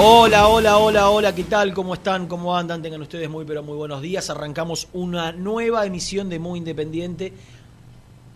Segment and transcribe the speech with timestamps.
[0.00, 1.74] Hola, hola, hola, hola, ¿qué tal?
[1.74, 2.28] ¿Cómo están?
[2.28, 2.80] ¿Cómo andan?
[2.82, 4.30] Tengan ustedes muy, pero muy buenos días.
[4.30, 7.32] Arrancamos una nueva emisión de Muy Independiente.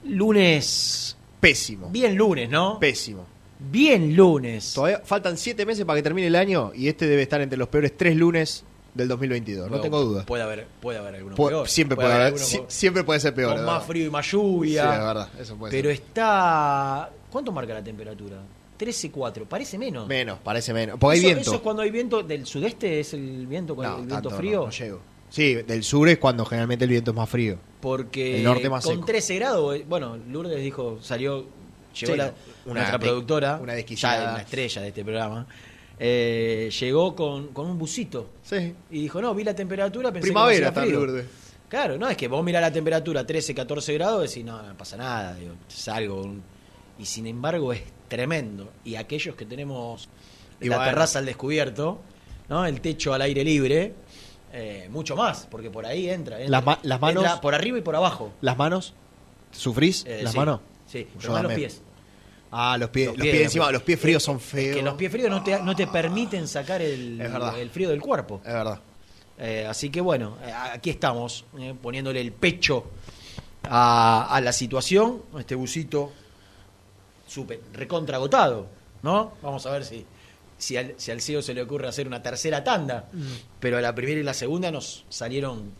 [0.05, 1.17] Lunes.
[1.41, 1.89] Pésimo.
[1.91, 2.79] Bien lunes, ¿no?
[2.81, 3.27] Pésimo.
[3.61, 4.73] Bien lunes.
[4.75, 7.69] Todavía faltan siete meses para que termine el año y este debe estar entre los
[7.69, 9.65] peores tres lunes del 2022.
[9.65, 10.27] No Bueno, tengo duda.
[10.27, 11.69] Puede haber, puede haber alguno Pu- peor.
[11.69, 13.55] siempre puede haber, alguno si- con- siempre puede ser peor.
[13.55, 13.87] con más verdad.
[13.87, 14.83] frío y más Sí, lluvia.
[14.95, 15.95] es verdad, eso puede pero ser.
[16.05, 17.11] está.
[17.31, 18.39] ¿Cuánto marca la temperatura?
[18.79, 19.47] 13.4.
[19.47, 20.07] Parece menos.
[20.09, 20.99] Menos, parece menos.
[20.99, 21.41] Porque hay viento.
[21.43, 24.37] Eso es cuando hay viento del sudeste, es el viento No, el viento tanto no,
[24.37, 24.65] frío.
[24.67, 25.01] no llego.
[25.31, 27.59] Sí, del sur es cuando generalmente el viento es más frío.
[27.81, 29.07] Porque El norte más con seco.
[29.07, 31.47] 13 grados, eh, bueno, Lourdes dijo, salió,
[31.99, 32.35] llegó Sí, la,
[32.67, 34.33] una nuestra de- productora, una desquiciada.
[34.35, 35.47] una estrella de este programa,
[35.99, 38.75] eh, llegó con, con un busito Sí.
[38.91, 40.93] y dijo, no, vi la temperatura, pensé Primavera que frío.
[41.01, 41.27] Lourdes.
[41.69, 44.77] Claro, no, es que vos mirás la temperatura 13, 14 grados y decís, no, no
[44.77, 46.31] pasa nada, digo, salgo.
[46.99, 47.81] Y sin embargo es
[48.17, 48.71] tremendo.
[48.85, 50.09] Y aquellos que tenemos
[50.61, 50.91] Y la bueno.
[50.91, 52.01] terraza al descubierto,
[52.51, 52.67] ¿no?
[52.67, 53.95] el techo al aire libre,
[54.53, 56.37] eh, mucho más, porque por ahí entra.
[56.39, 58.33] entra- Las ma- las manos- entra por arriba y por abajo.
[58.43, 58.93] ¿Las manos?
[59.51, 60.05] ¿Sufrís?
[60.07, 60.61] Eh, ¿Las sí, manos?
[60.87, 61.83] Sí, pero más los pies.
[62.51, 63.07] Ah, los pies.
[63.09, 64.77] Los Los pies, pies, encima, los- pies fríos son feos.
[64.77, 68.43] que los pies fríos no te, no te permiten sacar el, el frío del cuerpo.
[68.45, 68.79] Es verdad.
[69.39, 70.37] Eh, así que bueno,
[70.75, 71.47] aquí estamos,
[71.81, 72.85] poniéndole el pecho
[73.65, 75.23] a, a la situación.
[75.39, 76.13] Este busito
[77.33, 78.67] súper recontra agotado,
[79.03, 79.33] ¿no?
[79.43, 80.05] Vamos a ver si,
[80.59, 83.09] si, al, si al CEO se le ocurre hacer una tercera tanda.
[83.61, 85.73] Pero a la primera y la segunda nos salieron,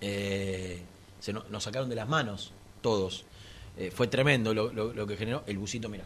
[0.00, 0.82] eh,
[1.20, 3.24] se no- nos sacaron de las manos todos.
[3.78, 6.04] Eh, fue tremendo lo, lo- lo que generó el busito, mira.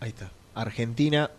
[0.00, 0.30] Ahí está.
[0.54, 1.30] Argentina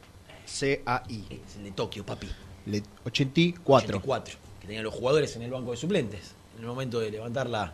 [0.60, 1.42] CAI.
[1.48, 2.28] Es el de Tokio, papi.
[2.66, 3.98] Le- 84.
[4.00, 7.48] 84, que tenían los jugadores en el banco de suplentes, en el momento de levantar
[7.50, 7.74] la,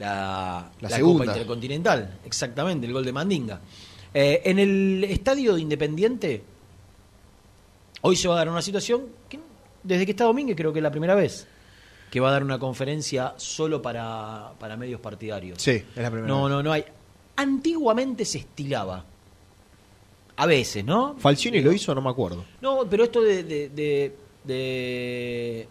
[0.00, 1.24] la, La la segunda.
[1.24, 2.18] Copa Intercontinental.
[2.24, 3.60] Exactamente, el gol de Mandinga.
[4.12, 6.42] Eh, en el estadio de Independiente,
[8.00, 9.38] hoy se va a dar una situación que
[9.84, 11.46] desde que está Domínguez creo que es la primera vez
[12.10, 15.62] que va a dar una conferencia solo para, para medios partidarios.
[15.62, 16.26] Sí, es la primera.
[16.26, 16.50] No, vez.
[16.54, 16.84] no, no hay.
[17.36, 19.04] Antiguamente se estilaba.
[20.36, 21.14] A veces, ¿no?
[21.18, 22.44] Falcioni lo hizo, no me acuerdo.
[22.62, 25.68] No, pero esto de, de- de- de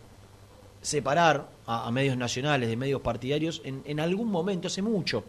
[0.89, 5.23] separar a, a medios nacionales de medios partidarios, en, en algún momento, hace mucho,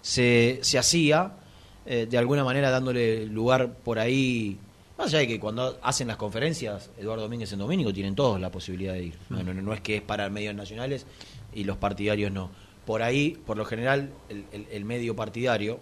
[0.00, 1.32] se, se hacía,
[1.86, 4.58] eh, de alguna manera dándole lugar por ahí.
[4.96, 8.50] Más allá de que cuando hacen las conferencias, Eduardo Domínguez en Domingo tienen todos la
[8.50, 9.14] posibilidad de ir.
[9.30, 11.06] No, no, no, es que es para medios nacionales
[11.54, 12.50] y los partidarios no.
[12.84, 15.78] Por ahí, por lo general, el- el- el medio partidario,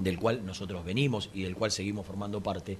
[0.00, 2.78] del cual nosotros venimos y del cual seguimos formando parte,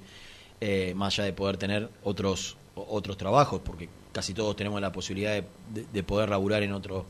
[0.63, 5.33] eh, más allá de poder tener otros otros trabajos, porque casi todos tenemos la posibilidad
[5.33, 5.45] de,
[5.75, 7.07] de- de poder laburar en otro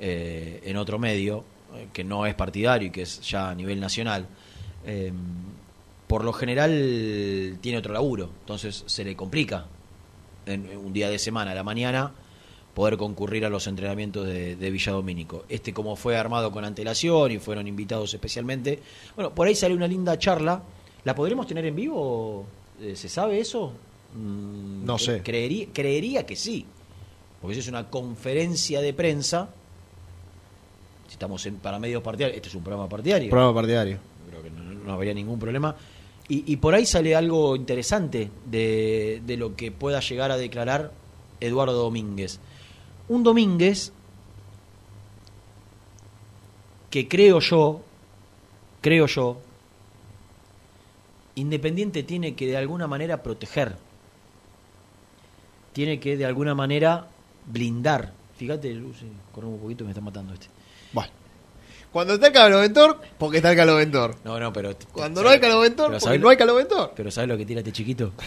[0.00, 1.44] eh, en otro medio,
[1.74, 4.26] eh, que no es partidario y que es ya a nivel nacional,
[4.86, 5.12] eh,
[6.06, 9.66] por lo general tiene otro laburo, entonces se le complica
[10.46, 12.12] en un día de semana a la mañana
[12.74, 15.44] poder concurrir a los entrenamientos de, de Villa Domínico.
[15.48, 18.80] Este como fue armado con antelación y fueron invitados especialmente,
[19.16, 20.62] bueno, por ahí sale una linda charla.
[21.04, 22.46] ¿La podremos tener en vivo?
[22.80, 23.72] Eh, ¿Se sabe eso?
[24.18, 25.22] Mm, No sé.
[25.22, 26.66] Creería, creería que sí,
[27.40, 29.48] porque si es una conferencia de prensa,
[31.06, 33.98] si estamos en, para medios partidarios, este es un programa partidario Programa partidario.
[34.28, 35.76] creo que no, no habría ningún problema.
[36.28, 40.92] Y, y por ahí sale algo interesante de, de lo que pueda llegar a declarar
[41.40, 42.38] Eduardo Domínguez.
[43.08, 43.92] Un Domínguez
[46.90, 47.80] que creo yo,
[48.80, 49.38] creo yo,
[51.34, 53.76] Independiente tiene que de alguna manera proteger,
[55.78, 57.06] tiene que de alguna manera
[57.46, 58.12] blindar.
[58.36, 58.68] Fíjate,
[59.30, 60.48] corremos un poquito, me está matando este.
[60.92, 61.12] Bueno.
[61.92, 64.16] Cuando está el caloventor, porque está el caloventor.
[64.24, 64.74] No, no, pero.
[64.90, 66.92] Cuando no hay caloventor, Pero porque ¿sabes no hay caloventor.
[66.96, 68.12] Pero ¿sabes lo que tira este chiquito?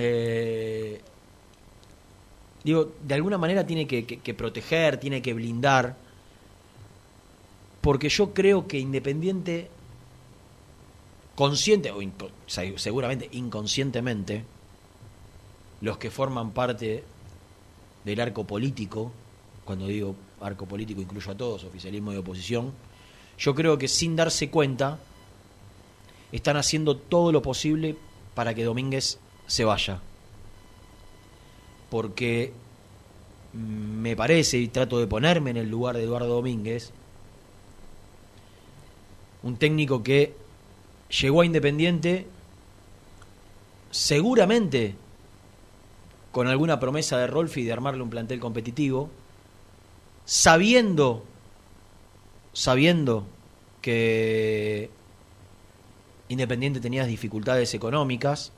[0.00, 1.00] Eh,
[2.62, 5.96] digo, de alguna manera tiene que, que- que proteger, tiene que blindar.
[7.80, 9.70] Porque yo creo que Independiente,
[11.36, 12.00] consciente o
[12.76, 14.44] seguramente inconscientemente,
[15.80, 17.04] los que forman parte
[18.04, 19.12] del arco político,
[19.64, 22.72] cuando digo arco político incluyo a todos, oficialismo y oposición,
[23.38, 24.98] yo creo que sin darse cuenta
[26.32, 27.96] están haciendo todo lo posible
[28.34, 30.00] para que Domínguez se vaya.
[31.90, 32.52] Porque
[33.52, 36.92] me parece, y trato de ponerme en el lugar de Eduardo Domínguez,
[39.42, 40.34] un técnico que
[41.20, 42.26] llegó a Independiente
[43.90, 44.94] seguramente
[46.38, 49.10] con alguna promesa de Rolfi de armarle un plantel competitivo,
[50.24, 51.24] sabiendo,
[52.52, 53.26] sabiendo
[53.82, 54.88] que
[56.28, 58.52] Independiente tenía dificultades económicas,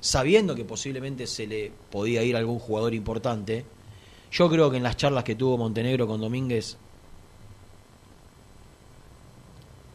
[0.00, 3.64] sabiendo que posiblemente se le podía ir algún jugador importante,
[4.32, 6.78] yo creo que en las charlas que tuvo Montenegro con Domínguez,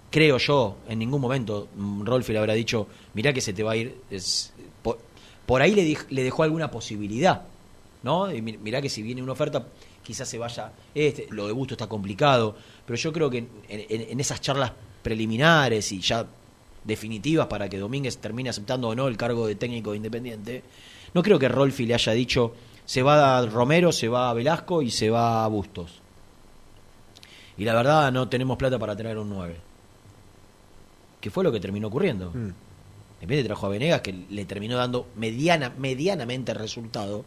[0.09, 3.75] creo yo, en ningún momento Rolfi le habrá dicho, mirá que se te va a
[3.75, 3.93] ir.
[5.51, 7.41] Por, ahí le, dij- le dejó alguna posibilidad,
[8.03, 8.31] ¿no?
[8.31, 9.65] Y mi- mirá que si viene una oferta,
[10.03, 10.71] quizás se vaya.
[10.95, 12.55] Este, lo de Busto está complicado,
[12.85, 14.71] pero yo creo que en esas charlas
[15.03, 16.25] preliminares y ya
[16.83, 20.63] definitivas para que Domínguez termine aceptando o no el cargo de técnico de Independiente,
[21.13, 22.53] no creo que Rolfi le haya dicho
[22.85, 26.01] se va a Romero, se va a Velasco y se va a Bustos.
[27.57, 29.55] Y la verdad no tenemos plata para tener un 9.
[31.19, 32.31] Que fue lo que terminó ocurriendo.
[32.33, 32.49] Mm.
[33.21, 37.23] Independiente trajo a Venegas que le terminó dando mediana, medianamente resultado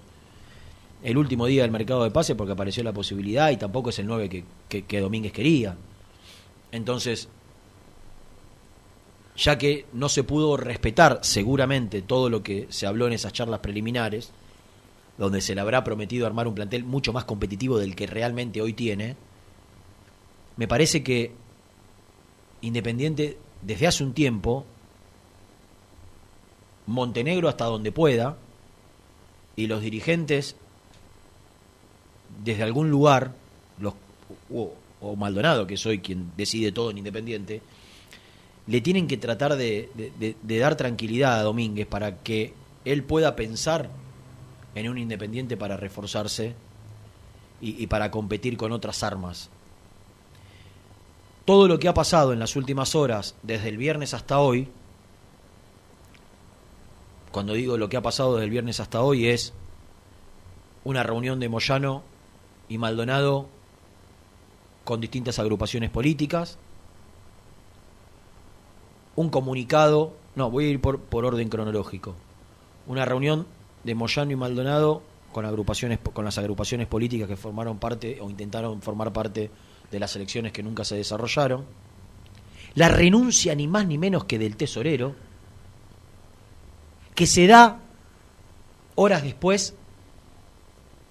[1.04, 4.06] el último día del mercado de pase porque apareció la posibilidad y tampoco es el
[4.06, 5.76] 9 que, que, que Domínguez quería.
[6.72, 7.28] Entonces,
[9.36, 13.60] ya que no se pudo respetar seguramente todo lo que se habló en esas charlas
[13.60, 14.32] preliminares,
[15.16, 18.72] donde se le habrá prometido armar un plantel mucho más competitivo del que realmente hoy
[18.72, 19.14] tiene,
[20.56, 21.32] me parece que
[22.62, 24.64] Independiente desde hace un tiempo,
[26.86, 28.36] Montenegro hasta donde pueda,
[29.56, 30.56] y los dirigentes
[32.42, 33.32] desde algún lugar,
[33.78, 33.94] los,
[34.52, 37.62] o, Maldonado, que soy quien decide todo en Independiente,
[38.66, 43.90] le tienen que tratar de, dar tranquilidad a Domínguez para que él pueda pensar
[44.74, 46.54] en un Independiente para reforzarse
[47.60, 49.50] y para competir con otras armas.
[51.44, 54.68] Todo lo que ha pasado en las últimas horas, desde el viernes hasta hoy,
[57.34, 59.54] cuando digo lo que ha pasado desde el viernes hasta hoy, es
[60.84, 62.04] una reunión de Moyano
[62.68, 63.48] y Maldonado
[64.84, 66.58] con distintas agrupaciones políticas,
[69.16, 72.14] un comunicado, no, voy a ir por, por orden cronológico,
[72.86, 73.48] una reunión
[73.82, 78.80] de Moyano y Maldonado con agrupaciones con las agrupaciones políticas que formaron parte o intentaron
[78.80, 79.50] formar parte
[79.90, 81.64] de las elecciones que nunca se desarrollaron,
[82.76, 85.16] la renuncia ni más ni menos que del tesorero,
[87.14, 87.80] que se da
[88.94, 89.74] horas después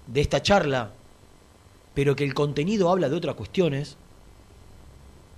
[0.06, 0.92] de esta charla,
[1.94, 3.96] pero que el contenido habla de otras cuestiones,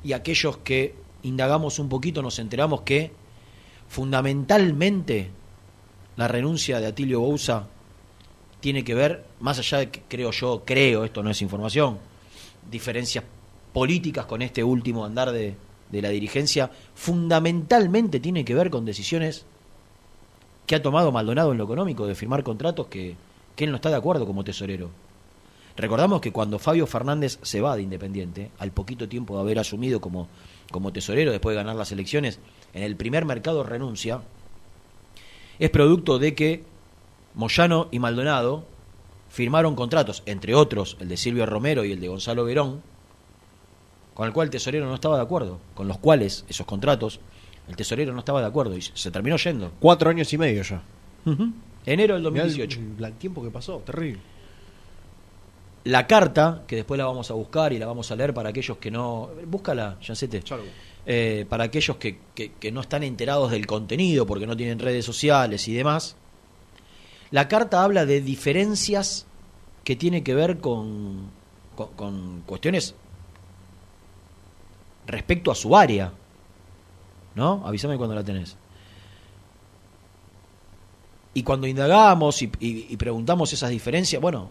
[0.02, 3.12] y aquellos que indagamos un poquito nos enteramos que
[3.88, 5.30] fundamentalmente
[6.16, 7.66] la renuncia de Atilio Bouza
[8.60, 11.98] tiene que ver, más allá de que creo yo, creo, esto no es información,
[12.70, 13.24] diferencias
[13.72, 15.56] políticas con este último andar de,
[15.90, 19.44] de la dirigencia, fundamentalmente tiene que ver con decisiones
[20.66, 23.16] que ha tomado Maldonado en lo económico, de firmar contratos que,
[23.54, 24.90] que él no está de acuerdo como tesorero.
[25.76, 30.00] Recordamos que cuando Fabio Fernández se va de Independiente, al poquito tiempo de haber asumido
[30.00, 30.28] como,
[30.70, 32.38] como tesorero después de ganar las elecciones,
[32.72, 34.22] en el primer mercado renuncia,
[35.58, 36.64] es producto de que
[37.34, 38.64] Moyano y Maldonado
[39.28, 42.82] firmaron contratos, entre otros el de Silvio Romero y el de Gonzalo Verón,
[44.14, 47.20] con el cual el tesorero no estaba de acuerdo, con los cuales esos contratos
[47.68, 49.72] el tesorero no estaba de acuerdo y se terminó yendo.
[49.80, 50.82] Cuatro años y medio ya.
[51.84, 52.80] Enero del Mirá 2018.
[52.98, 54.20] El, el tiempo que pasó, terrible.
[55.84, 58.78] La carta, que después la vamos a buscar y la vamos a leer para aquellos
[58.78, 59.30] que no...
[59.46, 60.42] Búscala, Jancete.
[61.08, 65.04] Eh, para aquellos que, que- que no están enterados del contenido porque no tienen redes
[65.04, 66.16] sociales y demás.
[67.30, 69.26] La carta habla de diferencias
[69.84, 71.30] que tiene que ver con,
[71.76, 72.96] con, con cuestiones
[75.06, 76.12] respecto a su área.
[77.36, 77.62] ¿No?
[77.66, 78.56] Avísame cuando la tenés.
[81.34, 84.50] Y cuando indagamos y, y- preguntamos esas diferencias, bueno,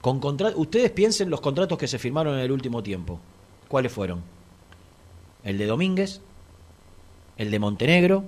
[0.00, 0.20] con
[0.56, 3.20] ustedes piensen los contratos que se firmaron en el último tiempo.
[3.68, 4.22] ¿Cuáles fueron?
[5.44, 6.20] El de Domínguez,
[7.36, 8.24] el de Montenegro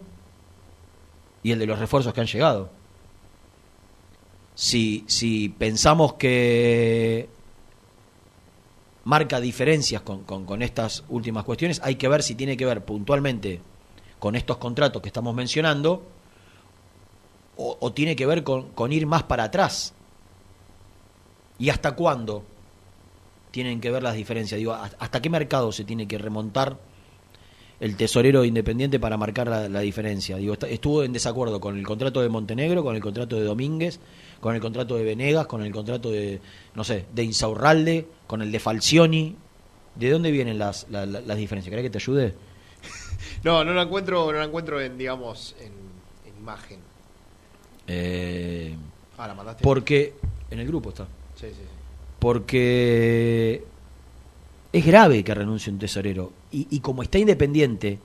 [1.42, 2.70] y el de los refuerzos que han llegado.
[4.54, 7.28] Si, si pensamos que
[9.08, 13.62] marca diferencias con, con- estas últimas cuestiones, hay que ver si tiene que ver puntualmente
[14.18, 16.02] con estos contratos que estamos mencionando
[17.56, 19.94] o, tiene que ver con, con ir más para atrás.
[21.58, 22.44] ¿Y hasta cuándo
[23.50, 24.58] tienen que ver las diferencias?
[24.58, 26.78] Digo, ¿hasta qué mercado se tiene que remontar
[27.80, 30.36] el tesorero independiente para marcar la, la diferencia?
[30.36, 34.00] Digo, estuvo en desacuerdo con el contrato de Montenegro, con el contrato de Domínguez,
[34.40, 36.40] con el contrato de Venegas, con el contrato de,
[36.74, 39.36] no sé, de Insaurralde, con el de Falcioni.
[39.94, 41.70] ¿De dónde vienen las, la- la- las diferencias?
[41.70, 42.34] ¿Querés que te ayude?
[43.44, 45.72] No, no la encuentro, no la encuentro en, digamos, en,
[46.30, 46.78] en imagen.
[47.86, 48.74] Eh,
[49.16, 49.62] Ah, la mandaste.
[49.64, 50.14] porque
[50.50, 51.04] en el grupo está.
[51.34, 51.62] Sí, sí, sí.
[52.18, 53.64] porque
[54.72, 56.32] es grave que renuncie un tesorero.
[56.52, 57.98] Y, y como está independiente,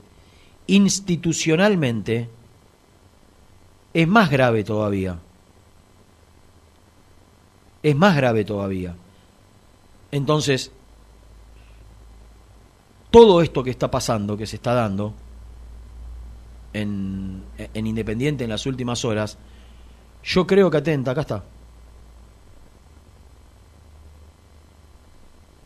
[0.66, 2.28] institucionalmente,
[3.92, 5.18] es más grave todavía.
[7.84, 8.96] Es más grave todavía.
[10.10, 10.72] Entonces,
[13.10, 15.12] todo esto que está pasando, que se está dando
[16.72, 19.36] en, en Independiente en las últimas horas,
[20.24, 21.44] yo creo que atenta, acá está.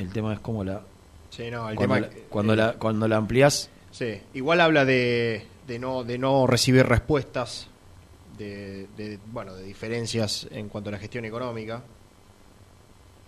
[0.01, 0.83] El tema es cómo la.
[1.31, 2.01] Sí, no, el cuando tema.
[2.01, 3.71] la, cuando, la, cuando la ampliás.
[3.93, 7.69] Sí, igual habla de, de no de no recibir respuestas
[8.37, 11.85] de, de, bueno de diferencias en cuanto a la gestión económica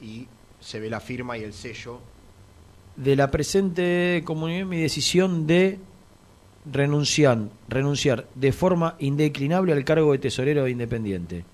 [0.00, 0.26] y
[0.61, 2.00] se ve la firma y el sello.
[2.97, 5.78] De la presente comunión, mi decisión de
[6.71, 7.38] renunciar,
[7.69, 11.45] renunciar de forma indeclinable al cargo de tesorero de Independiente.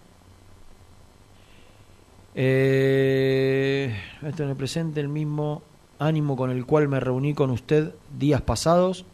[2.34, 5.62] Eh, esto en el presente, el mismo
[5.98, 9.06] ánimo con el cual me reuní con usted días pasados,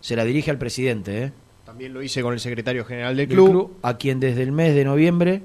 [0.00, 1.32] se la dirige al presidente, ¿eh?
[1.64, 3.50] También lo hice con el secretario general del del club.
[3.50, 5.42] club, a quien desde el mes de noviembre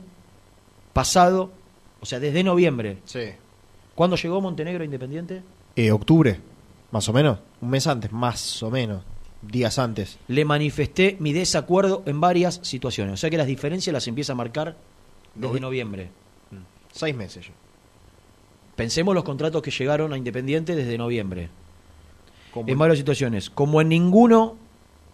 [0.93, 1.51] pasado,
[2.03, 3.21] o sea, desde noviembre, Sí.
[3.95, 5.41] ¿cuándo llegó Montenegro a Independiente?
[5.75, 6.39] Eh, octubre,
[6.91, 9.03] más o menos, un mes antes, más o menos,
[9.41, 10.19] días antes.
[10.27, 13.13] Le manifesté mi desacuerdo en varias situaciones.
[13.13, 14.75] O sea que las diferencias las empieza a marcar
[15.33, 16.09] desde Novi- noviembre.
[16.91, 17.53] Seis meses ya.
[18.75, 21.49] Pensemos los contratos que llegaron a Independiente desde noviembre.
[22.53, 23.49] Como En varias situaciones.
[23.49, 24.57] Como en ninguno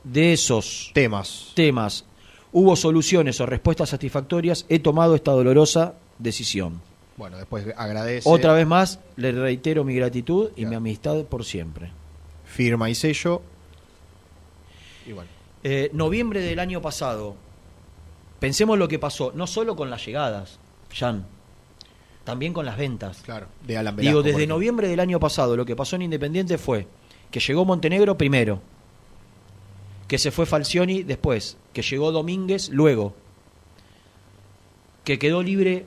[0.04, 1.52] de esos temas.
[1.56, 2.06] temas
[2.52, 6.82] hubo soluciones o respuestas satisfactorias, he tomado esta dolorosa decisión.
[7.18, 8.30] Bueno, después agradece.
[8.30, 10.70] Otra vez más, le reitero mi gratitud y Claro.
[10.70, 11.92] mi amistad por siempre.
[12.46, 13.42] Firma y sello.
[15.06, 15.30] Y bueno.
[15.64, 17.36] Eh, noviembre del año pasado,
[18.40, 20.60] pensemos lo que pasó, no solo con las llegadas,
[20.94, 21.26] Jan,
[22.24, 23.22] también con las ventas.
[23.24, 26.04] Claro, de Alan Digo, Velasco, por desde noviembre del año pasado, lo que pasó en
[26.04, 26.88] Independiente fue
[27.32, 28.62] que llegó Montenegro primero,
[30.08, 33.14] que se fue Falcioni después, que llegó Domínguez luego,
[35.04, 35.86] que quedó libre,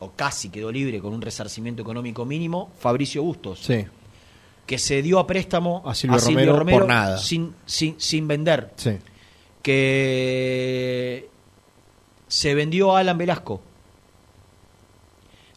[0.00, 3.84] o casi quedó libre con un resarcimiento económico mínimo, Fabricio Bustos, Sí,
[4.66, 6.18] que se dio a préstamo A Silvio
[6.56, 7.18] Romero por nada.
[7.18, 8.92] Sin, sin, sin vender, sí.
[9.62, 11.28] que
[12.28, 13.60] se vendió a Alan Velasco.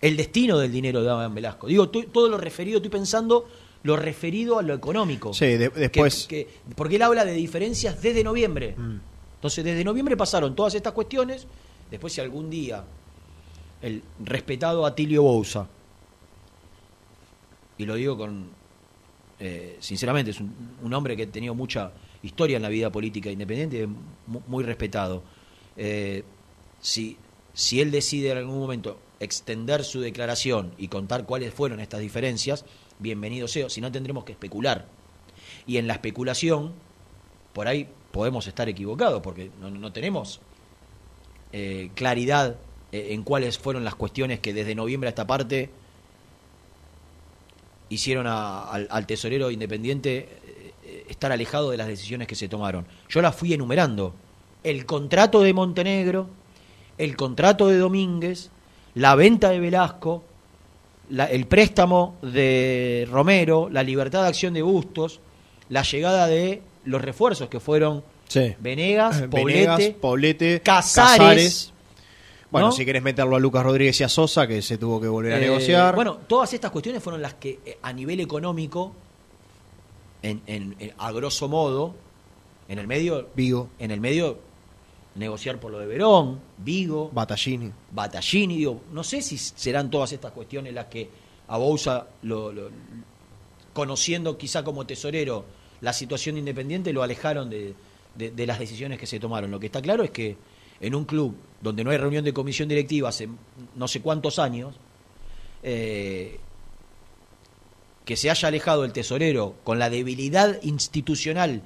[0.02, 1.68] El destino del dinero de Alan Velasco.
[1.68, 3.48] Digo, tú- todo lo referido, estoy pensando
[3.84, 5.34] lo referido a lo económico.
[5.34, 6.26] Sí, de- Que- después.
[6.28, 8.76] que- porque él habla de diferencias desde noviembre.
[8.78, 9.00] Mm.
[9.36, 11.48] Entonces, desde noviembre pasaron todas estas cuestiones.
[11.92, 12.84] Después, si algún día
[13.84, 15.68] el respetado Atilio Bouza,
[17.78, 18.50] y lo digo con.
[19.40, 23.78] eh, sinceramente, es un, hombre que ha tenido mucha historia en la vida política independiente
[23.78, 23.88] y es
[24.28, 25.24] mu- muy respetado.
[25.76, 26.24] Eh,
[26.82, 27.18] si,
[27.54, 32.66] si él decide en algún momento extender su declaración y contar cuáles fueron estas diferencias,
[33.00, 34.88] bienvenido sea, si no tendremos que especular.
[35.66, 36.74] Y en la especulación,
[37.54, 40.40] por ahí podemos estar equivocados, porque no, tenemos
[41.52, 42.58] eh, claridad
[42.94, 45.70] en cuáles fueron las cuestiones que desde noviembre a esta parte
[47.90, 50.28] hicieron a- al, al tesorero independiente
[50.86, 52.86] eh, estar alejado de las decisiones que se tomaron.
[53.10, 54.14] Yo las fui enumerando.
[54.64, 56.28] El contrato de Montenegro,
[56.98, 58.50] el contrato de Domínguez,
[58.96, 60.24] la venta de Velasco,
[61.10, 65.20] la- el préstamo de Romero, la libertad de acción de Bustos,
[65.70, 68.54] la llegada de los refuerzos que fueron Sí.
[68.60, 71.73] Venegas, Eh, Venegas, Poblete, Poblete, Casares,
[72.54, 72.72] Bueno, ¿no?
[72.72, 75.38] si querés meterlo a Lucas Rodríguez y a Sosa, que se tuvo que volver a
[75.38, 75.94] Eh, negociar.
[75.96, 78.94] Bueno, todas estas cuestiones fueron las que eh, a nivel económico,
[80.22, 81.94] en, en- en- a grosso modo,
[82.70, 84.38] en el medio, Vigo, en el medio,
[85.16, 87.72] negociar por lo de Verón, Vigo, Battaglini.
[87.92, 91.10] Battaglini, digo, no sé si serán todas estas cuestiones las que
[91.50, 92.70] a Bouza, lo, lo-
[93.74, 95.46] conociendo quizá como tesorero
[95.82, 97.74] la situación de Independiente, lo alejaron de,
[98.16, 99.52] de- de las decisiones que se tomaron.
[99.52, 100.38] Lo que está claro es que
[100.80, 103.30] en un club donde no hay reunión de comisión directiva hace
[103.76, 104.76] no sé cuántos años,
[105.64, 106.40] eh,
[108.06, 111.62] que se haya alejado el tesorero con la debilidad institucional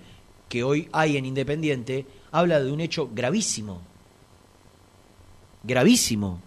[0.49, 3.81] que hoy hay en Independiente, habla de un hecho gravísimo.
[5.63, 6.39] Gravísimo.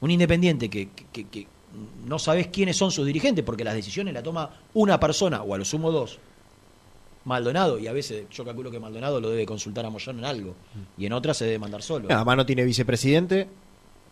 [0.00, 1.46] Un Independiente que, que-
[2.04, 5.58] no sabes quiénes son sus dirigentes, porque las decisiones las toma una persona, o a
[5.58, 6.18] lo sumo dos.
[7.24, 10.54] Maldonado, y a veces yo calculo que Maldonado lo debe consultar a Moyano en algo,
[10.98, 12.08] y en otras se debe mandar solo.
[12.10, 13.48] Además no tiene vicepresidente,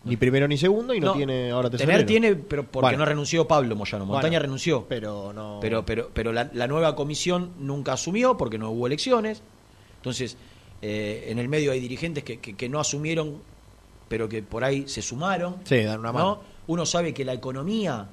[0.05, 1.91] ni primero ni segundo, y no, No, tiene ahora tesorero.
[1.99, 2.97] Tener tiene, pero porque Bueno.
[2.99, 4.05] no renunció Pablo Moyano.
[4.05, 4.85] Montaña Bueno, renunció.
[4.87, 5.59] Pero no.
[5.61, 9.43] Pero, pero, pero la, la nueva comisión nunca asumió porque no hubo elecciones.
[9.97, 10.37] Entonces,
[10.81, 13.41] eh, en el medio hay dirigentes que, que- que no asumieron,
[14.07, 15.57] pero que por ahí se sumaron.
[15.65, 16.13] Sí, dan una ¿no?
[16.13, 16.41] mano.
[16.67, 18.07] Uno sabe que la economía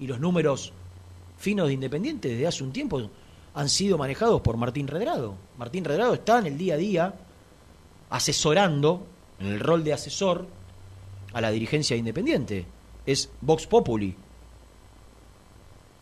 [0.00, 0.72] y los números
[1.38, 3.10] finos de Independiente desde hace un tiempo
[3.54, 5.34] han sido manejados por Martín Redrado.
[5.58, 7.14] Martín Redrado está en el día a día
[8.10, 9.06] asesorando,
[9.40, 10.46] en el rol de asesor,
[11.32, 12.66] a la dirigencia de Independiente.
[13.06, 14.14] Es Vox Populi.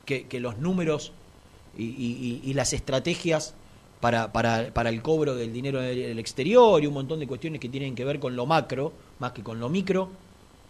[0.04, 1.12] Que, los números
[1.78, 3.54] y, las estrategias
[4.00, 7.94] para, para, el cobro del dinero del exterior y un montón de cuestiones que tienen
[7.94, 10.10] que ver con lo macro, más que con lo micro,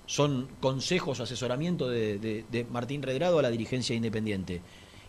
[0.05, 4.61] son consejos, asesoramiento de Martín Redrado a la dirigencia independiente.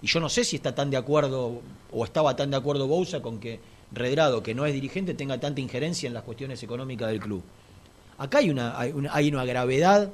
[0.02, 1.62] Y yo no sé si está tan de acuerdo
[1.92, 3.60] o estaba tan de acuerdo Bouza con que
[3.92, 7.44] Redrado, que no es dirigente, tenga tanta injerencia en las cuestiones económicas del club.
[8.18, 10.12] Acá hay una, hay una, hay una gravedad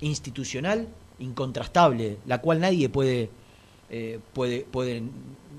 [0.00, 3.30] institucional incontrastable, la cual nadie puede,
[3.88, 5.02] eh, puede, puede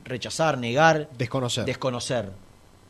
[0.05, 1.65] rechazar, negar, Desconocer.
[1.65, 2.31] desconocer.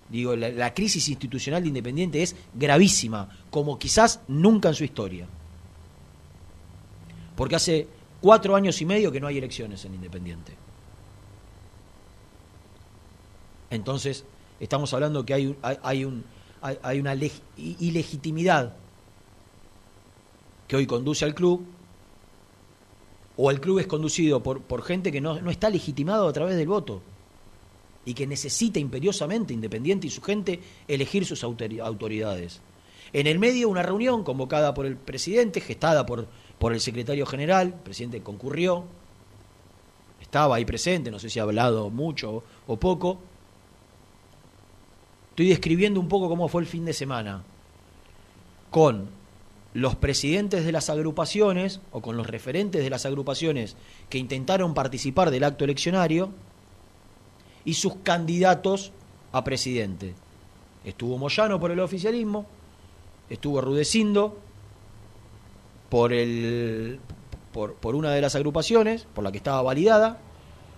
[0.09, 5.27] Digo, la, la crisis institucional de Independiente es gravísima, como quizás nunca en su historia.
[7.37, 7.87] Porque hace
[8.21, 10.53] cuatro años y medio que no hay elecciones en Independiente.
[13.69, 14.25] Entonces,
[14.59, 16.23] estamos hablando que hay, hay, un,
[16.61, 17.15] hay, una
[17.57, 18.73] ilegitimidad
[20.67, 21.65] que hoy conduce al club,
[23.37, 26.55] o el club es conducido por, por gente que no, no está legitimado a través
[26.57, 27.01] del voto
[28.05, 32.59] y que necesita imperiosamente, Independiente y su gente, elegir sus autori- autoridades.
[33.13, 36.27] En el medio, una reunión convocada por el presidente, gestada por,
[36.61, 38.83] por el secretario general, el presidente concurrió,
[40.21, 43.17] estaba ahí presente, no sé si ha hablado mucho o poco.
[45.31, 47.41] Estoy describiendo un poco cómo fue el fin de semana,
[48.69, 49.09] con
[49.73, 53.75] los presidentes de las agrupaciones o con los referentes de las agrupaciones
[54.07, 56.29] que intentaron participar del acto eleccionario,
[57.65, 58.91] y sus candidatos
[59.31, 60.13] a presidente.
[60.85, 62.45] Estuvo Moyano por el oficialismo,
[63.31, 64.37] estuvo Rudecindo
[65.91, 67.01] por, el,
[67.51, 70.19] por, por una de las agrupaciones, por la que estaba validada,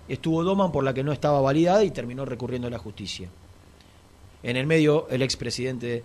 [0.07, 3.29] estuvo Doman por la que no estaba validada y terminó recurriendo a la justicia.
[4.41, 6.03] En el medio, el expresidente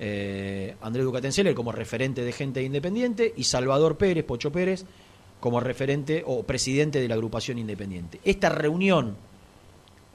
[0.00, 4.84] eh, Andrés Ducatenceler como referente de gente independiente y Salvador Pérez, Pocho Pérez,
[5.38, 8.18] como referente o presidente de la agrupación independiente.
[8.24, 9.16] Esta reunión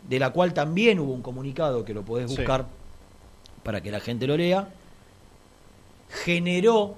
[0.10, 2.36] de la cual también hubo un comunicado que lo podés Sí.
[2.36, 2.68] buscar
[3.64, 4.68] para que la gente lo lea,
[6.10, 6.98] generó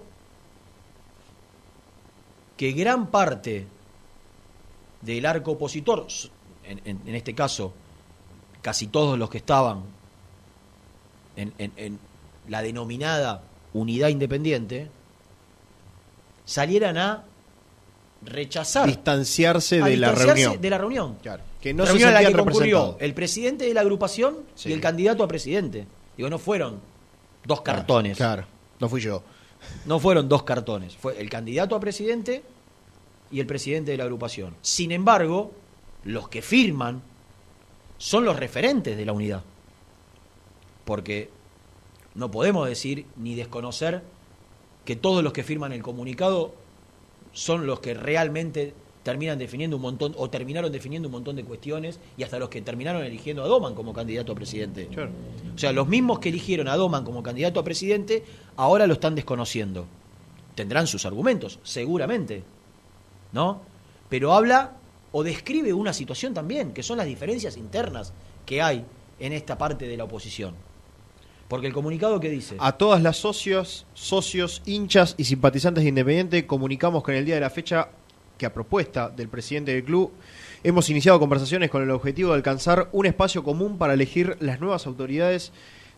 [2.57, 3.67] que gran parte
[5.01, 6.07] del arco opositor,
[6.63, 7.73] en, en- en este caso
[8.61, 9.83] casi todos los que estaban
[11.35, 11.99] en,
[12.47, 14.89] la denominada unidad independiente,
[16.45, 17.23] salieran a
[18.23, 20.61] rechazar Distanciarse de la reunión.
[20.61, 21.17] de la reunión.
[21.21, 21.43] Claro.
[21.61, 24.69] Que no se a la que concurrió el presidente de la agrupación Sí.
[24.69, 25.85] y el candidato a presidente.
[26.15, 26.79] Digo, no fueron
[27.43, 28.17] dos cartones.
[28.17, 28.45] Claro,
[28.79, 29.21] no fui yo.
[29.85, 32.43] No fueron dos cartones, fue el candidato a presidente
[33.31, 34.55] y el presidente de la agrupación.
[34.61, 35.51] Sin embargo,
[36.03, 37.01] los que firman
[37.97, 39.43] son los referentes de la unidad.
[40.85, 41.29] Porque
[42.13, 44.03] no podemos decir ni desconocer
[44.85, 46.53] que todos los que firman el comunicado
[47.33, 48.73] son los que realmente
[49.05, 52.63] terminan definiendo un montón o terminaron definiendo un montón de cuestiones y hasta los que
[52.63, 54.89] terminaron eligiendo a Doman como candidato a presidente.
[55.53, 58.23] O sea, los mismos que eligieron a Doman como candidato a presidente
[58.55, 59.85] ahora lo están desconociendo.
[60.55, 62.41] Tendrán sus argumentos, seguramente.
[63.31, 63.61] ¿No?
[64.09, 64.73] Pero habla
[65.11, 68.11] o describe una situación también, que son las diferencias internas
[68.43, 68.85] que hay
[69.19, 70.55] en esta parte de la oposición.
[71.47, 72.55] Porque el comunicado que dice.
[72.57, 77.35] A todas las socios, socios, hinchas y simpatizantes de Independiente comunicamos que en el día
[77.35, 77.89] de la fecha
[78.37, 80.11] que a propuesta del presidente del club
[80.63, 84.87] hemos iniciado conversaciones con el objetivo de alcanzar un espacio común para elegir las nuevas
[84.87, 85.51] autoridades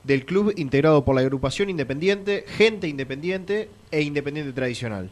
[0.03, 5.09] del club integrado por la agrupación independiente, gente independiente e independiente tradicional.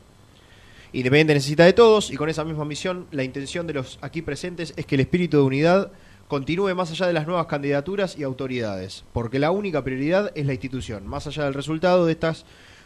[0.94, 4.74] Independiente necesita de todos y con esa misma misión la intención de los aquí presentes
[4.78, 5.92] es que el espíritu de unidad
[6.28, 10.54] continúe más allá de las nuevas candidaturas y autoridades, porque la única prioridad es la
[10.54, 12.46] institución, más allá del resultado de estas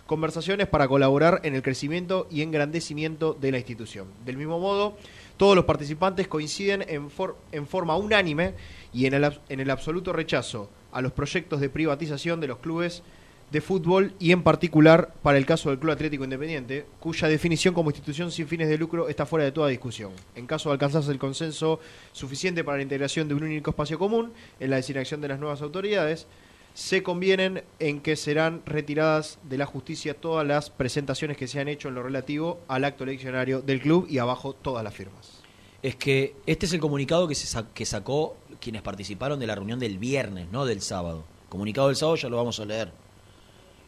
[0.10, 4.08] conversaciones para colaborar en el crecimiento y engrandecimiento de la institución.
[4.26, 4.98] Del mismo modo,
[5.38, 8.56] todos los participantes coinciden en, for en forma unánime
[8.92, 13.04] y en el, en el absoluto rechazo a los proyectos de privatización de los clubes
[13.52, 17.92] de fútbol y en particular para el caso del Club Atlético Independiente, cuya definición como
[17.92, 20.12] institución sin fines de lucro está fuera de toda discusión.
[20.34, 21.80] En caso de alcanzarse el consenso
[22.14, 25.62] suficiente para la integración de un único espacio común en la designación de las nuevas
[25.62, 26.26] autoridades,
[26.80, 31.68] se convienen en que serán retiradas de la justicia todas las presentaciones que se han
[31.68, 35.42] hecho en lo relativo al acto eleccionario del club y abajo todas las firmas.
[35.84, 39.78] Es que este es el comunicado que, se que sacó quienes participaron de la reunión
[39.78, 41.26] del viernes, no del sábado.
[41.50, 42.94] Comunicado del sábado ya lo vamos a leer.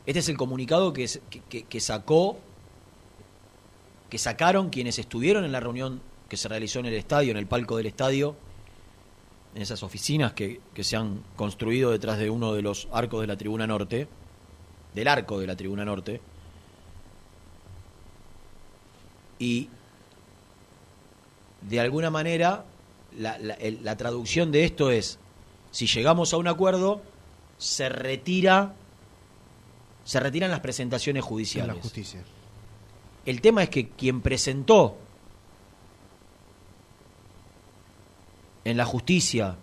[0.06, 1.10] Este es el comunicado que,
[1.48, 2.40] que, que sacó,
[4.10, 7.48] que sacaron quienes estuvieron en la reunión que se realizó en el estadio, en el
[7.48, 8.36] palco del estadio,
[9.56, 13.28] en esas oficinas que, que, se han construido detrás de uno de los arcos de
[13.28, 14.08] la tribuna norte,
[14.94, 16.22] del arco de la tribuna norte,
[19.40, 19.70] y
[21.62, 22.66] de alguna manera
[23.18, 25.20] la, la, el, la, traducción de esto es,
[25.72, 27.02] si llegamos a un acuerdo,
[27.58, 28.74] se retira,
[30.04, 31.76] se retiran las presentaciones judiciales.
[31.76, 32.24] la justicia.
[33.26, 34.98] El tema es que quien presentó
[38.66, 39.58] en la justicia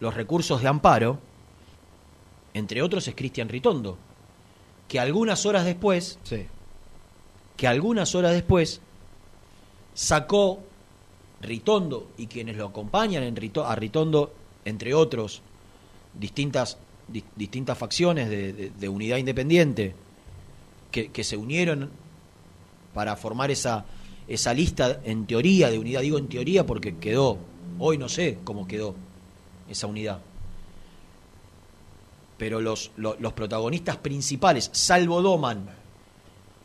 [0.00, 1.18] los recursos de amparo,
[2.54, 3.98] entre otros es Cristian Ritondo,
[4.88, 6.46] que algunas horas después, sí.
[7.56, 8.80] que algunas horas después
[9.94, 10.60] sacó
[11.40, 14.34] Ritondo y quienes lo acompañan en Rito, a Ritondo,
[14.64, 15.42] entre otros,
[16.18, 19.94] distintas, di, distintas facciones de, de, de, unidad independiente
[20.90, 21.90] que, que se unieron
[22.94, 23.84] para formar esa,
[24.26, 27.38] esa lista en teoría de unidad, digo en teoría porque quedó
[27.82, 28.94] Hoy no sé cómo quedó
[29.68, 30.20] esa unidad.
[32.36, 35.66] Pero los, los, los, protagonistas principales, salvo Doman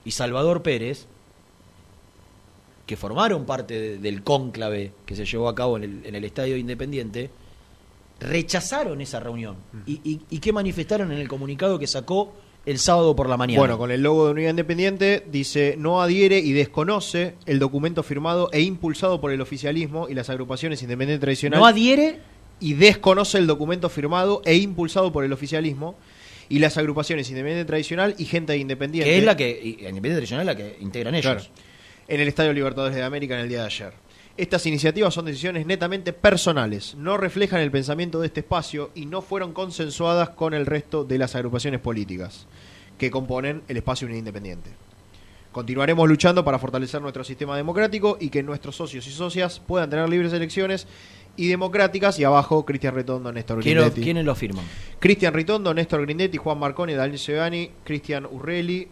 [0.04, 1.08] y Salvador Pérez,
[2.86, 6.26] que formaron parte de, del cónclave que se llevó a cabo en el, en el
[6.26, 7.30] Estadio Independiente,
[8.20, 9.56] rechazaron esa reunión.
[9.86, 12.34] ¿Y, y, y qué manifestaron en el comunicado que sacó
[12.66, 13.60] el sábado por la mañana.
[13.60, 18.50] Bueno, con el logo de Unidad Independiente dice no adhiere y desconoce el documento firmado
[18.52, 21.60] e impulsado por el oficialismo y las agrupaciones independientes tradicionales.
[21.60, 22.20] No adhiere
[22.60, 25.96] y desconoce el documento firmado e impulsado por el oficialismo
[26.50, 29.10] y las agrupaciones independiente tradicional y gente independiente.
[29.10, 31.34] Que es la que independiente tradicional la que integran ellos.
[31.34, 31.50] Claro,
[32.08, 34.05] en el Estadio Libertadores de América en el día de ayer.
[34.38, 39.22] Estas iniciativas son decisiones netamente personales, no reflejan el pensamiento de este espacio y no
[39.22, 42.46] fueron consensuadas con el resto de las agrupaciones políticas
[42.98, 44.72] que componen el espacio Unidad Independiente.
[45.54, 50.10] Continuaremos luchando para fortalecer nuestro sistema democrático y que nuestros socios y socias puedan tener
[50.10, 50.86] libres elecciones
[51.38, 52.20] y democráticas.
[52.20, 54.02] Y abajo, Cristian Ritondo, Néstor Grindetti.
[54.02, 54.66] ¿Quiénes lo firman?
[55.00, 58.86] Cristian Ritondo, Néstor Grindetti, Juan Marconi, Daniel Sebani, Cristian Urrelli,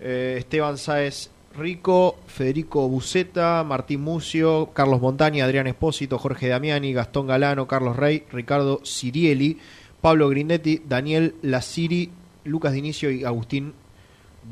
[0.00, 7.26] eh, Esteban Sáez Rico, Federico Buceta, Martín Mucio, Carlos Montaña, Adrián Espósito, Jorge Damiani, Gastón
[7.26, 9.58] Galano, Carlos Rey, Ricardo Cirieli,
[10.00, 12.10] Pablo Grindetti, Daniel Laciri,
[12.44, 13.74] Lucas Dinicio y Agustín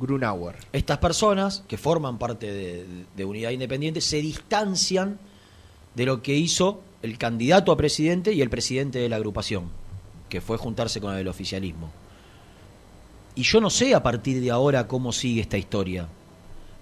[0.00, 0.56] Grunauer.
[0.72, 5.18] Estas personas que forman parte de, de, Unidad Independiente se distancian
[5.94, 9.70] de lo que hizo el candidato a presidente y el presidente de la agrupación,
[10.28, 11.92] que fue juntarse con el oficialismo.
[13.36, 16.08] Y yo no sé a partir de ahora cómo sigue esta historia.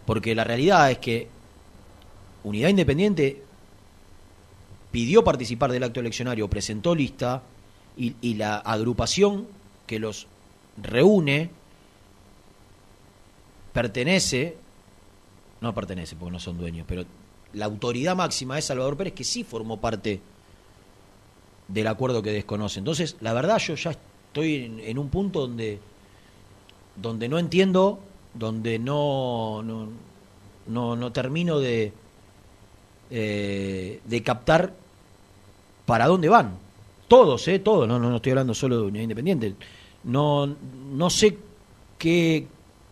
[0.06, 1.28] Porque la realidad es que
[2.44, 3.42] Unidad Independiente
[4.90, 7.42] pidió participar del acto eleccionario, presentó lista
[7.96, 9.46] y, la agrupación
[9.86, 10.26] que los
[10.80, 11.50] reúne
[13.72, 14.56] pertenece,
[15.60, 17.04] no pertenece porque no son dueños, pero
[17.52, 20.20] la autoridad máxima es Salvador Pérez, que sí formó parte
[21.68, 22.78] del acuerdo que desconoce.
[22.78, 25.78] Entonces, la verdad, yo ya estoy en, en un punto donde,
[26.96, 28.00] donde no entiendo,
[28.34, 29.88] donde no, no,
[30.66, 31.92] no, no termino de,
[33.10, 34.72] eh, de captar
[35.86, 36.56] para dónde van.
[37.08, 37.58] Todos, ¿eh?
[37.58, 39.54] Todos, no, no, no estoy hablando solo de Unidad Independiente.
[40.04, 41.38] No, no sé
[41.98, 42.46] qué,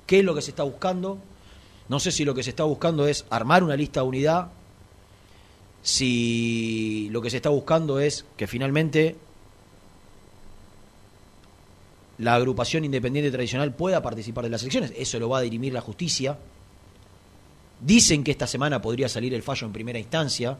[0.07, 1.18] qué es lo que se está buscando.
[1.88, 4.50] No sé si lo que se está buscando es armar una lista de unidad,
[5.83, 9.16] si lo que se está buscando es que finalmente
[12.20, 14.92] la agrupación independiente tradicional pueda participar de las elecciones.
[14.96, 16.38] Eso lo va a dirimir la justicia.
[17.80, 20.56] Dicen que esta semana podría salir el fallo en primera instancia.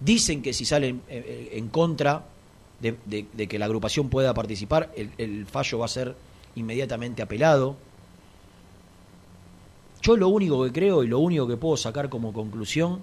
[0.00, 2.24] Dicen que si salen en, en contra
[2.78, 6.14] de, que la agrupación pueda participar, el fallo va a ser
[6.56, 7.76] inmediatamente apelado.
[10.02, 13.00] Yo lo único que creo y lo único que puedo sacar como conclusión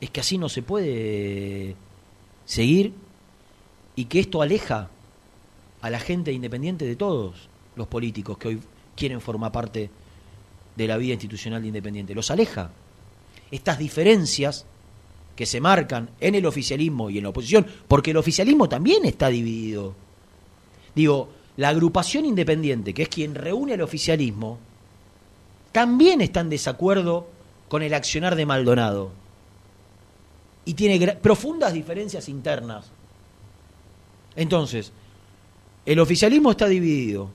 [0.00, 1.76] es que así no se puede
[2.50, 2.92] seguir
[3.94, 4.90] y que esto aleja
[5.80, 8.60] a la gente independiente de todos los políticos que hoy
[8.96, 9.88] quieren formar parte
[10.74, 12.12] de la vida institucional de Independiente.
[12.12, 12.72] Los aleja.
[13.52, 14.66] Estas diferencias
[15.36, 19.28] que se marcan en el oficialismo y en la oposición, porque el oficialismo también está
[19.28, 19.94] dividido.
[20.92, 24.58] Digo, la agrupación independiente, que es quien reúne al oficialismo,
[25.70, 27.28] también está en desacuerdo
[27.68, 29.19] con el accionar de Maldonado.
[30.70, 32.92] Y tiene profundas diferencias internas.
[34.36, 34.92] Entonces,
[35.84, 37.28] el oficialismo está dividido.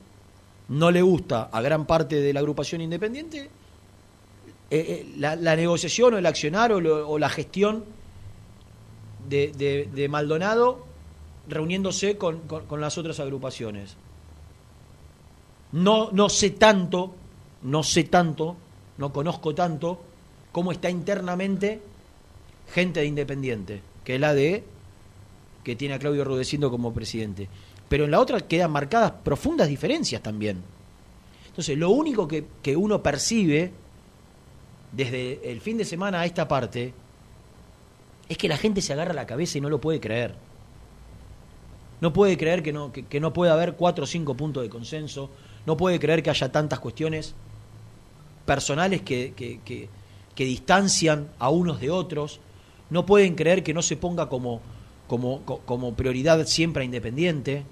[0.70, 3.50] No le gusta a gran parte de la agrupación independiente eh,
[4.72, 7.84] eh, la, negociación o el accionar o, la gestión
[9.28, 10.86] de, Maldonado
[11.50, 13.98] reuniéndose con, con, con las otras agrupaciones.
[15.74, 17.14] No, no sé tanto,
[17.64, 18.56] no sé tanto,
[18.98, 20.02] no conozco tanto
[20.54, 21.82] cómo está internamente
[22.74, 24.64] gente de Independiente, que es la de
[25.64, 27.50] que tiene a Claudio Rudecindo como presidente.
[27.90, 30.62] Pero en la otra quedan marcadas profundas diferencias también.
[31.48, 33.72] Entonces, lo único que, que uno percibe
[34.92, 36.94] desde el fin de semana a esta parte
[38.30, 40.36] es que la gente se agarra la cabeza y no lo puede creer.
[42.02, 45.30] No puede creer que no, que, no puede haber cuatro o cinco puntos de consenso,
[45.66, 47.34] no puede creer que haya tantas cuestiones
[48.46, 49.90] personales que, que,
[50.36, 52.42] que distancian a unos de otros,
[52.90, 54.62] no pueden creer que no se ponga como,
[55.08, 57.64] como, como prioridad siempre a Independiente.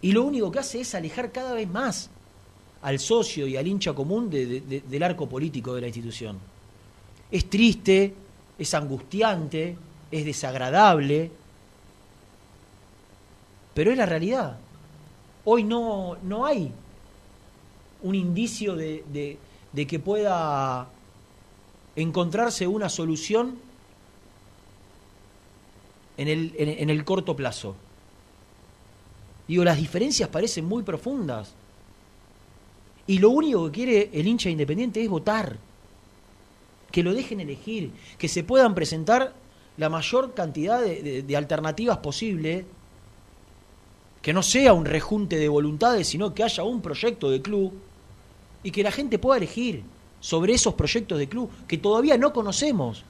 [0.00, 2.10] Y lo único que hace es alejar cada vez más
[2.82, 6.38] al socio y al hincha común de, de, de, del arco político de la institución.
[7.30, 8.14] Es triste,
[8.58, 9.76] es angustiante,
[10.10, 11.30] es desagradable,
[13.74, 14.58] pero es la realidad.
[15.44, 16.72] Hoy no, no hay
[18.02, 19.38] un indicio de
[19.74, 20.88] que pueda
[21.96, 23.58] encontrarse una solución
[26.18, 27.74] en el, en, en el corto plazo.
[29.48, 31.54] Digo, las diferencias parecen muy profundas.
[33.06, 35.56] Y lo único que quiere el hincha independiente es votar.
[36.90, 37.92] Que lo dejen elegir.
[38.18, 39.34] Que se puedan presentar
[39.76, 42.66] la mayor cantidad de, de, de, alternativas posible.
[44.22, 47.72] Que no sea un rejunte de voluntades, sino que haya un proyecto de club.
[48.64, 49.84] Y que la gente pueda elegir
[50.26, 53.04] sobre esos proyectos de club que todavía no conocemos.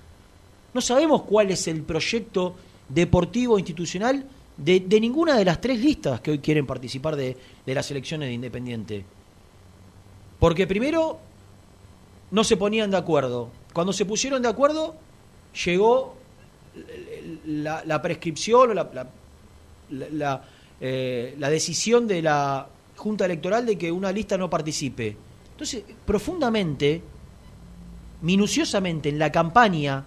[0.75, 2.55] No sabemos cuál es el proyecto
[2.91, 4.27] deportivo institucional
[4.59, 8.35] de, ninguna de las tres listas que hoy quieren participar de, de las elecciones de
[8.35, 9.05] Independiente.
[10.39, 11.19] Porque primero
[12.33, 13.49] no se ponían de acuerdo.
[13.73, 14.95] Cuando se pusieron de acuerdo,
[15.65, 16.17] llegó
[17.47, 20.43] la, prescripción o la,
[20.83, 25.17] eh, la, decisión de la Junta Electoral de que una lista no participe.
[25.57, 27.01] Entonces, profundamente,
[28.21, 30.05] minuciosamente en la campaña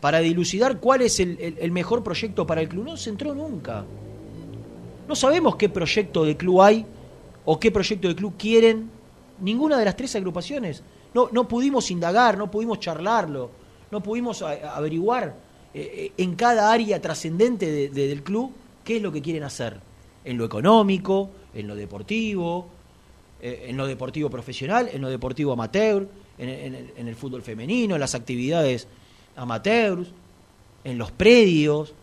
[0.00, 3.84] para dilucidar cuál es el, mejor proyecto para el club, no se entró nunca.
[5.08, 6.86] No sabemos qué proyecto de club hay
[7.44, 8.88] o qué proyecto de club quieren
[9.40, 10.84] ninguna de las tres agrupaciones.
[11.12, 13.50] No, no pudimos indagar, no pudimos charlarlo,
[13.90, 15.34] no pudimos averiguar
[15.74, 18.52] eh, en cada área trascendente de, de, del club
[18.84, 19.80] qué es lo que quieren hacer.
[20.24, 22.77] En lo económico, en lo deportivo,
[23.40, 27.42] eh, en lo deportivo profesional, en lo deportivo amateur, en, en, el, en el fútbol
[27.42, 28.88] femenino, en las actividades
[29.36, 30.08] amateurs,
[30.84, 31.94] en los predios.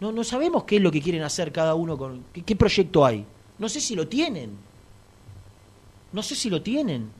[0.00, 3.04] No, no sabemos qué es lo que quieren hacer cada uno con qué, qué proyecto
[3.04, 3.24] hay.
[3.58, 4.56] No sé si lo tienen.
[6.12, 7.10] No sé si lo tienen.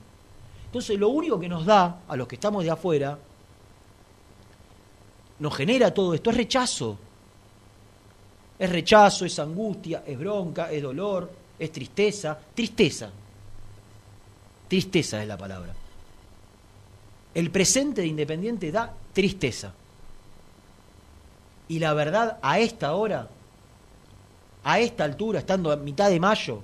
[0.65, 3.17] Entonces lo único que nos da a los que estamos de afuera,
[5.39, 6.97] nos genera todo esto, es rechazo.
[8.59, 12.37] Es rechazo, es angustia, es bronca, es dolor, es tristeza.
[12.53, 13.09] Tristeza.
[14.67, 15.73] Tristeza es la palabra.
[17.33, 19.73] El presente de Independiente da tristeza.
[21.67, 23.29] Y la verdad, a esta hora,
[24.63, 26.61] a esta altura, estando a mitad de mayo,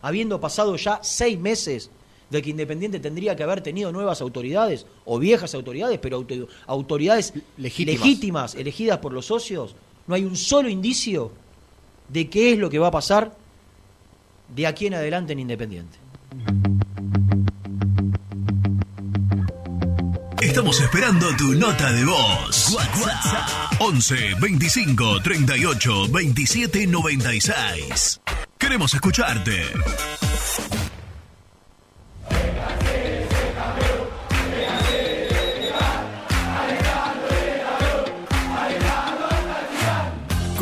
[0.00, 1.90] habiendo pasado ya seis meses
[2.30, 7.34] de que Independiente tendría que haber tenido nuevas autoridades, o viejas autoridades, pero auto- autoridades
[7.58, 8.00] Legítimas.
[8.00, 9.74] legítimas, elegidas por los socios,
[10.06, 11.30] no hay un solo indicio
[12.08, 13.36] de qué es lo que va a pasar
[14.54, 15.98] de aquí en adelante en Independiente.
[20.40, 22.72] Estamos esperando tu nota de voz.
[22.74, 28.20] WhatsApp 11 25 38 27 96.
[28.58, 29.62] Queremos escucharte.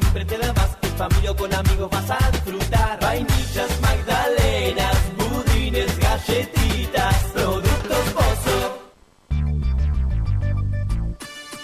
[0.00, 0.76] Siempre te da más.
[0.82, 2.98] En familia o con amigos vas a disfrutar.
[3.00, 3.80] Vainillas,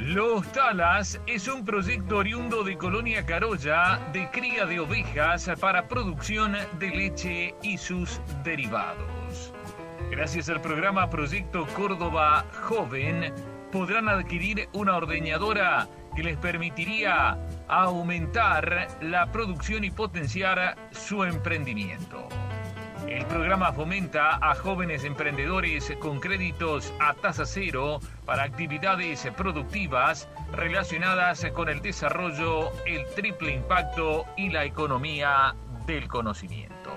[0.00, 6.56] Los Talas es un proyecto oriundo de Colonia Carolla de cría de ovejas para producción
[6.78, 9.52] de leche y sus derivados.
[10.10, 13.34] Gracias al programa Proyecto Córdoba Joven,
[13.70, 15.86] podrán adquirir una ordeñadora
[16.16, 17.38] que les permitiría
[17.68, 22.26] aumentar la producción y potenciar su emprendimiento.
[23.08, 31.44] El programa fomenta a jóvenes emprendedores con créditos a tasa cero para actividades productivas relacionadas
[31.54, 35.54] con el desarrollo, el triple impacto y la economía
[35.86, 36.90] del conocimiento.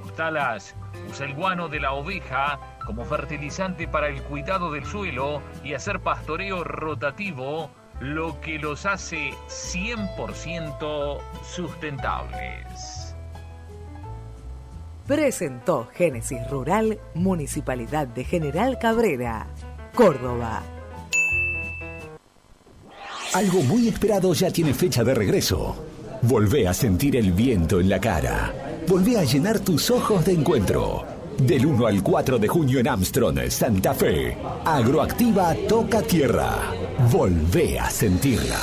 [0.00, 0.74] Los talas
[1.08, 6.00] usa el guano de la oveja como fertilizante para el cuidado del suelo y hacer
[6.00, 12.93] pastoreo rotativo, lo que los hace 100% sustentables
[15.06, 19.46] presentó Génesis Rural, Municipalidad de General Cabrera,
[19.94, 20.62] Córdoba.
[23.34, 25.76] Algo muy esperado ya tiene fecha de regreso.
[26.22, 28.52] Volvé a sentir el viento en la cara.
[28.86, 31.04] Volvé a llenar tus ojos de encuentro.
[31.38, 34.36] Del 1 al 4 de junio en Armstrong, Santa Fe.
[34.64, 36.72] Agroactiva toca tierra.
[37.10, 38.60] Volvé a sentirla.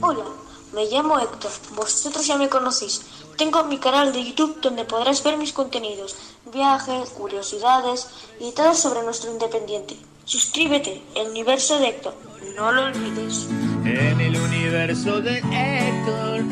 [0.00, 0.41] Hola.
[0.72, 3.02] Me llamo Héctor, vosotros ya me conocéis.
[3.36, 6.16] Tengo mi canal de YouTube donde podrás ver mis contenidos,
[6.50, 8.06] viajes, curiosidades
[8.40, 9.96] y todo sobre nuestro independiente.
[10.24, 12.14] Suscríbete, el universo de Héctor,
[12.56, 13.46] no lo olvides.
[13.84, 16.42] En el universo de Héctor.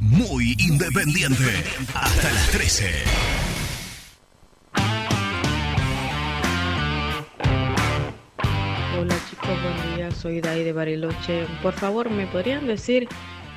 [0.00, 1.64] Muy independiente,
[1.94, 3.04] hasta las 13.
[8.98, 11.46] Hola chicos, buen día soy Dai de Bariloche.
[11.62, 13.06] Por favor, ¿me podrían decir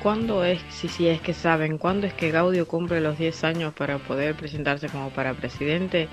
[0.00, 3.74] cuándo es, si, si es que saben, cuándo es que Gaudio cumple los 10 años
[3.74, 6.08] para poder presentarse como para presidente?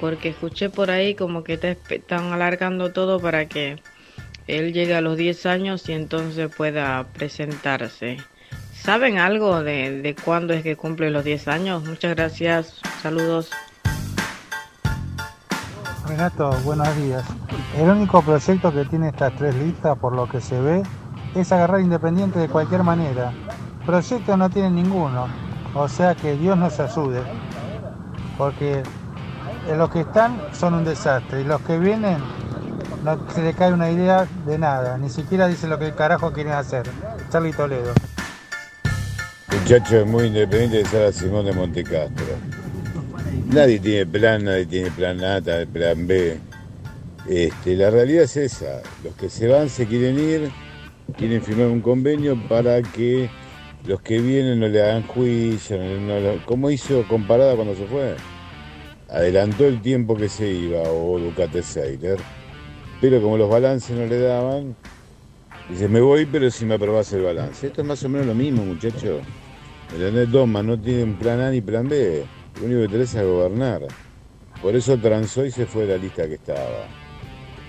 [0.00, 3.76] Porque escuché por ahí como que te están alargando todo para que
[4.46, 8.16] él llegue a los 10 años y entonces pueda presentarse.
[8.72, 11.84] ¿Saben algo de, de cuándo es que cumple los 10 años?
[11.84, 13.50] Muchas gracias, saludos.
[16.06, 17.24] Renato, buenos días.
[17.78, 20.82] El único proyecto que tiene estas tres listas, por lo que se ve,
[21.34, 23.32] es agarrar independiente de cualquier manera.
[23.86, 25.28] Proyecto no tiene ninguno,
[25.74, 27.22] o sea que Dios nos ayude,
[28.36, 28.82] porque
[29.76, 32.18] los que están son un desastre y los que vienen
[33.04, 36.52] no se le cae una idea de nada, ni siquiera dice lo que carajo quieren
[36.52, 36.88] hacer.
[37.30, 37.92] Charlie Toledo.
[39.52, 42.21] Muchacho es muy independiente de Sara Simón de Montecastro.
[43.52, 46.38] Nadie tiene plan, nadie tiene plan A, plan B.
[47.28, 48.82] Este, la realidad es esa.
[49.04, 50.50] Los que se van se quieren ir,
[51.16, 53.30] quieren firmar un convenio para que
[53.86, 55.78] los que vienen no le hagan juicio.
[55.78, 58.16] No, no, ¿Cómo hizo comparada cuando se fue?
[59.08, 62.18] Adelantó el tiempo que se iba, o Ducate Seiler.
[63.00, 64.76] Pero como los balances no le daban,
[65.68, 67.66] dice, me voy, pero si me aprobás el balance.
[67.66, 69.20] Esto es más o menos lo mismo, muchachos.
[69.98, 72.24] El Doma no tiene un plan A ni plan B.
[72.62, 73.82] Lo único que interesa es gobernar.
[74.62, 76.86] Por eso transó y se fue de la lista que estaba.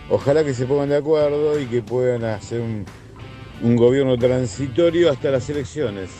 [0.08, 2.86] Ojalá que se pongan de acuerdo y que puedan hacer un,
[3.76, 6.12] gobierno transitorio hasta las elecciones.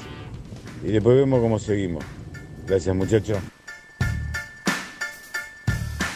[0.84, 2.04] Y después vemos cómo seguimos.
[2.66, 3.38] Gracias muchachos.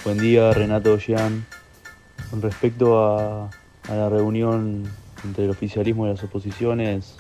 [0.04, 1.46] Buen día Renato Jean.
[2.32, 3.52] Con respecto a
[3.88, 4.86] la reunión
[5.24, 7.18] entre el oficialismo y las oposiciones,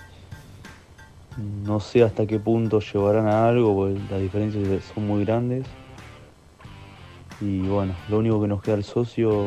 [1.37, 5.65] no sé hasta qué punto llevarán a algo, porque las diferencias son muy grandes.
[7.39, 9.45] Y bueno, lo único que nos queda al socio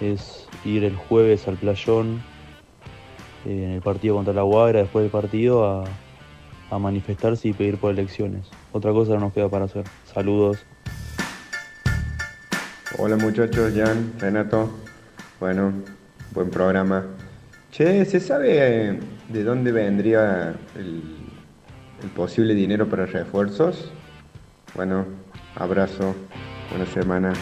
[0.00, 2.20] es ir el jueves al playón
[3.46, 5.84] eh, en el partido contra la Guagra, después del partido, a,
[6.70, 8.46] a manifestarse y pedir por elecciones.
[8.72, 9.84] Otra cosa no nos queda para hacer.
[10.12, 10.58] Saludos.
[12.98, 14.70] Hola muchachos, Jan, Renato.
[15.38, 15.72] Bueno,
[16.32, 17.04] buen programa.
[17.70, 18.98] Che, ¿se sabe
[19.28, 21.02] de dónde vendría el,
[22.14, 23.90] posible dinero para refuerzos?
[24.74, 25.04] Bueno,
[25.56, 26.14] abrazo,
[26.70, 27.32] buena semana.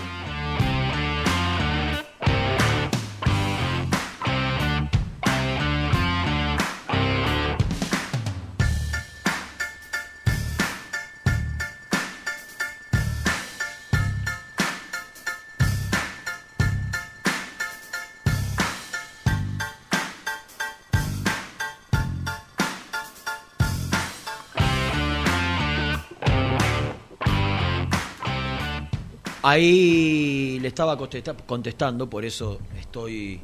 [29.48, 33.40] Ahí le estaba contesta- contestando, por eso estoy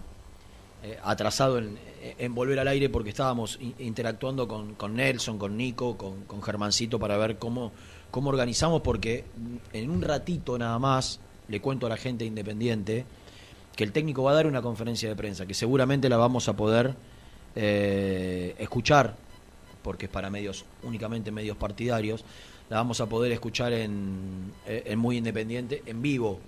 [0.82, 5.96] eh, atrasado en, volver al aire porque estábamos in- interactuando con, con Nelson, con Nico,
[5.96, 7.70] con, con Germancito para ver cómo,
[8.10, 9.24] cómo organizamos, porque
[9.72, 13.04] en un ratito nada más le cuento a la gente independiente
[13.76, 16.56] que el técnico va a dar una conferencia de prensa, que seguramente la vamos a
[16.56, 16.96] poder
[17.54, 19.14] eh, escuchar,
[19.84, 22.24] porque es para medios, únicamente medios partidarios,
[22.72, 26.40] la vamos a poder escuchar en, eh, en Muy Independiente, en vivo,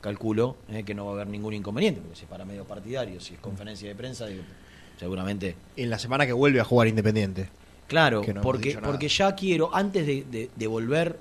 [0.00, 3.24] calculo, eh, que no va a haber ningún inconveniente, porque si es para medios partidarios,
[3.24, 4.44] si es conferencia de prensa, digo,
[4.96, 5.56] seguramente...
[5.76, 7.48] En la semana que vuelve a jugar Independiente.
[7.88, 11.18] Claro, no porque, porque ya quiero, antes de, de- de volver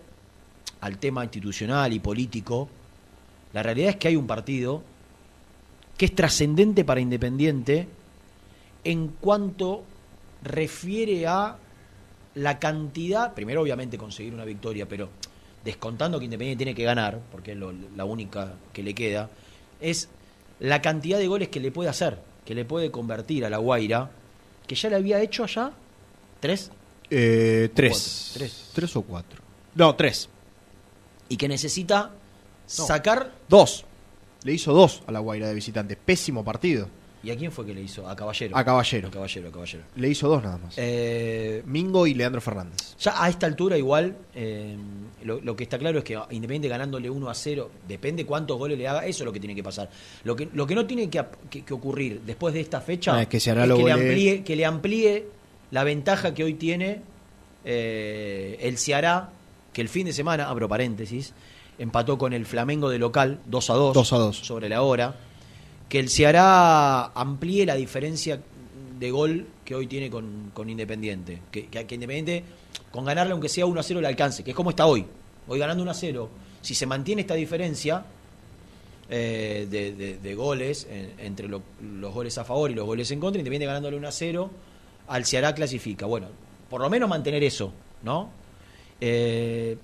[0.82, 2.70] al tema institucional y político,
[3.54, 4.84] la realidad es que hay un partido
[5.98, 7.88] que es trascendente para Independiente
[8.84, 9.84] en cuanto
[10.44, 11.58] refiere a
[12.36, 15.10] la cantidad, primero obviamente conseguir una victoria, pero
[15.64, 19.30] descontando que Independiente tiene que ganar, porque es lo- la única que le queda,
[19.80, 20.10] es
[20.60, 24.10] la cantidad de goles que le puede hacer, que le puede convertir a la Guaira,
[24.68, 25.72] que ya le había hecho allá
[26.40, 26.72] tres,
[27.14, 28.32] Eh, tres.
[28.34, 28.70] Tres.
[28.74, 29.42] Tres o cuatro.
[29.76, 30.30] No, tres.
[31.30, 32.10] y que necesita
[32.78, 32.86] No.
[32.86, 33.32] sacar...
[33.48, 33.86] Dos.
[34.44, 35.96] Le hizo dos a la Guaira de visitante.
[35.96, 36.88] Pésimo partido.
[37.24, 38.08] ¿Y a quién fue que le hizo?
[38.10, 38.58] A Caballero.
[38.58, 39.08] A Caballero.
[39.08, 39.84] A Caballero, a Caballero.
[39.96, 40.74] Le hizo dos nada más.
[40.78, 42.96] Eh, Mingo y Leandro Fernández.
[43.00, 44.76] Ya a esta altura igual, eh,
[45.24, 48.76] lo, lo que está claro es que Independiente ganándole 1 a 0, depende cuántos goles
[48.78, 49.88] le haga, eso es lo que tiene que pasar.
[50.24, 53.22] Lo que, lo que no tiene que, que- que ocurrir después de esta fecha Ah,
[53.22, 55.26] es que se hará es lo que, le amplíe, que le amplíe
[55.70, 57.02] la ventaja que hoy tiene
[57.66, 59.30] eh, el Ceará,
[59.74, 61.34] que el fin de semana, abro paréntesis,
[61.78, 64.38] empató con el Flamengo de local 2 a 2, 2 a 2.
[64.38, 65.16] sobre la hora,
[65.92, 68.40] que el Ceará amplíe la diferencia
[68.98, 71.42] de gol que hoy tiene con, con Independiente.
[71.52, 72.46] Que, que, Independiente,
[72.92, 75.06] con ganarle aunque sea 1 a 0, le alcance, que es como está hoy.
[75.50, 76.30] Hoy ganando 1 a 0.
[76.62, 78.06] Si se mantiene esta diferencia,
[79.10, 83.20] eh, de, de- goles en- entre lo- los goles a favor y los goles en
[83.20, 83.40] contra.
[83.42, 84.50] Independiente ganándole 1 a 0.
[85.10, 86.06] Al Ceará clasifica.
[86.06, 86.28] Bueno,
[86.70, 87.74] por lo menos mantener eso,
[88.04, 88.30] ¿no?
[89.02, 89.78] Eh,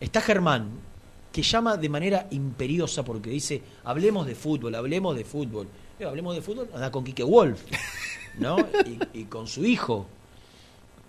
[0.00, 0.70] está Germán,
[1.32, 5.66] que llama de manera imperiosa porque dice, hablemos de fútbol, hablemos de fútbol.
[6.04, 7.60] Hablemos de fútbol, anda con Quique Wolf,
[8.38, 8.56] ¿no?
[9.14, 10.06] y, y con su hijo,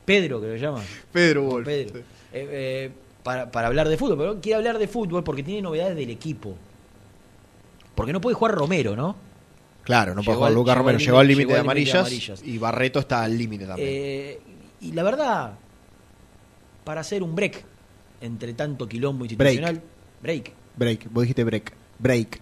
[0.05, 0.81] Pedro, que lo llama.
[1.11, 1.65] Pedro Wolf.
[1.65, 1.99] Pedro.
[1.99, 2.91] Eh, eh,
[3.23, 6.55] para, para hablar de fútbol, pero quiere hablar de fútbol porque tiene novedades del equipo.
[7.95, 9.15] Porque no puede jugar Romero, ¿no?
[9.83, 10.97] Claro, no puede jugar Lucas Romero.
[10.99, 12.41] Llegó al límite- de amarillas, amarillas.
[12.43, 13.89] y Barreto está al límite también.
[13.91, 14.39] Eh,
[14.81, 15.53] y la verdad,
[16.83, 17.63] para hacer un break
[18.21, 19.92] entre tanto quilombo institucional, break.
[20.23, 21.73] Break, vos dijiste break.
[21.99, 22.39] Break.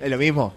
[0.00, 0.52] ¿Es lo mismo?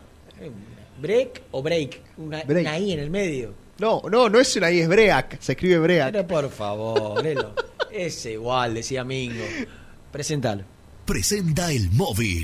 [1.01, 2.01] ¿Break o break?
[2.17, 2.67] Una, Break.
[2.67, 3.53] una I en el medio.
[3.80, 5.39] No, no, no es una I, es break.
[5.41, 6.11] Se escribe break.
[6.11, 7.53] Pero por favor, Lelo.
[7.91, 9.43] Es igual, decía Mingo.
[10.11, 10.63] Presentalo.
[11.05, 12.43] Presenta el móvil.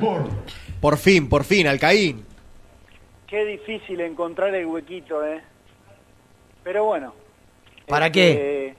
[0.00, 0.30] Sport.
[0.80, 2.24] Por fin, por fin, Alcaín.
[3.26, 5.40] Qué difícil encontrar el huequito, ¿eh?
[6.64, 7.14] Pero bueno.
[7.86, 8.74] ¿Para este,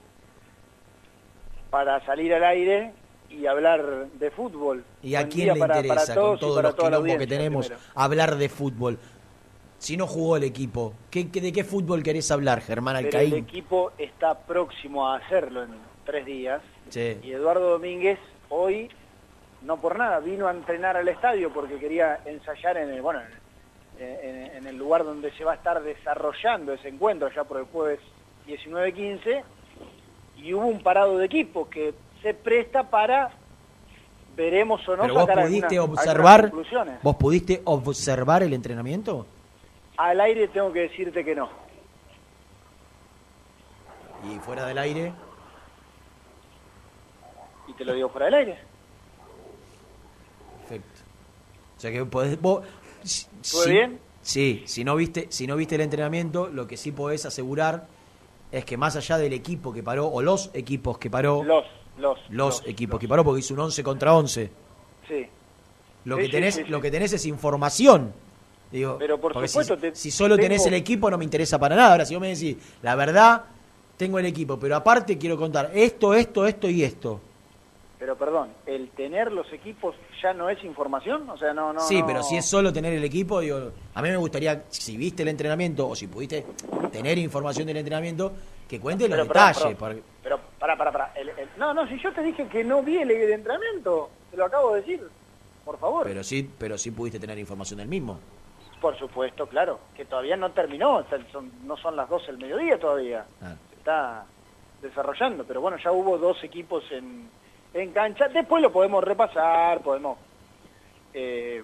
[1.70, 2.92] Para salir al aire
[3.30, 4.84] y hablar de fútbol.
[5.02, 7.66] ¿Y a Buen quién le para, interesa, para todos con todos los quilombos que tenemos,
[7.68, 7.86] primero.
[7.94, 8.98] hablar de fútbol?
[9.78, 13.14] Si no jugó el equipo, ¿qué, qué- ¿de qué fútbol querés hablar, Germán Pero el
[13.16, 13.44] Alcaín?
[13.44, 15.70] equipo está próximo a hacerlo en
[16.04, 16.62] tres días.
[16.90, 17.18] Sí.
[17.22, 18.18] Y Eduardo Domínguez
[18.48, 18.88] hoy,
[19.64, 23.20] no por nada, vino a entrenar al estadio porque quería ensayar en el, bueno,
[23.98, 28.00] en, el lugar donde se va a estar desarrollando ese encuentro, ya por el jueves
[28.46, 29.42] 19-15,
[30.36, 33.30] y hubo un parado de equipo que se presta para,
[34.36, 37.02] veremos o no, Pero vos sacar pudiste observar, algunas conclusiones.
[37.02, 39.26] vos pudiste observar el entrenamiento
[39.96, 41.48] Al aire tengo que decirte que no.
[44.24, 45.12] y fuera del aire.
[47.68, 48.58] Y te lo digo fuera del aire.
[50.60, 51.00] Perfecto.
[51.71, 52.64] O sea que podés, vos,
[53.02, 53.98] si- ¿Estuve si- bien?
[54.22, 57.88] Sí, si no viste, si no viste el entrenamiento, lo que sí podés asegurar
[58.52, 61.64] es que más allá del equipo que paró o los equipos que paró, Los,
[61.98, 64.50] los, los equipos que paró porque hizo un 11 contra 11.
[65.08, 65.26] Sí.
[66.04, 66.70] Lo Sí, que tenés, sí, sí.
[66.70, 68.12] lo que tenés es información.
[68.70, 71.58] Digo, Pero por supuesto, si, te- si solo tenés tengo- el equipo no me interesa
[71.58, 71.92] para nada.
[71.92, 73.44] Ahora si vos me decís, la verdad,
[73.96, 77.20] tengo el equipo, pero aparte quiero contar esto, esto, esto y esto.
[78.02, 81.78] Pero perdón, el tener los equipos ya no es información, o sea, no, no.
[81.82, 84.96] sí, no- pero si es solo tener el equipo, digo, a mí me gustaría, si
[84.96, 86.44] viste el entrenamiento o si pudiste
[86.90, 88.32] tener información del entrenamiento,
[88.68, 89.76] que cuente los Pero, detalles.
[89.78, 91.12] porque- Pero, para, para, para.
[91.14, 94.36] el- el- no, no, si yo te dije que no vi el, el entrenamiento, te
[94.36, 95.00] lo acabo de decir,
[95.64, 96.02] por favor.
[96.04, 98.18] pero sí, pero sí pudiste tener información del mismo.
[98.80, 103.24] Por supuesto, claro, que todavía no terminó, son- no son las 12 del mediodía todavía.
[103.40, 103.54] Ah.
[103.70, 104.24] Se está
[104.82, 107.30] desarrollando, pero bueno, ya hubo dos equipos en,
[107.74, 108.28] en cancha.
[108.28, 110.18] Después lo podemos repasar, podemos,
[111.14, 111.62] eh,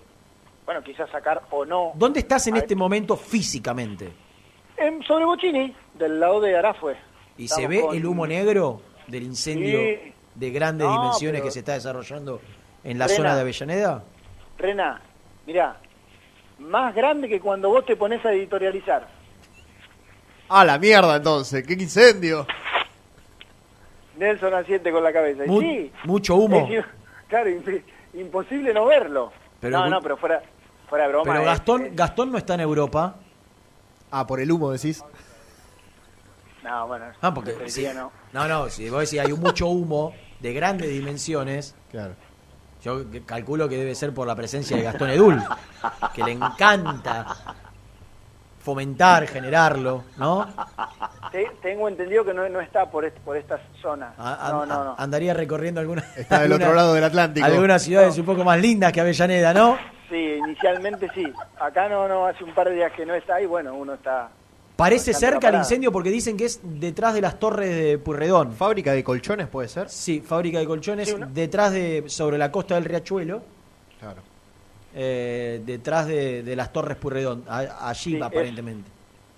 [0.64, 1.92] bueno, quizás sacar o no.
[1.94, 4.12] ¿Dónde estás en este momento físicamente?
[4.76, 6.96] En, sobre Bochini, del lado de Arafue.
[7.36, 10.12] ¿Y se ve con- el humo negro del incendio Sí.
[10.34, 12.40] de grandes No, dimensiones pero- que se está desarrollando
[12.84, 13.16] en la Rena.
[13.16, 14.04] zona de Avellaneda?
[14.58, 15.00] Rena,
[15.46, 15.76] mirá,
[16.58, 19.06] más grande que cuando vos te pones a editorializar.
[20.48, 22.46] A la mierda entonces, qué incendio.
[24.18, 25.44] Nelson asiente con la cabeza.
[25.44, 26.66] Y Mu- sí, mucho humo.
[26.70, 26.84] es-
[27.28, 27.82] claro, imp-
[28.14, 29.32] imposible no verlo.
[29.60, 30.42] Pero no, no, pero fuera,
[30.88, 31.30] fuera de broma.
[31.32, 31.46] Pero eh.
[31.46, 33.16] Gastón, Gastón no está en Europa.
[34.10, 35.04] Ah, por el humo decís.
[36.62, 38.10] No, bueno, Ah, porque diría no.
[38.32, 42.14] No, no, si vos decís hay mucho humo de grandes dimensiones, Claro.
[42.82, 45.42] yo calculo que debe ser por la presencia de Gastón Edul,
[46.14, 47.36] que le encanta
[48.68, 50.46] fomentar, generarlo, ¿no?
[51.32, 54.12] Te- tengo entendido que no, no está por, est- por estas zonas.
[54.18, 54.94] A- a- no, no, no.
[54.98, 57.46] Andaría recorriendo alguna, Está del otro lado del Atlántico.
[57.46, 59.78] algunas ciudades un poco más lindas que Avellaneda, ¿no?
[60.10, 61.24] Sí, inicialmente sí.
[61.58, 64.28] Acá no, no, hace un par de días que no está y bueno, uno está...
[64.76, 68.52] Parece cerca el incendio porque dicen que es detrás de las torres de Purredón.
[68.52, 69.88] ¿Fábrica de colchones puede ser?
[69.88, 73.40] Sí, fábrica de colchones, Sí, detrás de, sobre la costa del Riachuelo,
[73.98, 74.20] Claro.
[75.00, 78.90] Eh, detrás de, de las torres Purredón, a- allí Sí, aparentemente.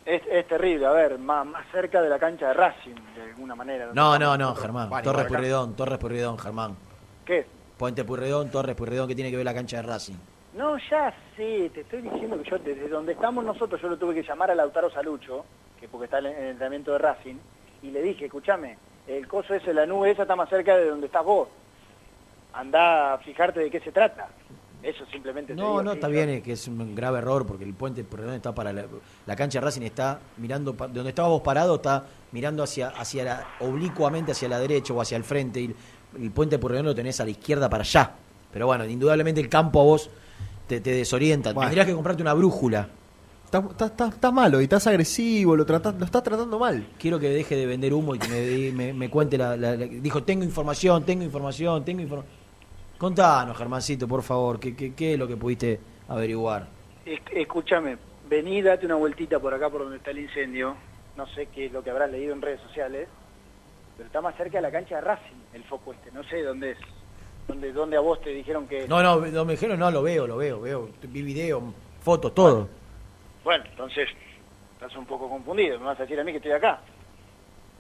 [0.07, 3.55] Es, es terrible, a ver, más, más cerca de la cancha de Racing, de alguna
[3.55, 3.91] manera.
[3.93, 5.27] No, no, no, Germán, Vale, Torres.
[5.27, 6.77] Purredón, Torres Purredón, Germán.
[7.27, 7.47] ¿Qué?
[7.77, 10.15] Puente Purredón, Torres Purredón, ¿qué tiene que ver la cancha de Racing?
[10.55, 14.15] No, ya sé, te estoy diciendo que yo desde donde estamos nosotros, yo lo tuve
[14.15, 15.45] que llamar a Lautaro Salucho,
[15.79, 17.37] que porque está en el entrenamiento de Racing,
[17.83, 21.07] y le dije, escúchame, el coso ese, la nube esa está más cerca de donde
[21.07, 21.49] estás vos.
[22.53, 24.29] Andá a fijarte de qué se trata.
[24.83, 27.65] Eso simplemente te No, digo, no, está bien, es que es un grave error porque
[27.65, 28.87] el puente Purredón está para la,
[29.27, 33.25] la cancha de Racing está mirando de donde estaba vos parado está mirando hacia hacia
[33.25, 35.77] la oblicuamente hacia la derecha o hacia el frente y el,
[36.23, 38.13] el puente Purredón lo tenés a la izquierda para allá.
[38.53, 40.11] Pero bueno, indudablemente el campo a vos
[40.67, 41.53] te, te desorienta.
[41.53, 41.69] Bueno.
[41.69, 42.89] Tendrías que comprarte una brújula.
[43.45, 46.87] Estás está, está- estás malo y estás agresivo, lo, tratás- lo estás tratando mal.
[46.99, 49.87] Quiero que deje de vender humo y que me, me, me cuente la, la- la-
[49.87, 52.40] Dijo, tengo información, tengo información, tengo información.
[53.01, 56.67] Contanos, Germancito, por favor, ¿qué, qué, qué es lo que pudiste averiguar?
[57.07, 57.97] Es- Escúchame,
[58.29, 60.77] vení, date una vueltita por acá por donde está el incendio.
[61.17, 63.09] No sé qué es lo que habrás leído en redes sociales,
[63.97, 66.13] pero está más cerca de la cancha de Racing, el foco este.
[66.13, 66.79] No sé dónde es.
[67.49, 68.87] ¿Dónde, dónde a vos te dijeron que...?
[68.87, 70.91] No, no, no me dijeron, no, lo veo, lo veo, veo.
[71.03, 71.73] Vi video,
[72.03, 72.69] fotos, todo.
[73.43, 74.09] Bueno, entonces,
[74.75, 75.79] estás un poco confundido.
[75.81, 76.81] Me vas a decir a mí que estoy acá.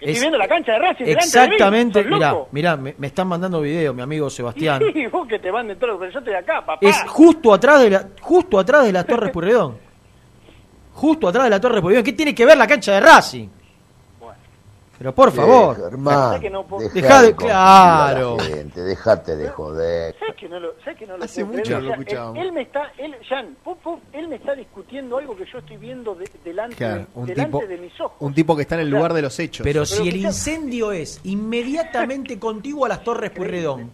[0.01, 2.11] Que Es- estoy viendo la cancha de Racing Exactamente, de mí.
[2.11, 4.83] ¿Sos mirá, mirá, me, me están mandando video, mi amigo Sebastián.
[4.93, 6.79] Sí, vos que te manden todo, pero yo estoy acá, papá.
[6.81, 9.79] Es justo atrás de la, justo atrás de la Torre Purredón.
[10.93, 12.03] Justo atrás de la Torre Purredón.
[12.05, 13.49] ¿Qué tiene que ver la cancha de Racing?
[15.01, 15.77] Pero por favor.
[15.77, 18.37] Germán, que no puedo- dejá de- claro.
[18.39, 20.15] gente, dejate de joder.
[20.19, 22.33] ¿Sabes que no lo, que no lo Hace puedo mucho O sea.
[22.35, 23.57] Él, él me está, él, Jan,
[24.13, 27.67] él me está discutiendo algo que yo estoy viendo de- delante, Claro, un delante tipo,
[27.67, 28.13] de mis ojos.
[28.21, 29.65] un tipo que está en el lugar de los hechos.
[29.65, 33.91] Pero si el incendio es inmediatamente contiguo a las Torres Purredón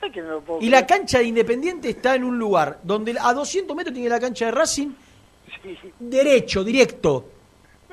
[0.00, 3.14] ¿Sabés que no lo puedo y la cancha de Independiente está en un lugar donde
[3.20, 4.88] a 200 metros tiene la cancha de Racing,
[5.62, 7.26] Sí, derecho, directo,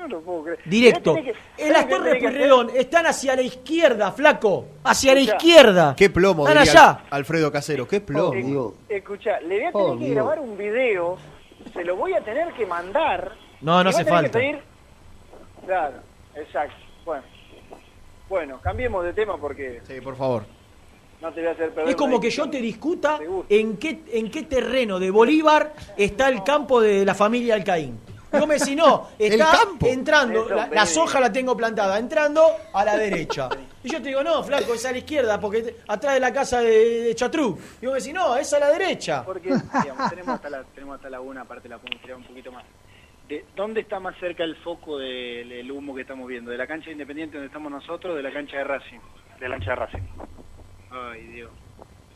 [0.00, 0.58] no lo puedo creer.
[0.64, 1.14] directo.
[1.14, 2.28] Que- En las ¿sabés qué Torres que?
[2.28, 5.36] Purredón están hacia la izquierda, flaco, hacia la Escucha.
[5.36, 5.94] izquierda.
[5.96, 7.04] Qué plomo, Están diría allá.
[7.10, 8.32] Alfredo Casero, qué plomo.
[8.34, 10.14] Escu- Escuchá, le voy a tener Oh, que Dios.
[10.14, 11.18] grabar un video,
[11.72, 13.32] se lo voy a tener que mandar.
[13.60, 14.38] No, no hace tener que falta.
[14.38, 14.60] pedir-
[15.66, 15.96] Claro,
[16.34, 16.74] exacto.
[17.04, 17.22] Bueno,
[18.28, 20.44] bueno, cambiemos de tema porque Sí, por favor.
[21.20, 24.30] no te voy a hacer perder Es como que yo te discuta en qué, en
[24.30, 27.98] qué terreno de Bolívar está el campo de la familia Alcaín.
[28.32, 32.96] Yo me si no, está entrando, la, la soja la tengo plantada, entrando a la
[32.96, 33.48] derecha.
[33.82, 36.32] Y yo te digo, no, flaco, es a la izquierda, porque te- atrás de la
[36.32, 37.58] casa de, de Chatru.
[37.80, 39.24] Y vos me decís, no, es a la derecha.
[39.24, 39.48] Porque
[39.82, 42.64] digamos, tenemos, hasta la, tenemos hasta la una, aparte la podemos tirar un poquito más.
[43.28, 46.50] De, ¿Dónde está más cerca el foco del humo que estamos viendo?
[46.50, 48.98] ¿De la cancha de Independiente donde estamos nosotros o de la cancha de Racing?
[49.38, 50.02] De la cancha de Racing.
[50.90, 51.50] Ay, Dios.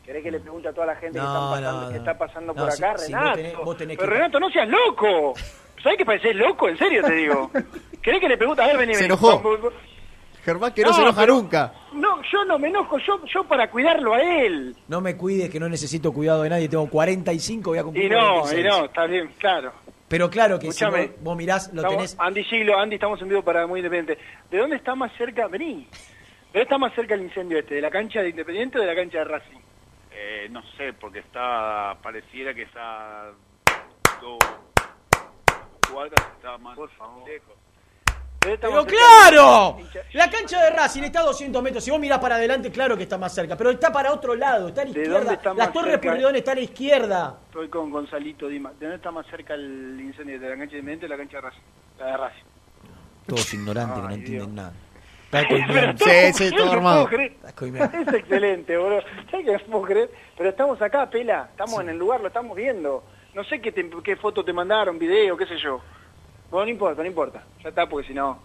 [0.05, 1.99] ¿Querés que le pregunte a toda la gente que, No, están pasando, no, que no.
[1.99, 2.97] está pasando No, por si- acá?
[2.99, 3.39] si vos Renato.
[3.39, 5.33] tenés- vos tenés Pero que- Renato, no seas loco.
[5.85, 6.67] ¿Sabés que parecés loco?
[6.67, 7.51] En serio te digo.
[8.01, 8.63] ¿Querés que le pregunte?
[8.63, 9.13] A ver, vení, Se vení.
[9.13, 9.71] enojó.
[10.43, 11.73] Germán que no, No, se enoja pero- nunca.
[11.93, 12.97] No, yo no me enojo.
[12.97, 14.75] Yo, yo para cuidarlo a él.
[14.87, 18.09] No me cuides que no necesito cuidado de nadie, tengo 45, voy a cumplir Y
[18.09, 18.59] no, 46.
[18.59, 19.73] y no, está bien, claro.
[20.07, 21.03] Pero claro que Escuchame.
[21.03, 22.15] si vos, vos mirás, lo Estamos- tenés...
[22.19, 24.21] Andy Siglo, Andy, estamos en vivo para Muy Independiente.
[24.49, 25.47] ¿De dónde está más cerca?
[25.47, 25.75] Vení.
[25.75, 25.79] ¿De
[26.51, 27.75] dónde está más cerca el incendio este?
[27.75, 29.59] ¿De la cancha de Independiente o de la cancha de Racing?
[30.11, 33.31] Eh, no sé, porque está, pareciera que está
[35.91, 37.55] cuadras, está más lejos.
[38.45, 39.77] ¿De dónde está ¡Pero claro!
[40.13, 41.83] La cancha de Racing está a 200 metros.
[41.83, 43.57] Si vos mirás para adelante, claro que está más cerca.
[43.57, 45.53] Pero está para otro lado, está a la ¿De izquierda.
[45.55, 45.97] Las Torres?
[45.97, 47.37] Purredón está a la izquierda.
[47.47, 48.69] Estoy con Gonzalito Dima.
[48.71, 50.39] ¿De dónde está más cerca el incendio?
[50.39, 51.61] ¿De la cancha de Independiente o la cancha de Racing?
[51.97, 52.43] La de Racing.
[53.25, 54.49] Todos ignorantes que no entienden Dios.
[54.49, 54.73] nada.
[55.31, 57.09] Pero Sí, sí, todo armado.
[57.09, 59.01] Es excelente, boludo.
[59.31, 60.11] ¿Sabes que no puedo creer?
[60.37, 61.47] Pero estamos acá, Pela.
[61.49, 63.03] Estamos en el lugar, lo estamos viendo.
[63.35, 65.79] No sé qué, te- qué foto te mandaron, video, qué sé yo.
[66.49, 67.43] Bueno, no importa, no importa.
[67.61, 68.39] Ya está, porque si no...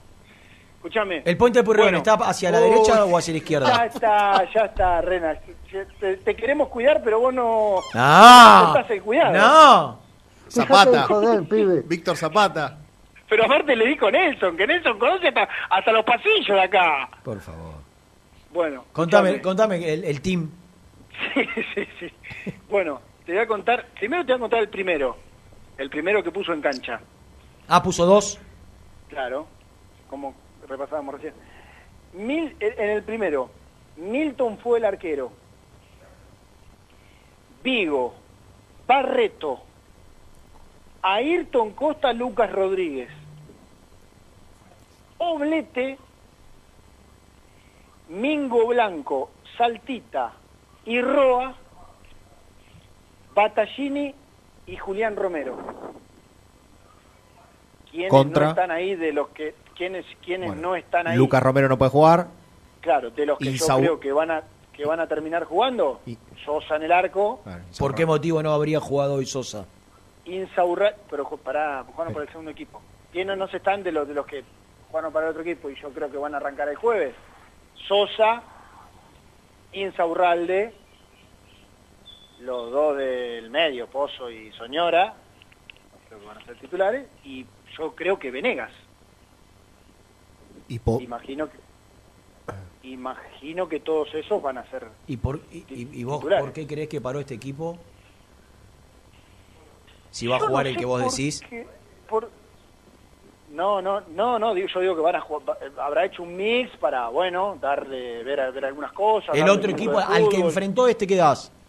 [0.77, 1.23] Escúchame.
[1.27, 1.99] ¿El puente de Bueno.
[1.99, 3.85] está hacia la derecha o hacia la Ya izquierda?
[3.85, 5.37] está, ya está, Rena.
[6.01, 7.77] Te, te queremos cuidar, pero vos no...
[7.95, 8.63] ¡No!
[8.65, 9.33] no estás el cuidado.
[9.37, 10.01] ¡No!
[10.49, 11.03] Zapata.
[11.05, 11.83] Joder, pibe.
[11.87, 12.79] Víctor Zapata.
[13.29, 17.09] Pero aparte le dijo Nelson, que Nelson conoce hasta, hasta los pasillos de acá.
[17.23, 17.75] Por favor.
[18.53, 18.87] Bueno.
[18.93, 19.43] Contame, escuchame.
[19.79, 20.51] contame el, el team.
[21.35, 22.11] Sí, sí, sí.
[22.71, 23.01] Bueno,
[23.31, 25.17] te voy a contar, primero te voy a contar el primero,
[25.79, 27.01] el primero que puso en cancha,
[27.69, 28.41] Ah, puso dos.
[29.09, 29.47] claro,
[30.09, 30.35] como
[30.67, 31.35] repasábamos recién.
[32.13, 33.49] Mil, en el primero,
[33.97, 35.31] Milton fue el arquero,
[37.63, 38.15] Vigo,
[38.89, 39.61] Barreto,
[41.03, 43.11] Ayrton Costa, Lucas Rodríguez,
[45.19, 45.99] Oblete,
[48.09, 50.33] Mingo Blanco, Saltita
[50.85, 51.55] y Roa,
[53.35, 54.15] Battaglini
[54.67, 55.57] y Julián Romero.
[57.91, 58.45] ¿Quiénes Contra.
[58.45, 61.17] no están ahí de los que quienes quienes Bueno, no están ahí?
[61.17, 62.29] Lucas Romero no puede jugar.
[62.81, 66.01] Claro, de los que yo creo que van a que van a terminar jugando,
[66.45, 67.41] Sosa en el arco,
[67.79, 69.67] ¿Por qué motivo no habría jugado hoy Sosa?
[70.25, 72.81] Insaurralde, pero pará, jugaron por el segundo equipo.
[73.13, 74.43] ¿Quiénes no se están de los, de los que
[74.89, 77.15] jugaron para el otro equipo y yo creo que van a arrancar el jueves?
[77.89, 78.43] Sosa,
[79.73, 80.73] Insaurralde,
[82.41, 85.15] los dos del medio, Pozo y Soñora,
[86.09, 88.71] creo que van a ser titulares, y yo creo que Venegas.
[90.69, 91.59] Y po- Imagino que
[92.83, 96.45] imagino que todos esos van a ser ¿Y, por, y, y- y vos Titulares.
[96.45, 97.77] por qué crees que paró este equipo?
[100.11, 101.41] Si va a jugar no el que vos por decís.
[101.49, 101.67] qué-
[102.09, 102.31] por-
[103.51, 106.37] No, no, no, no, digo, yo digo que van a jugar, va- habrá hecho un
[106.37, 109.37] mix para, bueno, darle, ver, ver algunas cosas.
[109.37, 111.49] El otro equipo al que enfrentó este, ¿qué das?
[111.49, 111.60] Al que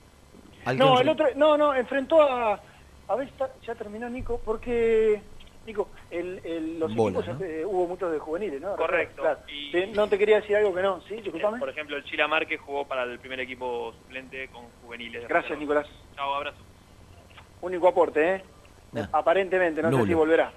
[0.75, 2.59] No, el otro, no, no, enfrentó a,
[3.07, 5.21] a ver, está- ya terminó Nico, porque,
[5.65, 7.45] Nico, el, el- los Bola, equipos, ¿no?
[7.45, 8.75] eh, hubo muchos de juveniles, ¿no?
[8.75, 9.21] Correcto.
[9.21, 9.39] Claro.
[9.47, 11.15] Y- Sí, no te quería decir algo que no, ¿sí?
[11.15, 11.59] Eh, Disculpame.
[11.59, 15.27] Por ejemplo, el Chila Márquez jugó para el primer equipo suplente con juveniles.
[15.27, 15.57] Gracias.
[15.57, 15.87] Nicolás.
[16.15, 16.57] Chao, abrazo.
[17.61, 18.43] Único aporte, ¿eh?
[19.11, 20.51] Aparentemente, no sé si volverá.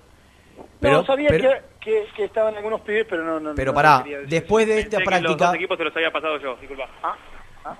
[0.81, 3.41] Pero- no, sabía pero- que, que, que estaban algunos pibes, pero no...
[3.41, 5.97] no Pero no pará, después de esta Pensé que los práctica, dos equipos se los
[5.97, 6.89] había pasado yo, disculpa.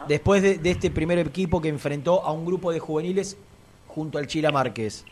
[0.09, 3.37] Después de, de este primer equipo que enfrentó a un grupo de juveniles
[3.89, 5.05] junto al Chila Márquez,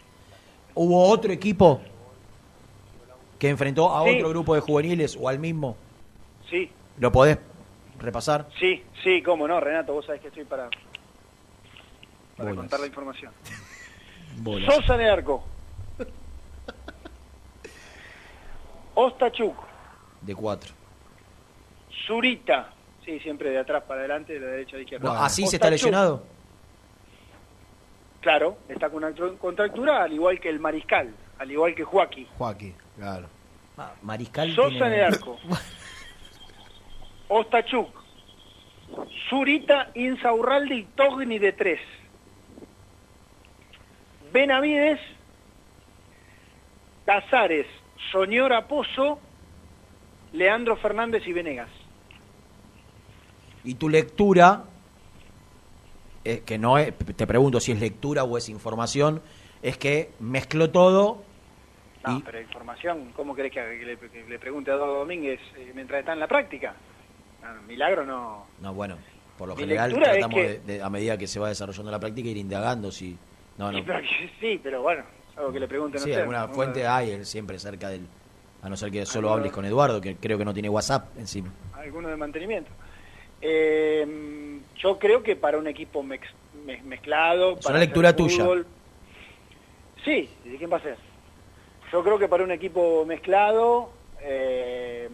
[0.74, 1.80] ¿hubo otro equipo
[3.38, 4.10] que enfrentó a Sí.
[4.16, 5.76] otro grupo de juveniles o al mismo?
[6.50, 7.38] Sí, ¿Lo podés
[7.98, 8.48] repasar?
[8.58, 10.68] sí, sí, cómo no, Renato, vos sabés que estoy para,
[12.36, 12.56] para Bolas.
[12.56, 13.32] contar la información.
[14.38, 14.74] Bolas.
[14.74, 15.42] Sosa el arco.
[18.94, 19.56] Ostachuk,
[20.20, 20.74] De cuatro.
[22.06, 22.70] Zurita,
[23.04, 25.24] sí, siempre de atrás para adelante, de la derecha a la izquierda.
[25.24, 26.24] ¿Así se está lesionado?
[28.20, 32.26] Claro, está con una contractura, al igual que el Mariscal, al igual que Joaquín.
[32.38, 33.26] Joaquín, claro.
[33.76, 35.38] Ah, Mariscal Sosa tiene- en el arco.
[37.28, 37.88] Ostachuk,
[39.28, 41.80] Zurita, Insaurralde y Togni de tres.
[44.32, 45.00] Benavides,
[47.06, 47.66] Casares,
[48.12, 49.18] Soñora Pozo,
[50.32, 51.68] Leandro Fernández y Venegas.
[53.64, 54.64] Y tu lectura,
[56.24, 59.22] eh, que no es, te pregunto si es lectura o es información,
[59.62, 61.22] es que mezcló todo
[62.04, 66.00] No, pero información, ¿cómo querés que, le, que le pregunte a Eduardo Domínguez eh, mientras
[66.00, 66.74] está en la práctica?
[67.42, 68.46] No, milagro no.
[68.60, 68.96] No, bueno,
[69.38, 71.90] por lo Mi general es tratamos que- de, de- a medida que se va desarrollando
[71.90, 73.16] la práctica ir indagando si...
[73.58, 73.78] No, no.
[73.78, 74.00] Sí, pero,
[74.40, 75.04] sí, bueno,
[75.36, 78.06] algo que le pregunten a Sí, alguna fuente hay eh, siempre cerca del...
[78.62, 81.50] A no ser que solo hables con Eduardo, que creo que no tiene WhatsApp encima.
[81.74, 82.70] alguno de mantenimiento.
[83.44, 87.54] Eh, yo creo que para un equipo mex- me- mezclado...
[87.56, 88.44] Es para una lectura tuya.
[88.44, 88.66] fútbol-
[90.04, 90.96] Sí, ¿y de quién va a ser?
[91.90, 95.08] Yo creo que para un equipo mezclado, eh,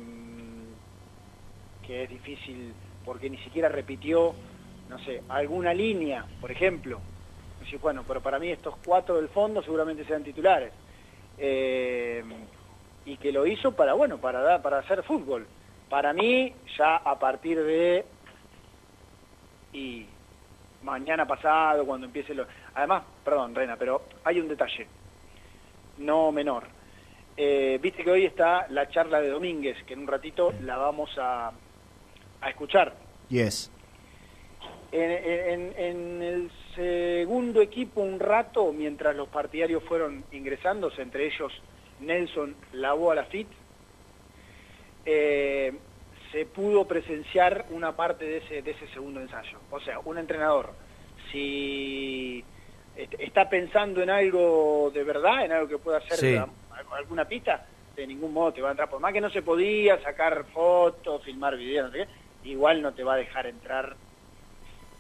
[1.83, 4.37] que es difícil porque ni siquiera repitió,
[4.89, 7.03] no sé, alguna línea, por ejemplo.
[7.81, 10.73] Bueno, pero para mí estos cuatro del fondo seguramente sean titulares.
[11.37, 12.23] Eh,
[13.05, 15.49] y que lo hizo para, bueno, para, dar- para hacer fútbol.
[15.89, 18.05] Para mí, ya a partir de...
[19.73, 20.07] Y
[20.83, 22.47] mañana pasado, cuando empiece lo...
[22.75, 24.87] Además, perdón, Rena, pero hay un detalle,
[25.99, 26.65] no menor.
[27.37, 31.11] Eh, Viste que hoy está la charla de Domínguez, que en un ratito la vamos
[31.19, 31.53] a,
[32.41, 32.95] a escuchar.
[33.29, 33.71] Yes.
[34.91, 41.53] En, en- en el segundo equipo un rato, mientras los partidarios fueron ingresando, entre ellos
[42.01, 43.55] Nelson Lavoa Lafitte,
[45.05, 45.73] eh,
[46.33, 49.59] se pudo presenciar una parte de ese, de ese segundo ensayo.
[49.71, 50.73] O sea, un entrenador,
[51.33, 52.45] si
[52.97, 56.37] est- está pensando en algo de verdad, en algo que pueda Sí.
[56.37, 56.49] a-
[56.97, 57.67] alguna pista,
[57.97, 58.89] de ningún modo te va a entrar.
[58.91, 62.07] Por más que no se podía sacar fotos, filmar videos, no sé
[62.43, 63.97] qué, igual no te va a dejar entrar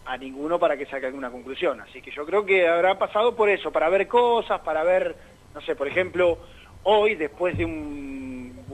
[0.06, 1.80] a ninguno para que saque alguna conclusión.
[1.80, 5.14] Así que yo creo que habrá pasado por eso, para ver cosas, para ver,
[5.54, 6.38] no sé, por ejemplo,
[6.84, 8.27] hoy, después de un-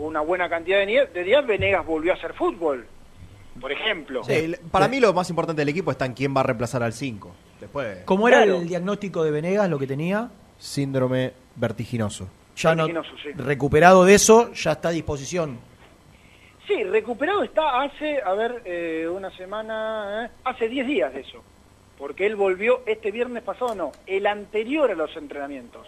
[0.06, 2.86] una buena cantidad de, de días, Venegas volvió a hacer fútbol,
[3.60, 4.22] por ejemplo.
[4.24, 6.92] Sí, para mí lo más importante del equipo está en quién va a reemplazar al
[6.92, 7.34] 5.
[7.60, 8.58] Después, ¿Cómo era Claro.
[8.60, 10.30] el diagnóstico de Venegas, lo que tenía?
[10.58, 12.28] síndrome vertiginoso.
[12.56, 13.30] Ya no, Vertiginoso, sí.
[13.32, 15.58] recuperado de eso, ya está a disposición.
[16.66, 21.42] Sí, recuperado está hace, a ver, eh, una semana, eh, hace 10 días de eso.
[21.98, 25.86] Porque él volvió este viernes pasado, no, el anterior a los entrenamientos.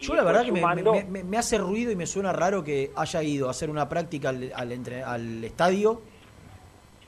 [0.00, 2.62] Yo la verdad que me, sumando- me- me- me hace ruido y me suena raro
[2.62, 6.00] que haya ido a hacer una práctica al, al entre- al estadio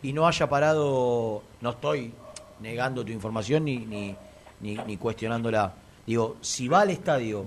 [0.03, 2.13] y no haya parado, no estoy
[2.61, 4.17] negando tu información ni, ni,
[4.61, 5.75] ni, ni cuestionándola.
[6.07, 7.45] Digo, si va al estadio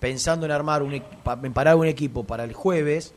[0.00, 3.14] pensando en armar un, equi- pa- en parar un equipo para el jueves,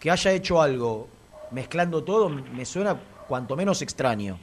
[0.00, 1.08] que haya hecho algo
[1.50, 2.96] mezclando todo, me suena
[3.28, 4.38] cuanto menos extraño.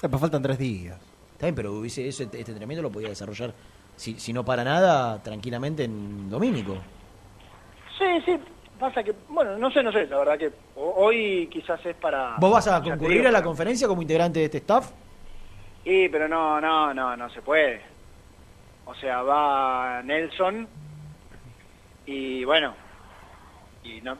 [0.00, 0.98] Pero faltan tres días.
[1.32, 3.52] Está bien, pero hubiese- ese- este entrenamiento lo podía desarrollar,
[3.96, 6.76] si, si no para nada, tranquilamente en Domínico.
[7.98, 8.38] Sí, sí,
[8.78, 12.34] pasa que, bueno, no sé, no sé, la verdad que ho- hoy quizás es para...
[12.38, 14.90] ¿Vos vas a concurrir digo, a la conferencia como integrante de este staff?
[15.84, 17.80] Sí, pero no, no, no, no se puede.
[18.86, 20.66] O sea, va Nelson
[22.06, 22.74] y bueno,
[23.84, 24.16] y no,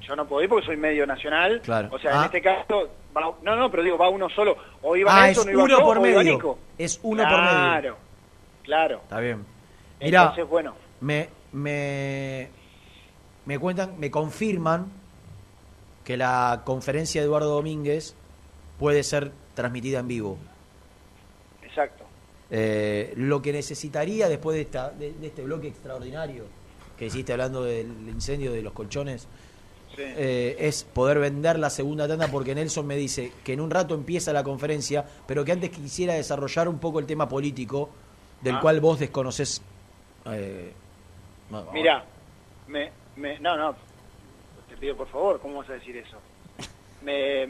[0.00, 1.60] yo no puedo ir porque soy medio nacional.
[1.62, 1.88] Claro.
[1.92, 2.18] O sea, Ah.
[2.20, 4.56] en este caso, va- no, no, pero digo, va uno solo.
[4.82, 6.22] O iba Ah, Nelson, es o iba uno yo, por iba medio.
[6.22, 6.58] Nico.
[6.78, 7.50] Es uno por medio.
[7.50, 7.96] Claro,
[8.64, 9.00] claro.
[9.04, 9.44] Está bien.
[10.00, 12.48] Mirá, Entonces, bueno, me, me,
[13.46, 14.86] me cuentan, me confirman
[16.04, 18.14] que la conferencia de Eduardo Domínguez
[18.78, 20.38] puede ser transmitida en vivo.
[21.62, 22.04] exacto.
[22.50, 26.44] Eh, lo que necesitaría después de, esta, de, de este bloque extraordinario
[26.98, 29.26] que hiciste hablando del incendio de los colchones
[29.96, 30.02] Sí.
[30.04, 33.94] eh, es poder vender la segunda tanda porque Nelson me dice que en un rato
[33.94, 37.90] empieza la conferencia, pero que antes quisiera desarrollar un poco el tema político
[38.44, 38.60] del Ah.
[38.60, 39.60] cual vos desconoces.
[40.26, 40.72] eh,
[41.72, 42.04] Mira,
[42.68, 43.74] me, me, no, no,
[44.68, 46.18] te pido por favor, ¿cómo vas a decir eso?
[47.02, 47.46] Me,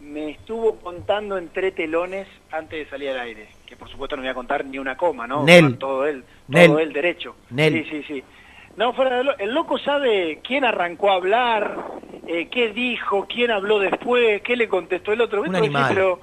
[0.00, 4.30] me estuvo contando entre telones antes de salir al aire, que por supuesto no voy
[4.30, 5.42] a contar ni una coma, ¿no?
[5.44, 5.78] Nel.
[5.78, 7.34] Todo él, todo él derecho.
[7.50, 7.72] Nel.
[7.84, 8.24] Sí, sí, sí.
[8.76, 11.76] No, fuera de lo- el loco sabe quién arrancó a hablar,
[12.26, 15.40] eh, qué dijo, quién habló después, qué le contestó el otro.
[15.42, 15.52] Un.
[15.88, 16.20] Pero,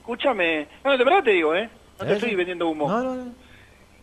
[0.00, 1.68] escúchame, no, de verdad te digo, ¿eh?
[1.98, 2.14] No te ¿Eh?
[2.14, 2.88] estoy vendiendo humo.
[2.88, 3.32] No, no, no.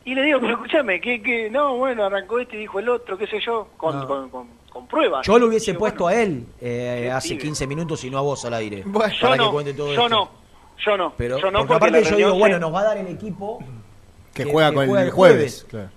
[0.04, 3.18] Y le digo, pero escúchame, que, que no, bueno, arrancó este y dijo el otro,
[3.18, 4.08] qué sé yo, con, No.
[4.08, 5.26] con, con, con pruebas.
[5.28, 7.42] Yo lo hubiese Digo, puesto a él eh, hace pibe.
[7.44, 8.84] 15 minutos y no a vos al aire.
[8.86, 10.10] Yo para no, que cuente todo yo esto.
[10.10, 10.32] no,
[10.84, 12.98] yo no, Pero, yo no, porque porque aparte yo digo, bueno, nos va a dar
[12.98, 13.60] el equipo
[14.34, 15.89] Que juega con el el jueves, claro.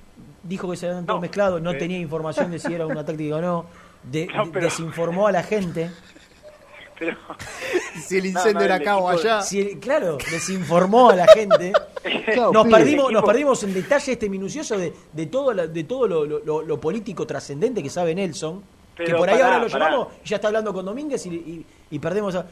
[0.42, 1.78] Dijo que se habían todo mezclado, no Sí.
[1.78, 3.64] tenía información de si era una táctica o no.
[4.02, 5.90] De- No, pero- Desinformó a la gente.
[6.98, 7.16] pero-
[8.06, 9.40] Si el incendio no, era el acá o allá.
[9.42, 11.72] Si el- claro, desinformó a la gente.
[12.52, 16.24] Nos perdimos, nos perdimos en detalle este minucioso de, de todo, la- de todo lo,
[16.26, 18.62] lo- lo político trascendente que sabe Nelson.
[18.96, 19.84] que por ahí pará, ahora lo pará.
[19.86, 22.46] llamamos y ya está hablando con Domínguez y, y- y perdemos a.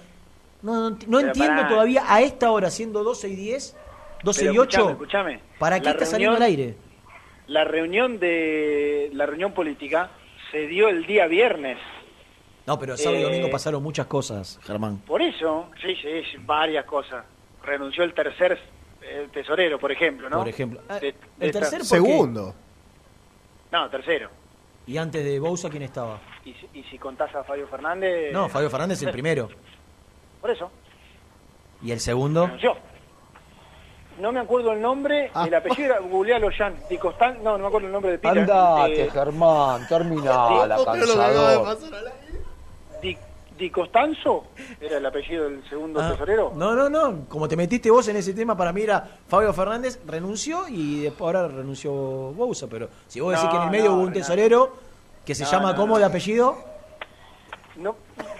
[0.63, 1.69] No, no, no entiendo pará.
[1.69, 3.77] todavía a esta hora, siendo 12 y 10,
[4.25, 4.93] 12 pero y 8, escúchame,
[5.35, 5.41] escúchame.
[5.59, 6.75] ¿para qué La está saliendo al aire?
[7.49, 10.11] La reunión de la reunión política
[10.51, 11.77] se dio el día viernes.
[12.67, 14.99] No, pero sábado y Eh, domingo pasaron muchas cosas, Germán.
[14.99, 17.25] Por eso, sí, sí, sí, varias cosas.
[17.65, 18.59] Renunció el tercer
[19.03, 20.39] eh, tesorero, por ejemplo, ¿no?
[20.39, 20.81] Por ejemplo.
[20.89, 22.55] Ah, De- de el tercer, ¿por Segundo.
[23.73, 24.31] No, tercero.
[24.87, 26.21] ¿Y antes de Bouza quién estaba?
[26.45, 28.33] Y, si- y si contás a Fabio Fernández...
[28.33, 29.49] No, Fabio Fernández el primero.
[30.41, 30.71] Por eso,
[31.83, 32.47] ¿Y el segundo?
[32.47, 32.77] renunció.
[34.21, 35.47] No me acuerdo el nombre, Ah.
[35.49, 36.99] el apellido era Googlealo Jan, Di
[37.43, 38.33] no, no me acuerdo el nombre de pila.
[38.33, 41.79] Andate, Eh, Germán, terminala, Sí, cansador.
[43.59, 44.45] Di, Costanzo
[44.81, 46.53] era el apellido del segundo Ah, tesorero.
[46.57, 47.27] No, no, no.
[47.29, 51.27] Como te metiste vos en ese tema, para mí era Fabio Fernández renunció y después
[51.35, 52.67] ahora renunció Bouza.
[52.69, 54.73] Pero si vos decís que en el medio no, hubo un tesorero
[55.25, 55.99] que se No, llama no, ¿cómo no.
[56.01, 56.57] de apellido?
[57.77, 57.97] No,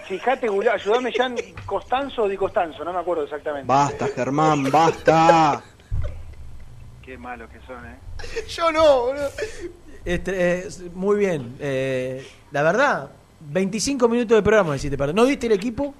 [0.07, 1.35] fíjate, ayúdame Jan
[1.65, 3.67] Costanzo o Di Costanzo, no me acuerdo exactamente.
[3.67, 5.63] Basta, Germán, basta.
[7.01, 7.97] Qué malos que son, ¿eh?
[8.47, 9.29] Yo no, boludo.
[10.05, 11.55] Este, eh, muy bien.
[11.59, 13.09] Eh, la verdad,
[13.49, 15.15] 25 minutos de programa hiciste perder.
[15.15, 15.93] ¿No viste el equipo?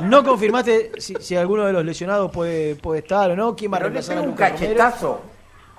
[0.00, 3.54] ¿No confirmaste si, si alguno de los lesionados puede, puede estar o no?
[3.54, 5.20] ¿Quién va a reemplazar a un Lucas cachetazo.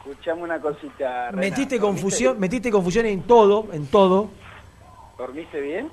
[0.06, 1.38] Escuchame una cosita, Renato.
[1.38, 4.30] Metiste confusión, metiste confusión en todo, en todo.
[5.18, 5.90] ¿Dormiste bien?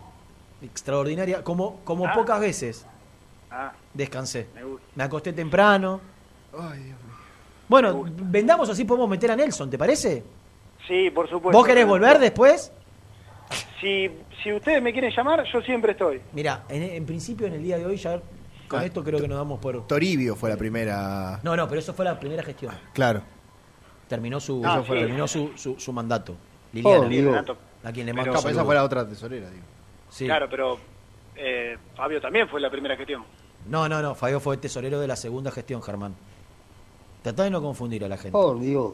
[0.62, 2.12] Extraordinaria, como, como Ah.
[2.14, 2.84] pocas veces.
[3.51, 4.49] Ah, Descansé.
[4.55, 4.86] me gusta.
[4.97, 6.01] Me acosté temprano.
[6.53, 7.14] Ay, Dios mío.
[7.68, 10.24] Bueno, vendamos así podemos meter a Nelson, ¿te parece?
[10.86, 11.57] Sí, por supuesto.
[11.57, 12.72] ¿Vos querés volver después?
[13.80, 14.11] Si,
[14.42, 16.20] si ustedes me quieren llamar, yo siempre estoy.
[16.32, 18.20] Mira, en, en principio en el día de hoy ya
[18.68, 18.84] con Ah.
[18.84, 19.86] esto creo que nos damos por...
[19.86, 21.40] Toribio fue la primera.
[21.42, 22.72] No, no, pero eso fue la primera gestión.
[22.92, 23.22] Claro.
[24.07, 24.92] Terminó su, Ah, sí.
[24.92, 26.36] terminó su, su, su mandato.
[26.72, 27.30] Liliana, Oh, digo.
[27.32, 27.57] Renato.
[27.82, 29.64] a quien le Pero- mando Capaz esa fue la otra tesorera, digo.
[30.09, 30.26] Sí.
[30.26, 30.78] Claro, pero
[31.36, 33.24] eh, Fabio también fue la primera gestión.
[33.66, 36.14] No, no, no, Fabio fue tesorero de la segunda gestión, Germán.
[37.22, 38.30] Tratá de no confundir a la gente.
[38.32, 38.92] Por Dios.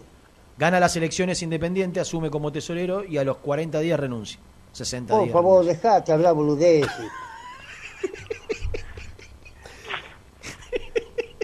[0.59, 4.40] Gana las elecciones independiente, asume como tesorero y a los 40 días renuncia.
[4.72, 5.32] 60 Por días.
[5.32, 6.90] favor, dejate hablar boludeces.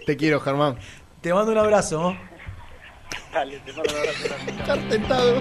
[0.06, 0.78] Te quiero, Germán.
[1.20, 2.02] Te mando un abrazo.
[2.02, 2.18] ¿no?
[3.32, 4.26] Dale, te mando un abrazo.
[4.58, 5.40] Estar tentado.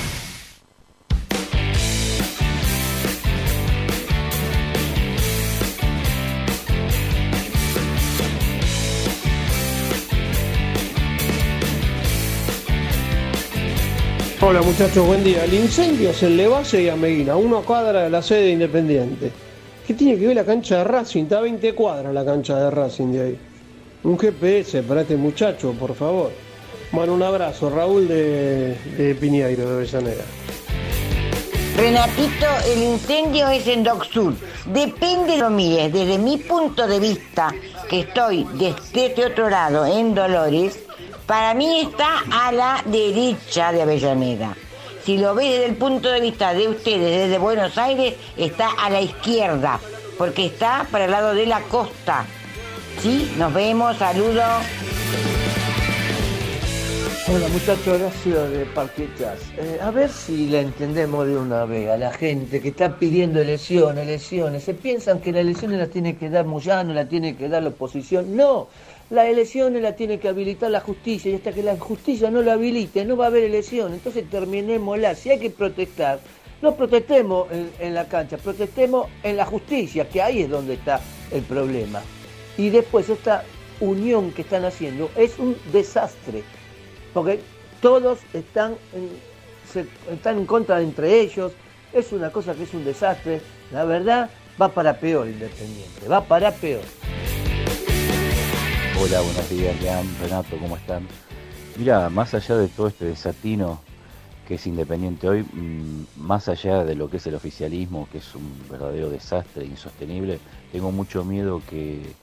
[14.51, 15.45] Hola muchachos, buen día.
[15.45, 19.31] El incendio es en Levase y Ameguina, una cuadra de la sede Independiente.
[19.87, 21.23] ¿Qué tiene que ver la cancha de Racing?
[21.23, 23.39] Está a 20 cuadras la cancha de Racing de ahí.
[24.03, 26.31] Un GPS para este muchacho, por favor.
[26.91, 27.69] Bueno, un abrazo.
[27.69, 30.25] Raúl de, de Piñeiro, de Avellaneda.
[31.77, 34.33] Renatito, el incendio es en Doc Sur.
[34.65, 35.93] Depende de lo mires.
[35.93, 37.55] Desde mi punto de vista,
[37.89, 40.77] que estoy desde este otro lado, en Dolores,
[41.25, 44.55] para mí está a la derecha de Avellaneda.
[45.03, 48.89] Si lo ves desde el punto de vista de ustedes, desde Buenos Aires, está a
[48.89, 49.79] la izquierda,
[50.17, 52.25] porque está para el lado de la costa.
[53.01, 54.63] Sí, nos vemos, saludos.
[57.27, 59.39] Hola muchachos, Horacio de Parquechas.
[59.57, 63.39] Eh, a ver si la entendemos de una vez a la gente que está pidiendo
[63.39, 64.63] elecciones, elecciones.
[64.63, 67.69] Se piensan que las elecciones las tiene que dar Moyano, las tiene que dar la
[67.69, 68.35] oposición.
[68.35, 68.67] No,
[69.11, 72.53] las elecciones las tiene que habilitar la justicia y hasta que la justicia no la
[72.53, 73.97] habilite no va a haber elecciones.
[73.97, 75.15] Entonces terminémosla.
[75.15, 76.19] Si hay que protestar,
[76.61, 81.01] no protestemos en, la cancha, protestemos en la justicia, que ahí es donde está
[81.31, 82.01] el problema.
[82.57, 83.43] Y después esta
[83.81, 86.43] unión que están haciendo es un desastre,
[87.13, 87.39] porque
[87.81, 89.09] todos están en,
[90.13, 91.51] están en contra de entre ellos,
[91.91, 94.29] es una cosa que es un desastre, la verdad
[94.61, 96.83] va para peor Independiente, va para peor.
[99.03, 101.07] Hola, buenos días, Lean, Renato, ¿cómo están?
[101.75, 103.81] Mira, más allá de todo este desatino
[104.47, 108.35] que es independiente hoy, mm, más allá de lo que es el oficialismo, que es
[108.35, 110.37] un verdadero desastre insostenible,
[110.71, 112.13] tengo mucho miedo que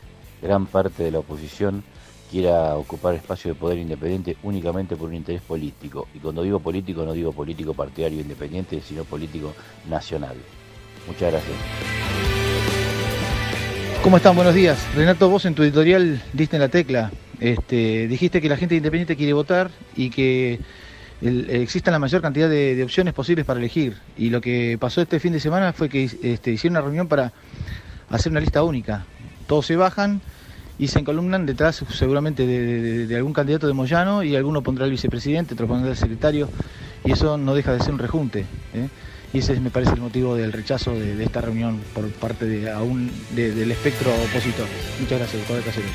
[0.41, 1.83] gran parte de la oposición
[2.31, 6.07] quiera ocupar espacio de poder independiente únicamente por un interés político.
[6.15, 9.53] Y cuando digo político, no digo político partidario independiente, sino político
[9.89, 10.37] nacional.
[11.09, 12.08] Muchas gracias.
[14.09, 14.37] ¿Cómo están?
[14.37, 14.79] Buenos días.
[14.95, 17.11] Renato, vos en tu editorial diste en la tecla.
[17.41, 20.61] Este, dijiste que la gente independiente quiere votar y que
[21.21, 23.99] el- exista la mayor cantidad de, opciones posibles para elegir.
[24.17, 27.35] Y lo que pasó este fin de semana fue que este, hicieron una reunión para
[28.09, 29.05] hacer una lista única.
[29.47, 30.23] Todos se bajan
[30.79, 35.53] y se encolumnan detrás seguramente de algún candidato de Moyano y alguno pondrá el vicepresidente,
[35.53, 36.49] otro pondrá el secretario.
[37.05, 38.47] Y eso no deja de ser un rejunte.
[38.73, 38.89] ¿eh?
[39.33, 42.47] Y ese es, me parece el motivo del rechazo de, de esta reunión por parte
[42.47, 44.67] de, aún de- del espectro opositor.
[45.01, 45.91] Muchas gracias, doctor Caseros.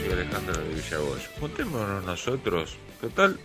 [0.00, 1.20] Soy Alejandro de Villagoy.
[1.40, 3.38] Juntémonos nosotros, total,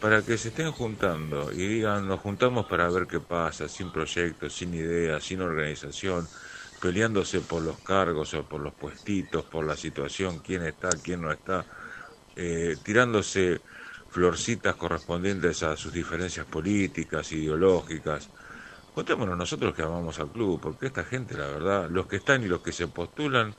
[0.00, 4.54] para que se estén juntando y digan, nos juntamos para ver qué pasa, sin proyectos,
[4.54, 6.26] sin ideas, sin organización,
[6.80, 11.32] peleándose por los cargos o por los puestitos, por la situación, quién está, quién no
[11.32, 11.64] está,
[12.38, 13.62] eh, tirándose
[14.08, 18.32] florcitas correspondientes a sus diferencias políticas, ideológicas.
[18.90, 22.48] Juntémonos nosotros que amamos al club, porque esta gente, la verdad, los que están y
[22.48, 23.56] los que se postulan,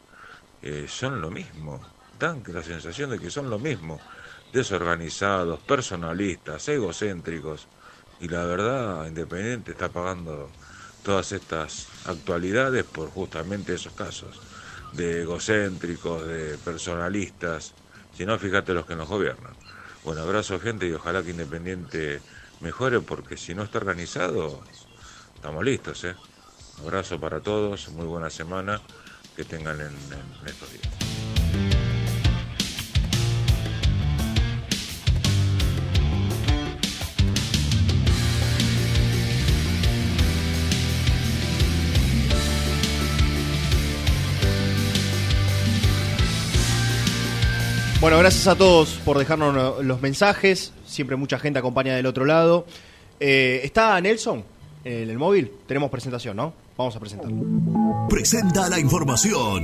[0.61, 1.93] eh, son lo mismo.
[2.11, 4.03] Dan la sensación de que son lo mismo.
[4.51, 7.69] Desorganizados, personalistas, egocéntricos.
[8.17, 10.55] Y la verdad, Independiente está pagando
[11.01, 14.43] todas estas actualidades por justamente esos casos.
[14.91, 17.77] De egocéntricos, de personalistas.
[18.19, 19.53] Si no, fíjate los que nos gobiernan.
[20.03, 22.19] Bueno, abrazo gente y ojalá que Independiente
[22.59, 24.61] mejore porque si no está organizado,
[25.35, 26.17] estamos listos, ¿eh?
[26.81, 28.81] Abrazo para todos, muy buena semana
[29.37, 31.08] que tengan en, en estos días.
[48.01, 50.71] Bueno, gracias a todos por dejarnos no- los mensajes.
[50.87, 52.65] Siempre mucha gente acompaña del otro lado.
[53.19, 54.43] Eh, ¿Está Nelson
[54.85, 55.51] en el móvil?
[55.67, 56.53] Tenemos presentación, ¿no?
[56.77, 57.29] Vamos a presentar.
[58.09, 59.63] Presenta la información.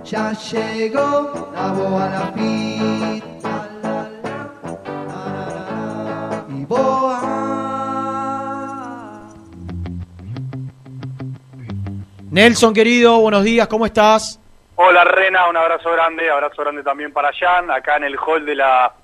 [0.05, 3.25] Ya llegó la boa Lapid
[6.49, 7.21] y boa.
[12.31, 14.40] Nelson, querido, buenos días, ¿cómo estás?
[14.83, 18.55] Hola Rena, un abrazo grande, abrazo grande también para Jan, acá en el hall de
[18.55, 18.95] la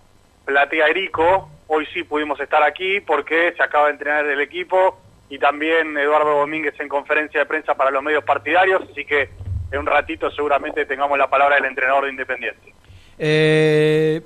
[0.46, 1.50] Platea Erico.
[1.66, 4.98] Hoy sí pudimos estar aquí porque se acaba de entrenar el equipo
[5.28, 9.28] y también Eduardo Domínguez en conferencia de prensa para los medios partidarios, así que
[9.70, 12.72] en un ratito seguramente tengamos la palabra del entrenador de Independiente.
[13.18, 14.22] Eh,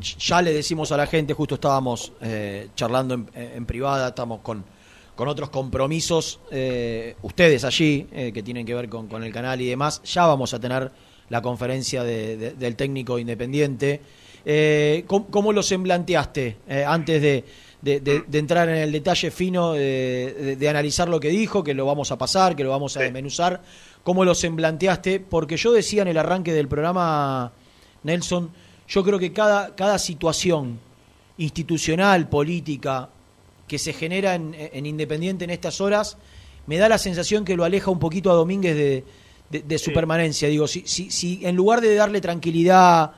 [0.00, 4.64] ya le decimos a la gente, justo estábamos eh, charlando en, en privada, estamos con,
[5.14, 9.60] con otros compromisos, eh, ustedes allí, eh, que tienen que ver con, con el canal
[9.60, 10.90] y demás, ya vamos a tener
[11.28, 14.00] la conferencia de- de- del técnico independiente.
[14.44, 17.44] Eh, ¿cómo, cómo lo semblanteaste eh, antes de,
[18.32, 22.56] entrar en el detalle fino de, analizar lo que dijo, que lo vamos a pasar,
[22.56, 23.62] que lo vamos a desmenuzar?
[24.02, 25.20] ¿Cómo lo semblanteaste?
[25.20, 27.52] Porque yo decía en el arranque del programa,
[28.02, 28.50] Nelson,
[28.88, 30.78] yo creo que cada, cada situación
[31.38, 33.08] institucional, política,
[33.74, 36.16] que se genera en, en Independiente en estas horas,
[36.68, 39.04] me da la sensación que lo aleja un poquito a Domínguez de,
[39.50, 40.46] de- de su permanencia.
[40.48, 43.10] Digo, si, si, si en lugar de darle tranquilidad,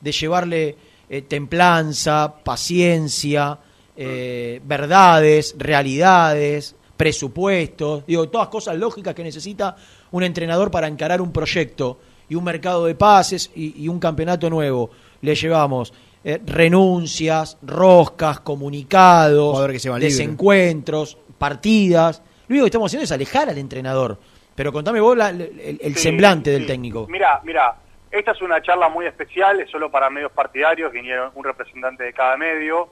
[0.00, 0.76] de llevarle
[1.10, 3.58] eh, templanza, paciencia,
[3.96, 9.74] eh, verdades, realidades, presupuestos, digo, todas cosas lógicas que necesita
[10.12, 14.48] un entrenador para encarar un proyecto y un mercado de pases y, y un campeonato
[14.48, 14.90] nuevo.
[15.22, 15.92] Le llevamos
[16.24, 20.10] eh, renuncias, roscas, comunicados, Jugador que se va libre.
[20.10, 22.22] desencuentros, partidas.
[22.48, 24.18] Lo único que estamos haciendo es alejar al entrenador.
[24.54, 27.06] Pero contame vos la- el, el Sí, semblante del técnico.
[27.08, 27.74] Mira, mira,
[28.10, 32.12] esta es una charla muy especial, es solo para medios partidarios, vinieron un representante de
[32.12, 32.88] cada medio,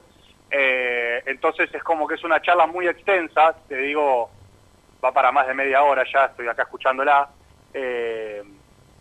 [0.51, 4.29] eh, entonces es como que es una charla muy extensa, te digo,
[5.03, 7.29] va para más de media hora ya, estoy acá escuchándola,
[7.73, 8.43] eh,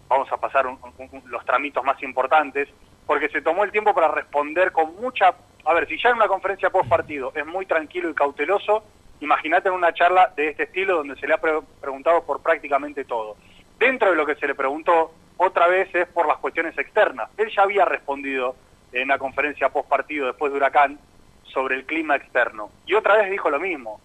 [0.08, 2.68] vamos a pasar un- un- un- los tramitos más importantes,
[3.06, 5.34] porque se tomó el tiempo para responder con mucha...
[5.64, 8.84] A ver, si ya en una conferencia post partido es muy tranquilo y cauteloso,
[9.20, 13.04] imagínate en una charla de este estilo donde se le ha pre- preguntado por prácticamente
[13.04, 13.36] todo.
[13.78, 17.30] Dentro de lo que se le preguntó otra vez es por las cuestiones externas.
[17.36, 18.56] Él ya había respondido
[18.92, 20.98] en una conferencia post partido después de Huracán
[21.44, 22.70] sobre el clima externo.
[22.86, 24.00] Y otra vez dijo lo mismo.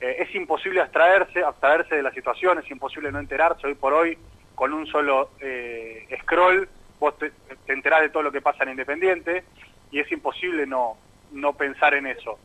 [0.00, 3.66] Eh, es imposible abstraerse, abstraerse de la situación, es imposible no enterarse.
[3.66, 4.18] Hoy por hoy,
[4.54, 6.68] con un solo eh, scroll,
[6.98, 7.30] vos te,
[7.66, 9.44] te enterás de todo lo que pasa en Independiente
[9.90, 10.96] y es imposible no,
[11.32, 12.38] no pensar en eso.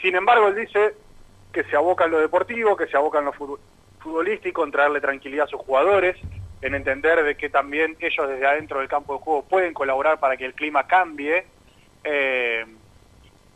[0.00, 0.94] Sin embargo, él dice
[1.52, 3.60] que se aboca en lo deportivo, que se aboca en lo fut-
[4.00, 6.16] futbolístico, en traerle tranquilidad a sus jugadores,
[6.60, 10.36] en entender de que también ellos desde adentro del campo de juego pueden colaborar para
[10.36, 11.46] que el clima cambie.
[12.04, 12.64] eh,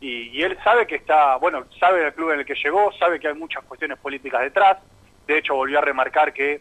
[0.01, 3.20] y, y él sabe que está, bueno, sabe del club en el que llegó, sabe
[3.20, 4.79] que hay muchas cuestiones políticas detrás.
[5.27, 6.61] De hecho, volvió a remarcar que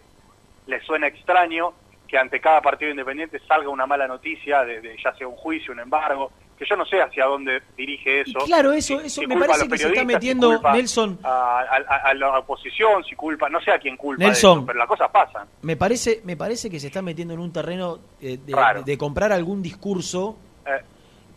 [0.68, 1.73] le suena extraño
[2.11, 5.71] que ante cada partido independiente salga una mala noticia, de, de ya sea un juicio,
[5.71, 6.29] un embargo,
[6.59, 8.39] que yo no sé hacia dónde dirige eso.
[8.45, 11.17] Claro, eso, Si- eso si me parece que se está si metiendo Nelson.
[11.23, 14.57] A, a- a la oposición, si culpa, no sé a quién culpa de Nelson.
[14.57, 15.47] eso, pero las cosas pasan.
[15.61, 18.38] Me parece, me parece que se está metiendo en un terreno eh,
[18.85, 20.35] de, comprar algún discurso
[20.67, 20.81] Eh.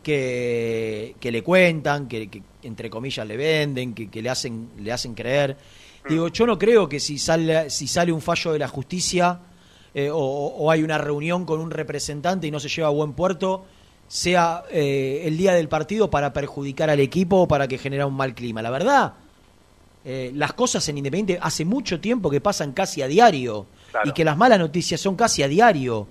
[0.03, 4.93] que, que le cuentan, que, que, entre comillas le venden, que, que le hacen, le
[4.93, 5.57] hacen creer.
[6.05, 6.09] Mm.
[6.09, 9.39] Digo, yo no creo que si sale, si sale un fallo de la justicia
[9.95, 13.13] eh, o, o hay una reunión con un representante y no se lleva a buen
[13.13, 13.65] puerto,
[14.09, 18.15] sea eh, el día del partido para perjudicar al equipo o para que genera un
[18.15, 18.61] mal clima.
[18.63, 19.15] La verdad,
[20.05, 24.11] eh, las cosas en Independiente hace mucho tiempo que pasan casi a diario Claro.
[24.11, 26.07] y que las malas noticias son casi a diario.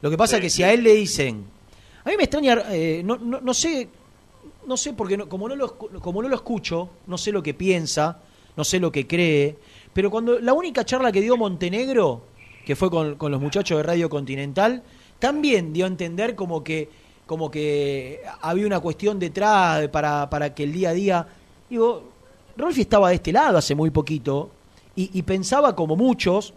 [0.00, 1.44] Lo que pasa es que si a él le dicen,
[2.04, 3.88] a mí me extraña, eh, no, no, no sé,
[4.66, 7.52] no sé porque no- como no lo como no lo escucho, no sé lo que
[7.54, 8.18] piensa,
[8.56, 9.56] no sé lo que cree,
[9.92, 12.22] pero cuando la única charla que dio Montenegro,
[12.66, 14.82] que fue con, con los muchachos de Radio Continental,
[15.18, 16.90] también dio a entender como que
[17.26, 21.26] como que había una cuestión detrás para, para que el día a día,
[21.68, 22.04] digo,
[22.56, 24.50] Rolfi estaba de este lado hace muy poquito
[24.94, 26.54] y, pensaba como muchos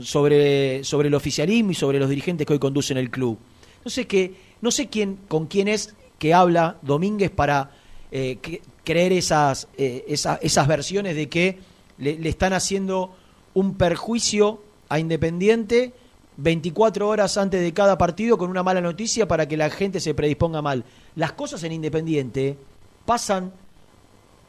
[0.00, 3.38] sobre, sobre el oficialismo y sobre los dirigentes que hoy conducen el club.
[3.76, 7.70] Entonces que no sé quién con quién es que habla Domínguez para
[8.10, 8.38] eh,
[8.84, 11.58] creer esas, eh, esa- esas versiones de que
[11.98, 13.12] le están haciendo
[13.52, 15.92] un perjuicio a Independiente
[16.36, 20.14] 24 horas antes de cada partido con una mala noticia para que la gente se
[20.14, 20.84] predisponga mal.
[21.16, 22.56] Las cosas en Independiente
[23.04, 23.52] pasan,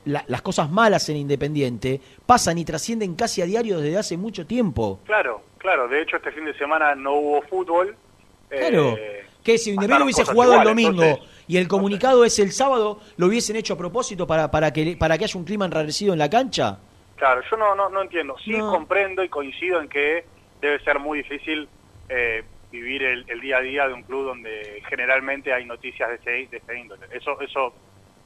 [0.05, 4.45] la- las cosas malas en Independiente pasan y trascienden casi a diario desde hace mucho
[4.45, 4.99] tiempo.
[5.05, 5.87] Claro, claro.
[5.87, 7.95] De hecho, este fin de semana no hubo fútbol.
[8.49, 8.95] Claro.
[8.97, 12.99] Eh, que si Independiente hubiese jugado el domingo entonces- y el comunicado es el sábado,
[13.17, 16.19] ¿lo hubiesen hecho a propósito para, para, que, para que haya un clima enrarecido en
[16.19, 16.77] la cancha?
[17.19, 18.37] Claro, yo no, no, no entiendo.
[18.39, 18.71] Sí No.
[18.71, 20.23] comprendo y coincido en que
[20.61, 21.67] debe ser muy difícil
[22.07, 26.15] eh, vivir el, el día a día de un club donde generalmente hay noticias de
[26.15, 27.05] ese, de ese índole.
[27.11, 27.73] Eso, eso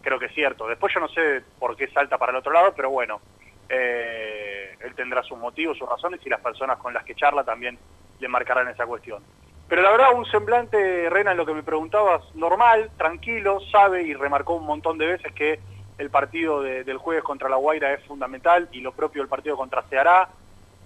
[0.02, 0.68] creo que es cierto.
[0.68, 3.20] Después yo no sé por qué salta para el otro lado, pero bueno,
[3.68, 7.80] eh, él tendrá sus motivos, sus razones y las personas con las que charla también
[8.20, 9.24] le marcarán esa cuestión.
[9.68, 14.14] Pero la verdad, un semblante, Rena, en lo que me preguntabas, normal, tranquilo, sabe y
[14.14, 15.60] remarcó un montón de veces que
[15.98, 19.56] el partido de- del jueves contra La Guaira es fundamental y lo propio el partido
[19.58, 20.30] contra Ceará.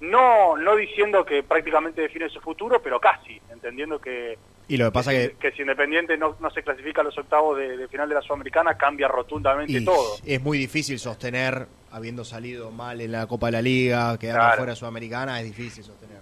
[0.02, 4.92] No, no diciendo que prácticamente define su futuro, pero casi, entendiendo que, Y lo que
[4.92, 8.08] pasa que que si Independiente no, no se clasifica a los octavos de, de final
[8.08, 10.18] de la Sudamericana, cambia rotundamente y todo.
[10.24, 14.58] es muy difícil sostener, habiendo salido mal en la Copa de la Liga, quedando Claro.
[14.58, 16.20] fuera de Sudamericana, es difícil sostener.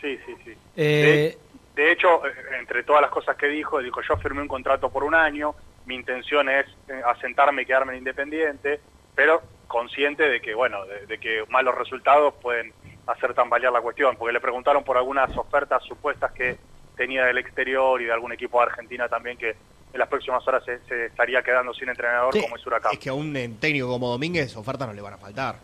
[0.00, 0.54] Sí, sí, sí.
[0.76, 1.36] Eh,
[1.76, 5.04] De hecho, eh, entre todas las cosas que dijo, dijo, yo firmé un contrato por
[5.04, 5.54] un año,
[5.86, 8.80] mi intención es eh, asentarme y quedarme en Independiente,
[9.14, 12.72] pero consciente de que, bueno, de, de que malos resultados pueden
[13.06, 16.58] hacer tambalear la cuestión, porque le preguntaron por algunas ofertas supuestas que
[16.96, 19.50] tenía del exterior y de algún equipo de Argentina también que
[19.92, 22.92] en las próximas horas se, se estaría quedando sin entrenador Sí, como es Huracán.
[22.92, 25.56] Es que a un eh, técnico como Domínguez ofertas no le van a faltar.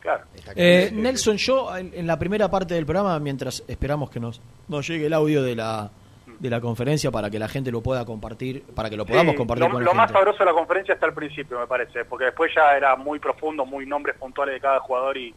[0.00, 0.24] Claro.
[0.54, 4.86] Eh, Nelson, yo en, en la primera parte del programa, mientras esperamos que nos, nos
[4.86, 5.90] llegue el audio de la,
[6.38, 9.38] de la conferencia para que la gente lo pueda compartir, para que lo podamos Sí,
[9.38, 10.18] compartir lo, con lo la más gente.
[10.18, 13.64] sabroso de la conferencia está al principio, me parece, porque después ya era muy profundo,
[13.64, 15.34] muy nombres puntuales de cada jugador y,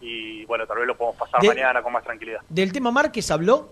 [0.00, 2.40] y bueno, tal vez lo podemos pasar De- mañana con más tranquilidad.
[2.48, 3.68] ¿Del tema Márquez habló?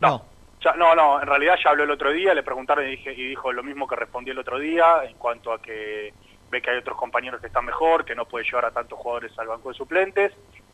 [0.00, 0.24] No.
[0.64, 3.28] Ya- no, no, en realidad ya habló el otro día, le preguntaron y, dije, y
[3.28, 6.12] dijo lo mismo que respondí el otro día en cuanto a que
[6.50, 9.38] ve que hay otros compañeros que están mejor, que no puede llevar a tantos jugadores
[9.38, 10.32] al banco de suplentes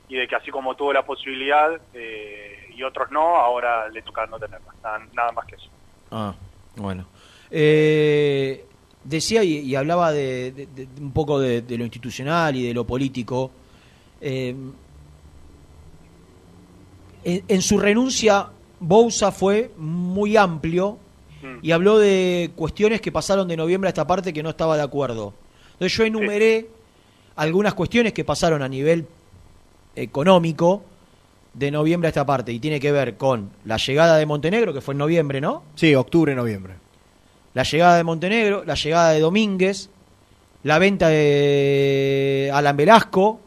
[0.08, 4.26] y de que así como tuvo la posibilidad eh, y otros no, ahora le toca
[4.26, 5.68] no tenerla, nada, nada más que eso.
[6.10, 6.34] Ah,
[6.76, 7.06] bueno.
[7.50, 8.64] Eh,
[9.04, 12.66] decía y, y hablaba de, de- de- de un poco de, de lo institucional y
[12.66, 13.50] de lo político.
[14.20, 14.54] Eh,
[17.24, 18.48] en, en su renuncia,
[18.80, 20.98] Bousa fue muy amplio
[21.62, 24.82] y habló de cuestiones que pasaron de noviembre a esta parte que no estaba de
[24.82, 25.32] acuerdo.
[25.74, 26.68] Entonces yo enumeré
[27.36, 29.06] algunas cuestiones que pasaron a nivel
[29.94, 30.82] económico
[31.56, 34.80] de noviembre a esta parte y tiene que ver con la llegada de Montenegro, que
[34.80, 35.62] fue en noviembre, ¿no?
[35.74, 36.74] Sí, octubre, noviembre.
[37.54, 39.88] la llegada de Montenegro, la llegada de Domínguez,
[40.62, 43.40] la venta de Alan Velasco,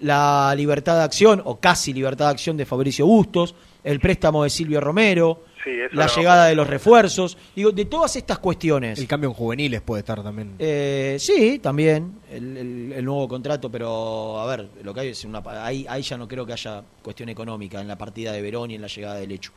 [0.00, 3.54] la libertad de acción, o casi libertad de acción de Fabricio Bustos,
[3.84, 7.38] el préstamo de Silvio Romero, Sí, eso la llegada de los refuerzos.
[7.56, 8.98] Digo, de todas estas cuestiones.
[8.98, 10.56] El cambio en juveniles puede estar también.
[10.58, 15.24] Eh, sí, también el, el- el nuevo contrato, pero a ver, lo que hay es
[15.24, 18.70] una ahí, ahí ya no creo que haya cuestión económica en la partida de Verón
[18.70, 19.52] y en la llegada del hecho.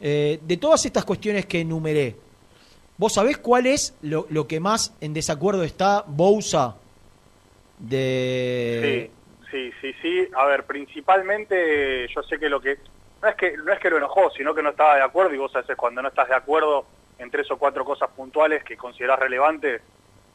[0.00, 2.14] Eh, de todas estas cuestiones que enumeré,
[2.96, 6.76] ¿vos sabés cuál es lo, lo que más en desacuerdo está Bousa
[7.78, 9.10] de
[9.50, 10.28] Sí, sí, sí, sí.
[10.36, 12.76] A ver, principalmente yo sé que lo que
[13.22, 15.38] no es que no es que lo enojó, sino que no estaba de acuerdo y
[15.38, 16.86] vos a veces cuando no estás de acuerdo
[17.18, 19.80] en tres o cuatro cosas puntuales que considerás relevantes,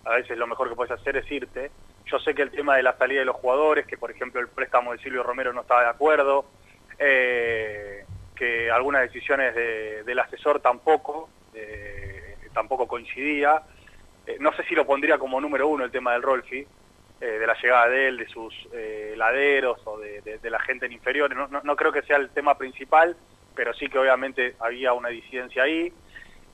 [0.05, 1.69] a veces lo mejor que puedes hacer es irte.
[2.05, 4.47] Yo sé que el tema de la salida de los jugadores, que por ejemplo el
[4.47, 6.45] préstamo de Silvio Romero no estaba de acuerdo,
[6.97, 8.05] eh,
[8.35, 13.61] que algunas decisiones de- del asesor tampoco, eh, tampoco coincidía.
[14.26, 16.65] Eh, no sé si lo pondría como número uno el tema del Rolfi,
[17.22, 20.60] eh, de la llegada de él, de sus eh, laderos o de, de- de la
[20.60, 21.38] gente en inferiores.
[21.38, 23.15] No, no- no creo que sea el tema principal,
[23.56, 25.91] pero sí que obviamente había una disidencia ahí.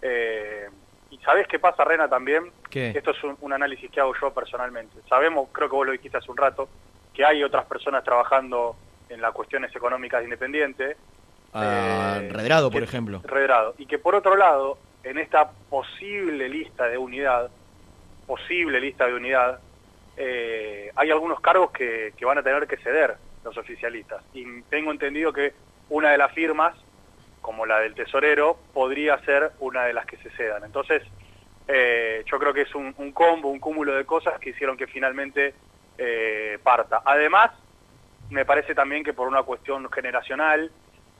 [0.02, 0.68] Eh,
[1.10, 2.52] y sabes qué pasa, Rena, también.
[2.69, 2.90] ¿Qué?
[2.95, 4.95] Esto es un, un análisis que hago yo personalmente.
[5.07, 6.68] Sabemos, creo que vos lo dijiste hace un rato,
[7.14, 8.76] que hay otras personas trabajando
[9.10, 10.98] en las cuestiones económicas de Independiente.
[11.53, 13.22] ah, Eh, Redrado, por que- ejemplo?
[13.23, 13.76] Redrado.
[13.77, 17.52] Y que por otro lado, en esta posible lista de unidad,
[18.26, 19.60] posible lista de unidad,
[20.18, 24.23] eh, hay algunos cargos que, van a tener que ceder los oficialistas.
[24.34, 25.53] Y tengo entendido que
[25.90, 26.76] una de las firmas,
[27.41, 30.64] como la del tesorero, podría ser una de las que se cedan.
[30.64, 31.03] Entonces,
[31.68, 35.53] eh, yo creo que es un, combo, un cúmulo de cosas que hicieron que finalmente
[35.98, 37.02] eh, parta.
[37.06, 37.52] Además,
[38.30, 40.72] me parece también que por una cuestión generacional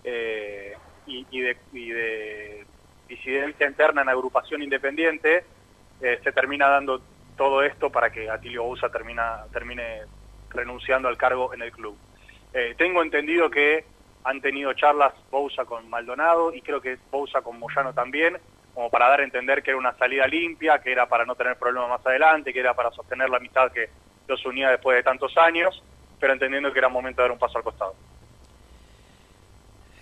[0.04, 0.76] eh,
[1.06, 2.66] y, y de, y de
[3.08, 5.44] disidencia interna en agrupación independiente,
[6.02, 7.02] eh, se termina dando
[7.38, 10.02] todo esto para que Atilio Bouza termina, termine
[10.50, 11.98] renunciando al cargo en el club.
[12.54, 13.86] Eh, tengo entendido que
[14.24, 18.38] han tenido charlas Bouza con Maldonado y creo que Bouza con Moyano también,
[18.74, 21.58] como para dar a entender que era una salida limpia, que era para no tener
[21.58, 23.90] problemas más adelante, que era para sostener la amistad que
[24.28, 25.84] los unía después de tantos años,
[26.20, 27.96] pero entendiendo que era momento de dar un paso al costado.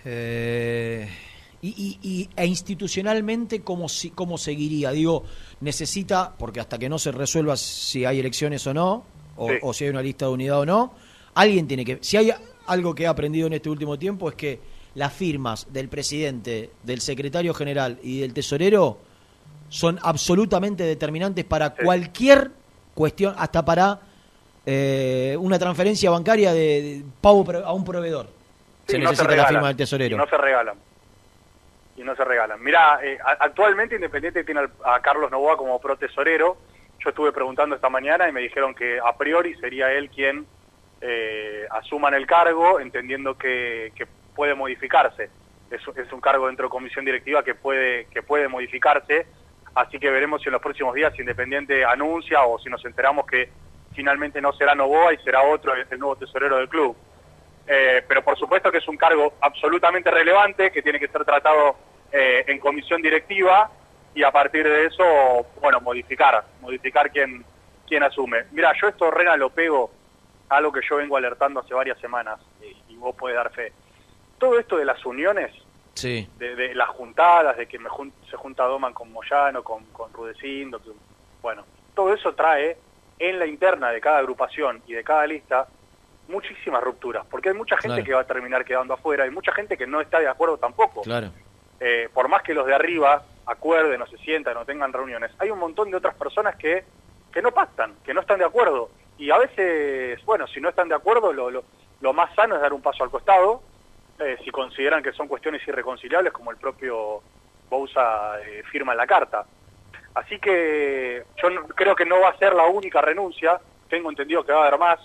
[0.04, 1.08] Eh,
[1.62, 4.90] y, y- y- e institucionalmente, ¿cómo, si- ¿cómo seguiría?
[4.90, 5.24] Digo,
[5.60, 9.04] necesita, porque hasta que no se resuelva si hay elecciones o no,
[9.36, 9.54] o, Sí.
[9.62, 10.92] o si hay una lista de unidad o no,
[11.34, 11.98] alguien tiene que...
[12.02, 12.32] Si hay
[12.66, 14.60] algo que he aprendido en este último tiempo es que
[14.94, 18.98] las firmas del presidente, del secretario general y del tesorero
[19.68, 22.50] son absolutamente determinantes para cualquier
[22.94, 24.00] cuestión, hasta para
[24.66, 28.26] eh, una transferencia bancaria de, de pago a un proveedor.
[28.86, 30.14] Sí, se no necesita la firma del tesorero.
[30.16, 30.74] Y no se regalan.
[32.02, 32.60] Y no se regalan.
[32.60, 32.98] Mira,
[33.38, 36.56] actualmente Independiente tiene a Carlos Novoa como pro tesorero.
[36.98, 40.44] Yo estuve preguntando esta mañana y me dijeron que a priori sería él quien
[41.00, 45.30] eh, asuma en el cargo, entendiendo que, que puede modificarse.
[45.70, 49.26] Es, es un cargo dentro de comisión directiva que puede, que puede modificarse.
[49.74, 53.48] Así que veremos si en los próximos días Independiente anuncia o si nos enteramos que
[53.94, 56.96] finalmente no será Novoa y será otro el nuevo tesorero del club.
[57.66, 61.76] Eh, pero por supuesto que es un cargo absolutamente relevante que tiene que ser tratado
[62.12, 63.70] eh, en comisión directiva
[64.14, 67.44] y a partir de eso, bueno, modificar, modificar quién,
[67.86, 68.44] quién asume.
[68.52, 69.90] Mira, yo esto, Rena, lo pego
[70.48, 73.72] a algo que yo vengo alertando hace varias semanas y, y vos podés dar fe.
[74.38, 75.50] Todo esto de las uniones,
[75.94, 76.26] Sí.
[76.38, 80.12] de, de las juntadas, de que me jun- se junta Doman con Moyano, con, con
[80.12, 80.80] Rudecindo,
[81.42, 81.64] bueno,
[81.94, 82.76] todo eso trae
[83.18, 85.66] en la interna de cada agrupación y de cada lista
[86.28, 88.04] muchísimas rupturas, porque hay mucha gente Claro.
[88.04, 91.02] que va a terminar quedando afuera, hay mucha gente que no está de acuerdo tampoco.
[91.02, 91.30] Claro.
[91.84, 95.50] Eh, por más que los de arriba acuerden o se sientan o tengan reuniones, hay
[95.50, 96.84] un montón de otras personas que,
[97.32, 98.88] que no pactan, que no están de acuerdo.
[99.18, 101.64] Y a veces, bueno, si no están de acuerdo, lo, lo,
[102.00, 103.62] lo más sano es dar un paso al costado,
[104.20, 107.20] eh, si consideran que son cuestiones irreconciliables, como el propio
[107.68, 109.44] Bouza eh, firma en la carta.
[110.14, 114.52] Así que yo creo que no va a ser la única renuncia, tengo entendido que
[114.52, 115.00] va a haber más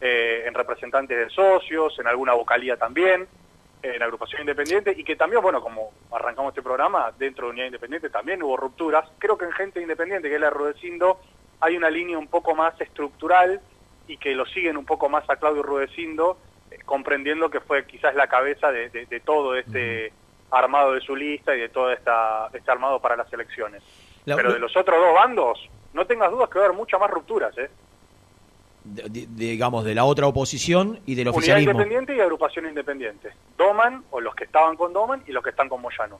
[0.00, 3.28] eh, en representantes de socios, en alguna vocalía también,
[3.82, 8.10] en agrupación independiente, y que también, bueno, como arrancamos este programa, dentro de Unidad Independiente
[8.10, 9.08] también hubo rupturas.
[9.18, 11.20] Creo que en gente independiente, que es la de Rudecindo,
[11.60, 13.60] hay una línea un poco más estructural
[14.06, 16.38] y que lo siguen un poco más a Claudio Rudecindo,
[16.70, 20.12] eh, comprendiendo que fue quizás la cabeza de, de- de todo este
[20.50, 23.82] armado de su lista y de todo esta, este armado para las elecciones.
[24.24, 26.98] La- Pero de los otros dos bandos, no tengas dudas que va a haber muchas
[27.00, 27.70] más rupturas, ¿eh?
[28.94, 31.72] De- digamos, de la otra oposición y del Unidad oficialismo.
[31.72, 33.30] Independiente y agrupación independiente.
[33.56, 36.18] Doman, o los que estaban con Doman, y los que están con Moyano.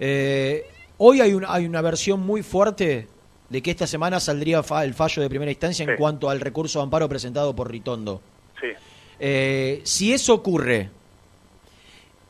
[0.00, 0.66] Eh,
[1.00, 3.06] Hoy hay una, hay una versión muy fuerte
[3.48, 6.80] de que esta semana saldría fa- el fallo de primera instancia en cuanto al recurso
[6.80, 8.20] de amparo presentado por Ritondo.
[8.60, 8.66] Sí.
[9.20, 10.90] Eh, si eso ocurre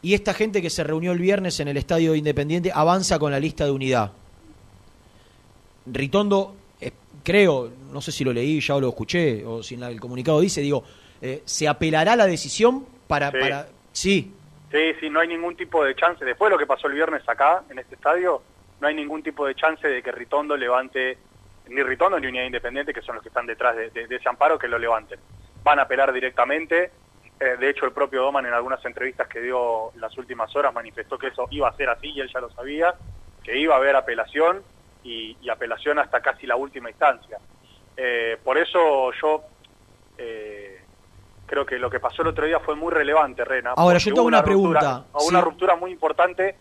[0.03, 3.41] y esta gente que se reunió el viernes en el Estadio Independiente avanza con la
[3.41, 4.13] lista de unidad,
[5.87, 6.55] Ritondo,
[7.23, 10.01] creo, no sé si lo leí ya o lo escuché, o si en la- el
[10.01, 10.85] comunicado dice, digo,
[11.21, 13.31] eh, ¿se apelará la decisión para...
[13.31, 13.39] Sí.
[13.41, 14.35] para sí,
[14.71, 16.23] Sí, sí, no hay ningún tipo de chance.
[16.27, 18.43] Después de lo que pasó el viernes acá, en este estadio,
[18.81, 21.17] no hay ningún tipo de chance de que Ritondo levante,
[21.69, 24.29] ni Ritondo ni Unidad Independiente, que son los que están detrás de, de- de ese
[24.29, 25.19] amparo, que lo levanten.
[25.65, 26.91] Van a apelar directamente.
[27.41, 31.17] Eh, de hecho, el propio Doman en algunas entrevistas que dio las últimas horas manifestó
[31.19, 32.95] que eso iba a ser así y él ya lo sabía,
[33.43, 34.63] que iba a haber apelación
[35.05, 37.39] y, y apelación hasta casi la última instancia.
[37.97, 39.43] Eh, por eso yo
[40.17, 40.81] eh,
[41.47, 43.73] creo que lo que pasó el otro día fue muy relevante, Rena.
[43.77, 45.05] Ahora, yo tengo una ruptura- pregunta.
[45.15, 46.57] hubo una ruptura muy importante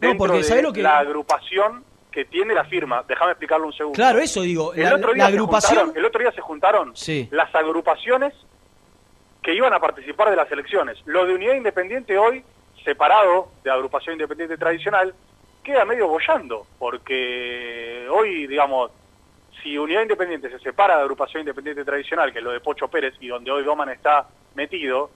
[0.00, 3.02] No, porque de ¿sabe lo que- la agrupación que tiene la firma.
[3.08, 3.96] Déjame explicarlo un segundo.
[3.96, 6.94] Claro, eso digo, El la- otro día la agrupación- juntaron- el otro día se juntaron
[6.96, 7.28] Sí.
[7.32, 8.34] las agrupaciones
[9.42, 10.98] que iban a participar de las elecciones.
[11.06, 12.44] Lo de Unidad Independiente hoy,
[12.84, 15.14] separado de agrupación independiente tradicional,
[15.62, 18.90] queda medio bollando, porque hoy, digamos,
[19.62, 23.14] si Unidad Independiente se separa de agrupación independiente tradicional, que es lo de Pocho Pérez
[23.20, 25.10] y donde hoy Doman está metido,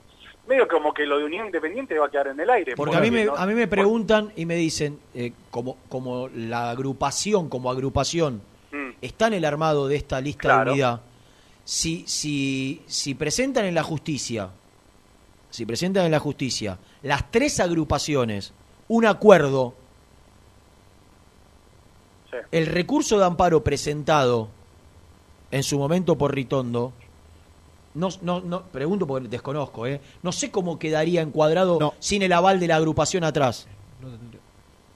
[0.47, 2.77] medio como que lo de Unidad Independiente va a quedar en el aire.
[2.77, 3.35] Porque a mí me, ¿no?
[3.37, 8.41] a mí me preguntan y me dicen, eh, como, como la agrupación, como agrupación,
[8.73, 8.91] Mm.
[9.01, 10.65] está en el armado de esta lista Claro.
[10.65, 11.01] de unidad,
[11.65, 14.51] si, si, si presentan en la justicia,
[15.51, 18.53] si presentan en la justicia las tres agrupaciones
[18.89, 19.75] un acuerdo,
[22.53, 24.49] el recurso de amparo presentado
[25.51, 26.93] en su momento por Ritondo,
[27.95, 30.01] no, no, no, pregunto porque desconozco, ¿eh?
[30.23, 33.67] no sé cómo quedaría encuadrado sin el aval de la agrupación atrás.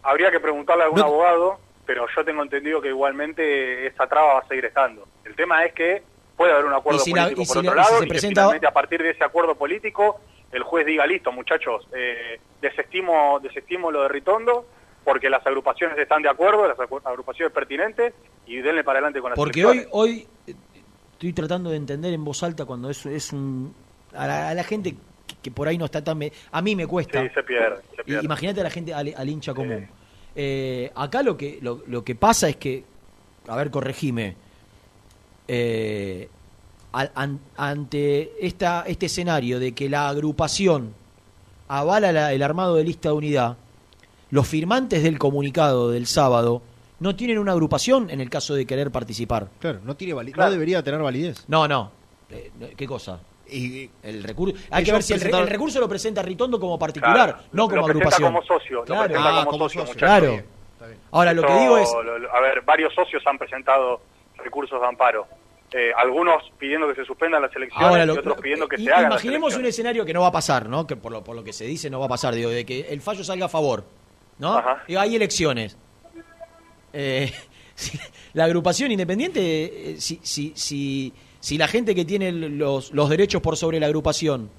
[0.03, 4.35] Habría que preguntarle a algún No- abogado, pero yo tengo entendido que igualmente esa traba
[4.35, 5.07] va a seguir estando.
[5.25, 6.03] El tema es que
[6.37, 7.91] puede haber un acuerdo Y si la- político y por si otro la- y si
[7.91, 10.21] lado se y presenta- que a partir de ese acuerdo político
[10.53, 14.67] el juez diga, listo muchachos, eh, desestimo, desestimo lo de Ritondo
[15.05, 18.13] porque las agrupaciones están de acuerdo, las agrupaciones pertinentes
[18.47, 20.55] y denle para adelante con las Porque hoy, hoy eh,
[21.13, 23.75] estoy tratando de entender en voz alta cuando es, es un...
[24.15, 24.99] A la, a la gente que,
[25.43, 26.19] que por ahí no está tan...
[26.19, 27.23] me- a mí me cuesta.
[27.23, 27.77] Sí, se pierde.
[28.23, 29.89] Imagínate a la gente, al, al hincha común.
[30.37, 32.85] Eh, acá lo que, lo, lo que pasa es que,
[33.49, 34.37] a ver, corregime,
[35.49, 36.29] eh,
[36.93, 40.95] al- an- ante esta, este escenario de que la agrupación
[41.69, 43.57] avala la- el armado de lista de unidad,
[44.31, 46.62] los firmantes del comunicado del sábado
[47.01, 49.48] no tienen una agrupación en el caso de querer participar.
[49.59, 50.48] Claro, no, tiene Claro.
[50.48, 51.44] no debería tener validez.
[51.48, 51.90] No, no.
[52.31, 53.20] Eh, ¿Qué cosa?
[53.52, 54.57] el recurso.
[54.70, 57.39] Hay que ver si el, re- presentaron- el recurso lo presenta Ritondo como particular, Claro,
[57.52, 58.32] no lo como presenta agrupación.
[58.32, 59.02] como socio, lo Claro.
[59.09, 59.94] presenta Ah, como, como socio, socio.
[59.94, 60.44] muchachos.
[60.78, 60.94] Claro.
[61.11, 64.01] Ahora, lo que digo es- lo- lo- a ver, varios socios han presentado
[64.36, 65.27] recursos de amparo.
[65.73, 68.77] Eh, algunos pidiendo que se suspendan las elecciones Ahora, lo- y otros lo- pidiendo que
[68.78, 70.86] se hagan las Imaginemos un escenario que no va a pasar, ¿no?
[70.86, 72.81] Que por lo, por lo que se dice no va a pasar, digo, de que
[72.89, 73.85] el fallo salga a favor,
[74.41, 74.62] ¿no?
[74.89, 75.77] Y hay elecciones.
[76.93, 77.33] Eh,
[77.75, 77.99] si
[78.33, 83.41] la agrupación independiente, eh, si, si, si, si la gente que tiene los, los derechos
[83.41, 84.51] por sobre la agrupación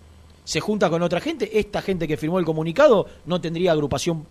[0.43, 4.25] se junta con otra gente, esta gente que firmó el comunicado no tendría agrupación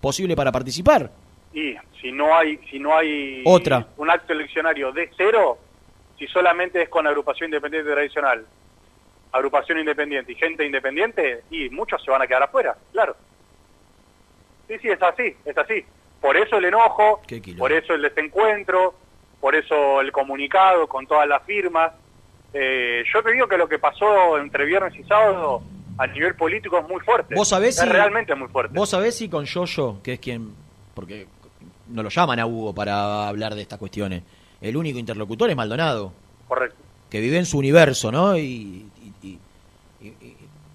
[0.00, 1.10] posible para participar.
[1.52, 3.88] Y si no hay, si no hay Otra.
[3.96, 5.58] un acto eleccionario de cero,
[6.18, 8.44] si solamente es con agrupación independiente tradicional,
[9.32, 13.16] agrupación independiente y gente independiente, y muchos se van a quedar afuera, claro.
[14.68, 15.84] Sí, sí, es así, es así.
[16.20, 17.20] Por eso el enojo,
[17.58, 18.94] por eso el desencuentro,
[19.40, 21.92] por eso el comunicado con todas las firmas.
[22.52, 25.62] Eh, yo te digo que lo que pasó entre viernes y sábado
[25.98, 27.34] a nivel político es muy fuerte.
[27.34, 28.76] ¿Vos sabés es si, realmente muy fuerte.
[28.76, 30.54] ¿Vos sabés si con Yoyo, que es quien,
[30.94, 31.26] porque
[31.88, 34.22] no lo llaman a Hugo para hablar de estas cuestiones,
[34.60, 36.12] el único interlocutor es Maldonado,
[36.48, 36.76] Correcto.
[37.10, 38.36] que vive en su universo, ¿no?
[38.36, 38.88] Y,
[39.22, 39.38] y,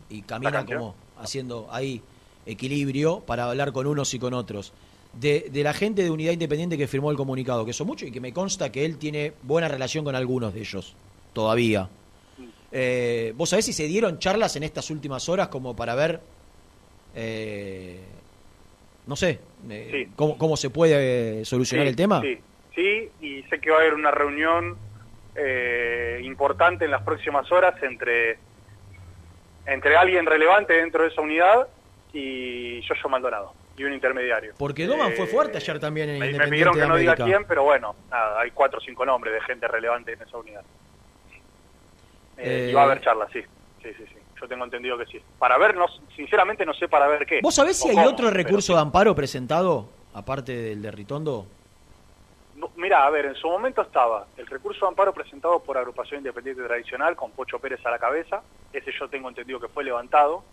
[0.09, 2.01] y- camina como haciendo ahí
[2.45, 4.73] equilibrio para hablar con unos y con otros.
[5.13, 8.11] De, de la gente de Unidad Independiente que firmó el comunicado, que son muchos y
[8.11, 10.95] que me consta que él tiene buena relación con algunos de ellos,
[11.33, 11.89] todavía.
[12.71, 16.21] Eh, ¿Vos sabés si se dieron charlas en estas últimas horas como para ver,
[17.13, 17.99] eh,
[19.05, 19.39] no sé,
[19.69, 22.21] eh, cómo, cómo se puede eh, solucionar Sí, el tema?
[22.21, 22.39] Sí,
[22.73, 24.77] sí, y sé que va a haber una reunión
[25.35, 28.37] eh, importante en las próximas horas entre,
[29.65, 31.67] entre alguien relevante dentro de esa unidad
[32.13, 34.53] y Yoyo Maldonado, y un intermediario.
[34.57, 36.95] Porque Doman Eh, fue fuerte ayer también en Me, me Independiente pidieron que de no
[36.97, 40.37] diga quién, pero bueno, nada, hay cuatro o cinco nombres de gente relevante en esa
[40.37, 40.63] unidad.
[42.37, 43.41] Eh, Eh, y va a haber charlas, sí.
[43.81, 44.15] Sí, sí, sí.
[44.41, 45.21] Yo tengo entendido que sí.
[45.37, 45.85] Para ver, no,
[46.15, 47.39] sinceramente no sé para ver qué.
[47.41, 51.45] ¿Vos sabés si hay cómo, otro recurso de amparo presentado aparte del de Ritondo?
[52.55, 56.19] No, Mira, a ver, en su momento estaba el recurso de amparo presentado por Agrupación
[56.19, 58.41] Independiente Tradicional con Pocho Pérez a la cabeza,
[58.73, 60.43] ese yo tengo entendido que fue levantado.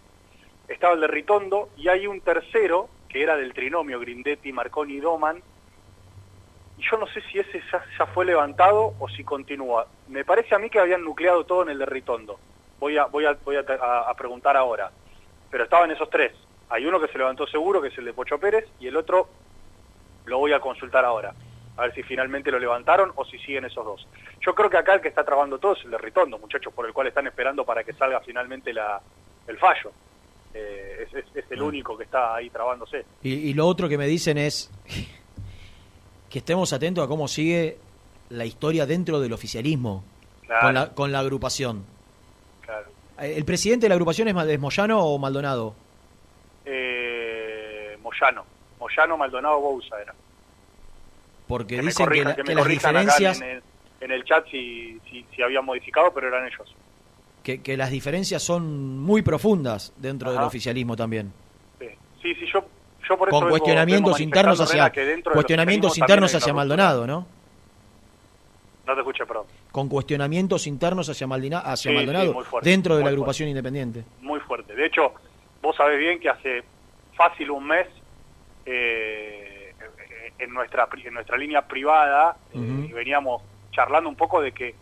[0.69, 5.01] Estaba el de Ritondo y hay un tercero que era del trinomio Grindetti, Marconi y
[5.01, 5.43] Doman.
[6.77, 9.87] Y yo no sé si ese ya, fue levantado o si continúa.
[10.09, 12.39] Me parece a mí que habían nucleado todo en el de Ritondo.
[12.79, 14.93] Voy a, voy a, voy a preguntar ahora.
[15.51, 16.33] Pero estaban esos tres.
[16.69, 19.29] Hay uno que se levantó seguro, que es el de Pocho Pérez, y el otro
[20.27, 21.35] lo voy a consultar ahora.
[21.77, 24.07] A ver si finalmente lo levantaron o si siguen esos dos.
[24.41, 26.87] Yo creo que acá el que está trabando todo es el de Ritondo, muchachos, por
[26.87, 29.01] el cual están esperando para que salga finalmente la,
[29.47, 29.93] el fallo.
[30.55, 33.05] Eh, es, es- es el único que está ahí trabándose.
[33.23, 34.71] Y, y lo otro que me dicen es
[36.31, 37.79] que estemos atentos a cómo sigue
[38.31, 40.05] la historia dentro del oficialismo
[40.47, 40.63] Claro.
[40.67, 41.85] con, la, con la agrupación.
[42.63, 42.87] Claro.
[43.21, 45.75] Eh, ¿El presidente de la agrupación es, Moyano o Maldonado?
[46.65, 48.45] Eh, Moyano.
[48.79, 50.15] Moyano, Maldonado, Bouza era.
[51.47, 53.63] Porque Que me dicen que, corrijan, la- que que me las acá diferencias en el,
[54.01, 56.75] en el chat si, si, si habían modificado, pero eran ellos.
[57.49, 61.33] Que, que las diferencias son muy profundas dentro del oficialismo también.
[61.81, 62.63] Sí, sí, yo,
[63.09, 64.93] yo por eso Con cuestionamientos vengo internos hacia
[65.33, 67.27] cuestionamientos internos hacia Maldonado, ¿no?
[68.87, 69.47] No te escuché, perdón.
[69.73, 73.49] Con cuestionamientos internos hacia, Maldina- hacia Sí, Maldonado sí, muy fuerte, dentro de la agrupación
[73.49, 74.05] independiente.
[74.21, 74.75] muy fuerte.
[74.75, 75.15] De hecho,
[75.63, 76.63] vos sabés bien que hace
[77.17, 77.87] fácil un mes
[78.67, 79.73] eh,
[80.39, 82.95] en nuestra en nuestra línea privada eh, Ujú.
[82.95, 83.41] veníamos
[83.73, 84.75] charlando un poco de que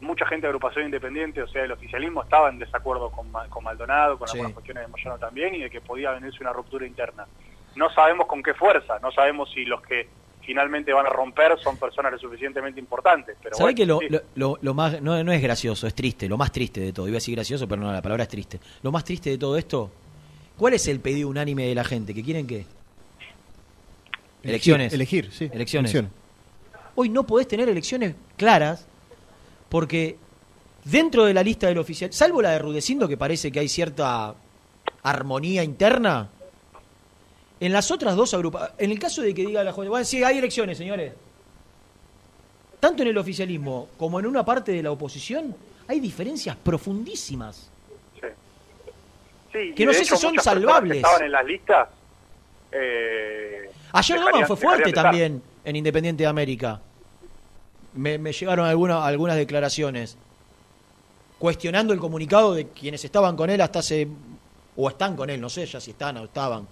[0.00, 4.18] mucha gente de agrupación independiente, o sea, el oficialismo estaba en desacuerdo con, con Maldonado,
[4.18, 4.32] con Sí.
[4.38, 7.26] algunas cuestiones de Moyano también, y de que podía venirse una ruptura interna.
[7.74, 10.08] No sabemos con qué fuerza, no sabemos si los que
[10.42, 13.36] finalmente van a romper son personas lo suficientemente importantes.
[13.42, 14.24] Pero ¿Sabés bueno, que lo, sí.
[14.34, 17.06] lo- lo- lo más, no, no es gracioso, es triste, lo más triste de todo?
[17.06, 18.58] Iba a decir gracioso, pero no, la palabra es triste.
[18.82, 19.90] Lo más triste de todo esto,
[20.56, 22.14] ¿cuál es el pedido unánime de la gente?
[22.14, 22.64] ¿Que quieren qué?
[24.42, 24.92] Elecciones.
[24.92, 25.50] Elegir, sí.
[25.52, 25.92] Elecciones.
[25.92, 26.10] Elecciones.
[26.94, 28.86] Hoy no podés tener elecciones claras
[29.68, 30.16] porque
[30.84, 34.34] dentro de la lista del oficial, salvo la de Rudecindo que parece que hay cierta
[35.02, 36.28] armonía interna,
[37.60, 40.22] en las otras dos agrupaciones, en el caso de que diga la jueza, bueno, sí,
[40.22, 41.12] hay elecciones, señores.
[42.80, 45.54] Tanto en el oficialismo como en una parte de la oposición
[45.88, 47.70] hay diferencias profundísimas.
[49.52, 50.92] Sí, que no sé hecho si son salvables.
[50.92, 51.88] Que estaban en las listas.
[52.70, 56.80] eh, Ayer Doman fue fuerte también en Independiente de América.
[57.98, 60.16] Me, me llegaron alguna- algunas declaraciones
[61.38, 64.06] cuestionando el comunicado de quienes estaban con él hasta hace.
[64.80, 66.66] o están con él, no sé ya si están o estaban.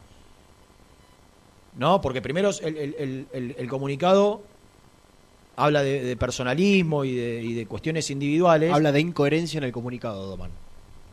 [1.77, 2.01] ¿No?
[2.01, 4.43] Porque primero el, el- el- el- el comunicado
[5.57, 8.73] habla de, de personalismo y de, y de cuestiones individuales.
[8.73, 10.51] Habla de incoherencia en el comunicado, Doman.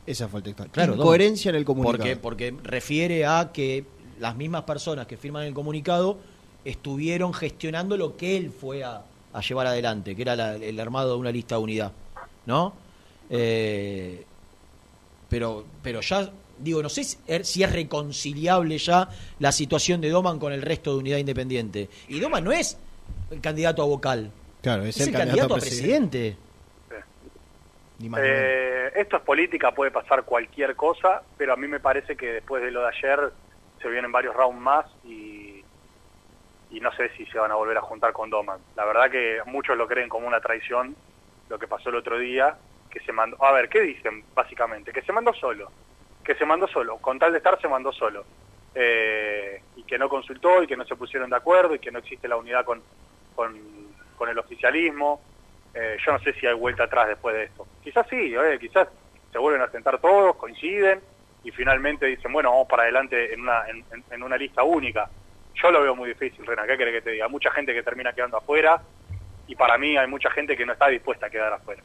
[0.05, 0.69] Esa fue el textual.
[0.69, 1.55] Claro, incoherencia Doman.
[1.55, 1.97] en el comunicado.
[2.21, 3.85] Porque, porque refiere a que
[4.19, 6.17] las mismas personas que firman el comunicado
[6.63, 9.03] estuvieron gestionando lo que él fue a,
[9.33, 11.91] a llevar adelante, que era la- el armado de una lista de unidad.
[12.45, 12.73] ¿No?
[13.29, 14.23] Eh,
[15.29, 16.29] pero, pero ya,
[16.59, 20.61] digo, no sé si er- si es reconciliable ya la situación de Doman con el
[20.61, 21.89] resto de unidad independiente.
[22.09, 22.77] Y Doman no es
[23.31, 24.31] el candidato a vocal.
[24.61, 26.37] Claro, es, Es el candidato a presidente.
[28.17, 32.61] Eh, esto es política, puede pasar cualquier cosa, pero a mí me parece que después
[32.63, 33.31] de lo de ayer
[33.81, 35.32] se vienen varios rounds más y,
[36.73, 38.59] y no sé si se van a volver a juntar con Doman.
[38.75, 40.95] La verdad que muchos lo creen como una traición,
[41.47, 42.57] lo que pasó el otro día,
[42.89, 43.37] que se mandó...
[43.43, 44.91] A ver, ¿qué dicen básicamente?
[44.91, 45.71] Que se mandó solo,
[46.23, 48.25] que se mandó solo, con tal de estar se mandó solo.
[48.73, 51.99] Eh, y que no consultó y que no se pusieron de acuerdo y que no
[51.99, 52.81] existe la unidad con,
[53.35, 55.21] con, el oficialismo.
[55.75, 57.67] Eh, yo no sé si hay vuelta atrás después de esto.
[57.83, 58.87] Quizás sí, eh, quizás
[59.31, 61.01] se vuelven a sentar todos, coinciden
[61.43, 65.07] y finalmente dicen, bueno, vamos para adelante en una, en- en una lista única.
[65.55, 67.25] Yo lo veo muy difícil, Rena, ¿qué querés que te diga?
[67.25, 68.81] Hay mucha gente que termina quedando afuera
[69.47, 71.81] y para mí hay mucha gente que no está dispuesta a quedar afuera.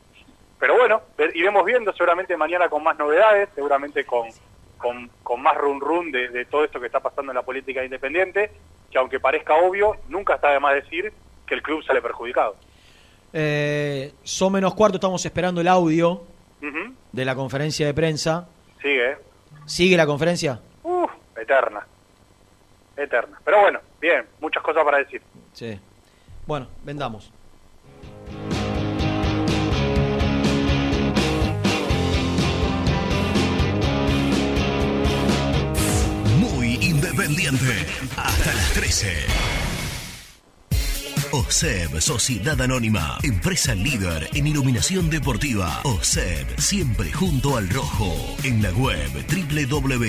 [0.58, 1.02] Pero bueno,
[1.34, 4.28] iremos viendo seguramente mañana con más novedades, seguramente con,
[4.76, 7.84] con, con más run run de, de todo esto que está pasando en la política
[7.84, 8.50] independiente,
[8.90, 11.12] que aunque parezca obvio, nunca está de más decir
[11.46, 12.56] que el club sale perjudicado.
[13.32, 16.22] Eh, son menos cuarto, estamos esperando el audio
[17.12, 18.48] de la conferencia de prensa.
[18.82, 19.16] Sigue.
[19.66, 20.60] ¿Sigue la conferencia?
[20.82, 21.86] Uf, eterna.
[22.98, 23.40] Eterna.
[23.44, 25.22] Pero bueno, bien, muchas cosas para decir.
[25.52, 25.78] Sí.
[26.46, 27.32] Bueno, vendamos.
[36.38, 37.86] Muy independiente.
[38.16, 39.58] Hasta las 13.
[41.30, 45.80] OSEB, Sociedad Anónima, empresa líder en iluminación deportiva.
[45.84, 48.14] OSEB, siempre junto al rojo.
[48.44, 50.08] En la web www.oseb.com.ar.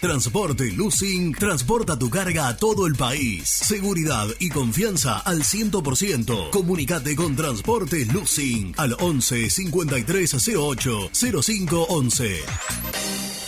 [0.00, 3.48] Transporte Lucing transporta tu carga a todo el país.
[3.48, 6.50] Seguridad y confianza al 100%.
[6.50, 11.10] Comunicate con Transporte Lucing al 11 53 08
[11.42, 13.47] 05 11.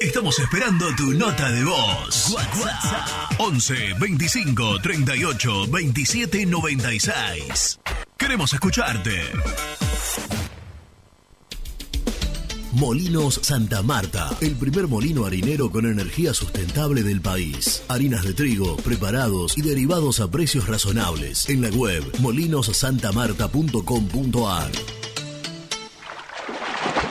[0.00, 2.30] Estamos esperando tu nota de voz.
[2.30, 3.08] WhatsApp
[3.38, 7.80] 11 25 38 27 96.
[8.18, 9.22] Queremos escucharte.
[12.72, 17.82] Molinos Santa Marta, el primer molino harinero con energía sustentable del país.
[17.88, 21.48] Harinas de trigo, preparados y derivados a precios razonables.
[21.48, 24.72] En la web molinosantamarta.com.ar.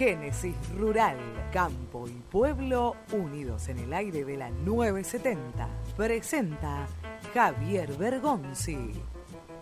[0.00, 1.18] Génesis Rural,
[1.52, 5.68] Campo y Pueblo unidos en el aire de la 970.
[5.94, 6.86] Presenta
[7.34, 8.92] Javier Bergonzi.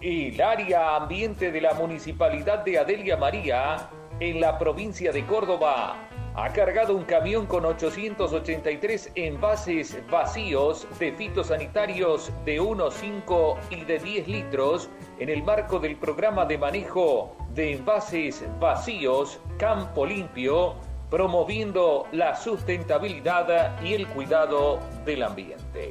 [0.01, 3.91] El área ambiente de la Municipalidad de Adelia María,
[4.21, 6.08] en la provincia de Córdoba,
[6.41, 13.99] ha cargado un camión con 883 envases vacíos de fitosanitarios de 1, 5 y de
[13.99, 14.89] 10 litros
[15.19, 20.77] en el marco del programa de manejo de envases vacíos Campo Limpio,
[21.11, 25.91] promoviendo la sustentabilidad y el cuidado del ambiente.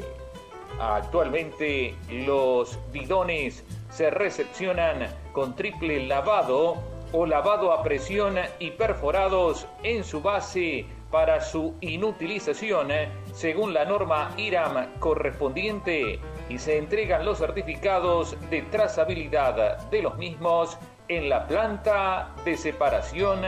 [0.80, 6.78] Actualmente los bidones se recepcionan con triple lavado
[7.12, 12.90] o lavado a presión y perforados en su base para su inutilización
[13.34, 16.20] según la norma IRAM correspondiente
[16.50, 20.78] y se entregan los certificados de trazabilidad de los mismos
[21.08, 23.42] en la planta de separación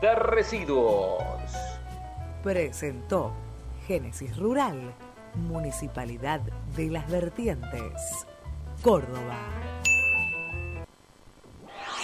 [0.00, 1.20] de residuos.
[2.42, 3.32] Presentó
[3.86, 4.92] Génesis Rural,
[5.34, 6.40] Municipalidad
[6.76, 8.26] de las Vertientes,
[8.82, 9.65] Córdoba.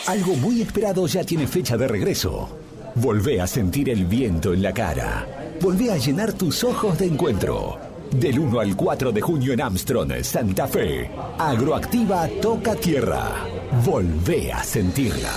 [0.06, 2.48] Algo muy esperado ya tiene fecha de regreso.
[2.96, 5.54] Volvé a sentir el viento en la cara.
[5.60, 7.78] Volvé a llenar tus ojos de encuentro.
[8.10, 11.08] Del 1 al 4 de junio en Armstrong, Santa Fe.
[11.38, 13.46] Agroactiva toca tierra.
[13.84, 15.32] Volvé a sentirla.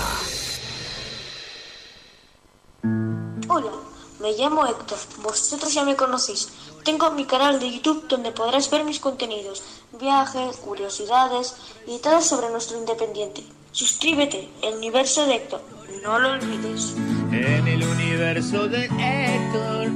[3.48, 3.72] Hola,
[4.20, 4.98] me llamo Héctor.
[5.22, 6.48] Vosotros ya me conocéis.
[6.84, 9.62] Tengo mi canal de YouTube donde podrás ver mis contenidos,
[10.00, 11.54] viajes, curiosidades
[11.86, 13.44] y todo sobre nuestro independiente.
[13.76, 15.62] Suscríbete, el universo de Héctor.
[16.02, 16.96] No lo olvides.
[17.30, 19.90] En el universo de Héctor.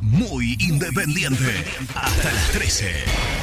[0.00, 1.64] Muy independiente.
[1.96, 3.33] Hasta las 13.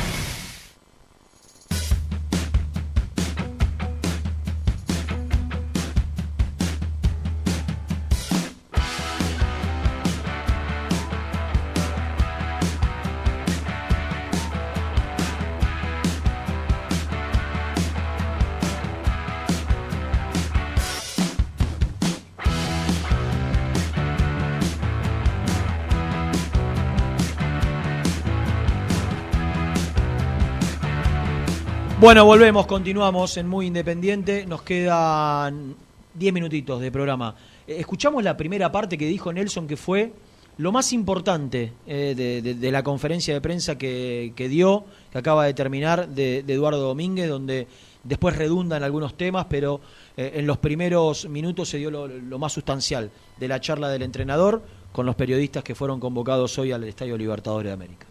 [32.01, 34.47] Bueno, volvemos, continuamos en Muy Independiente.
[34.47, 35.75] Nos quedan
[36.15, 37.35] 10 minutitos de programa.
[37.67, 40.11] Eh, Escuchamos la primera parte que dijo Nelson, que fue
[40.57, 46.07] lo más importante eh, de, la conferencia de prensa que, dio, que acaba de terminar,
[46.09, 47.67] de, Eduardo Domínguez, donde
[48.03, 49.79] después redunda en algunos temas, pero
[50.17, 54.63] eh, en los primeros minutos se dio lo, más sustancial de la charla del entrenador
[54.91, 58.07] con los periodistas que fueron convocados hoy al Estadio Libertadores de América.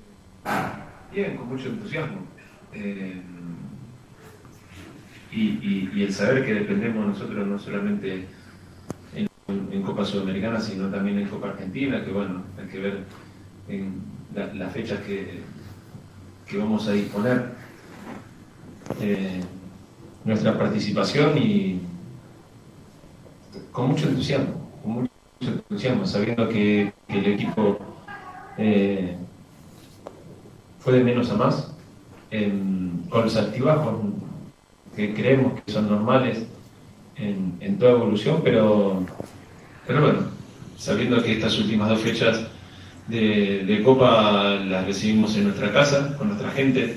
[1.13, 2.21] Bien, con mucho entusiasmo.
[5.33, 8.27] Y, y- el saber que dependemos nosotros no solamente
[9.15, 12.99] en, Copa Sudamericana, sino también en Copa Argentina, que bueno, hay que ver
[13.69, 13.95] en
[14.35, 15.41] la- las fechas que,
[16.47, 17.53] que vamos a disponer
[19.01, 19.41] eh,
[20.25, 21.81] nuestra participación y
[23.73, 27.79] con mucho entusiasmo, con mucho entusiasmo, sabiendo que, el equipo
[28.59, 29.17] eh,
[30.79, 31.75] fue de menos a más,
[32.31, 33.95] con los altibajos
[34.97, 36.47] que creemos que son normales
[37.17, 39.05] en, toda evolución, pero,
[39.87, 40.19] pero bueno,
[40.77, 42.47] sabiendo que estas últimas dos fechas
[43.09, 46.97] de, Copa las recibimos en nuestra casa, con nuestra gente,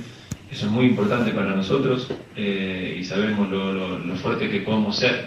[0.52, 5.26] eso es muy importante para nosotros eh, y sabemos lo, lo- fuerte que podemos ser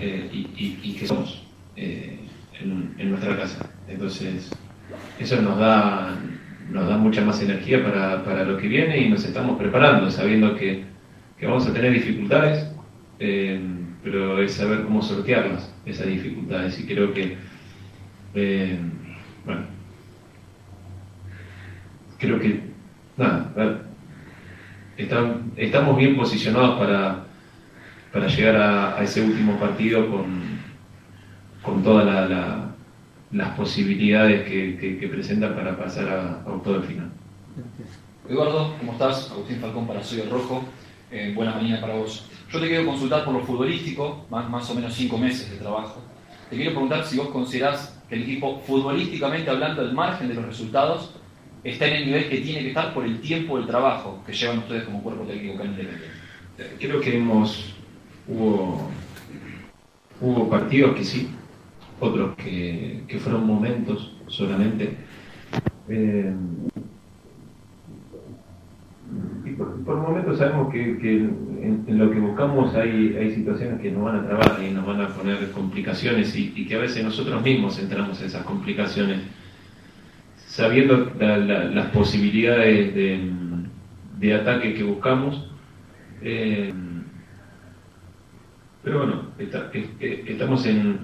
[0.00, 1.42] eh, y, y- y que somos
[1.76, 2.18] eh,
[2.60, 3.70] en, en nuestra casa.
[3.88, 4.50] Entonces,
[5.20, 6.16] eso nos da,
[6.72, 10.56] nos da mucha más energía para, para lo que viene y nos estamos preparando, sabiendo
[10.56, 10.84] que,
[11.38, 12.66] que vamos a tener dificultades,
[13.18, 13.60] eh,
[14.02, 16.78] pero es saber cómo sortearlas, esas dificultades.
[16.80, 17.36] Y creo que,
[18.34, 18.78] eh,
[19.44, 19.62] bueno,
[22.18, 22.60] creo que,
[23.16, 23.60] nada, a
[25.56, 27.24] estamos bien posicionados para,
[28.12, 30.26] para llegar a, ese último partido con,
[31.62, 32.62] con todas la- la-
[33.32, 37.10] las posibilidades que, que- que presentan para pasar a, a octavo final.
[38.28, 39.30] Eduardo, ¿cómo estás?
[39.30, 40.64] Agustín Falcón para Soy Rojo.
[41.10, 42.26] Eh, buena mañana para vos.
[42.50, 46.00] Yo te quiero consultar por lo futbolístico, más, más o menos cinco meses de trabajo.
[46.50, 50.46] Te quiero preguntar si vos considerás que el equipo, futbolísticamente hablando, al margen de los
[50.46, 51.14] resultados,
[51.62, 54.58] está en el nivel que tiene que estar por el tiempo del trabajo que llevan
[54.58, 56.06] ustedes como cuerpo técnico Independiente.
[56.78, 57.74] Creo que hemos
[58.28, 58.90] hubo
[60.20, 61.30] hubo partidos que sí,
[62.00, 64.96] otros que, que fueron momentos solamente.
[65.88, 66.32] Eh,
[69.56, 70.82] por, por momentos sabemos que,
[71.18, 75.00] en, lo que buscamos hay, hay situaciones que nos van a trabar y nos van
[75.00, 79.20] a poner complicaciones y, que a veces nosotros mismos entramos en esas complicaciones
[80.36, 83.30] sabiendo la- la- las posibilidades de,
[84.18, 85.50] de ataque que buscamos.
[86.22, 86.72] eh,
[88.82, 89.22] pero bueno,
[90.28, 91.00] estamos en,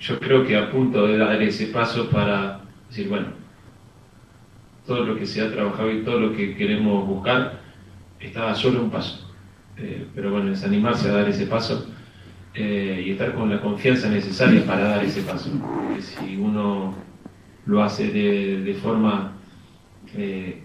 [0.00, 3.26] yo creo que a punto de dar ese paso para decir, bueno,
[4.86, 7.60] todo lo que se ha trabajado y todo lo que queremos buscar
[8.18, 9.34] está a solo un paso.
[9.76, 11.86] Eh, pero bueno, es animarse a dar ese paso
[12.54, 15.50] eh, y estar con la confianza necesaria para dar ese paso.
[15.60, 16.94] Porque si uno
[17.66, 19.32] lo hace de, de forma,
[20.14, 20.64] eh,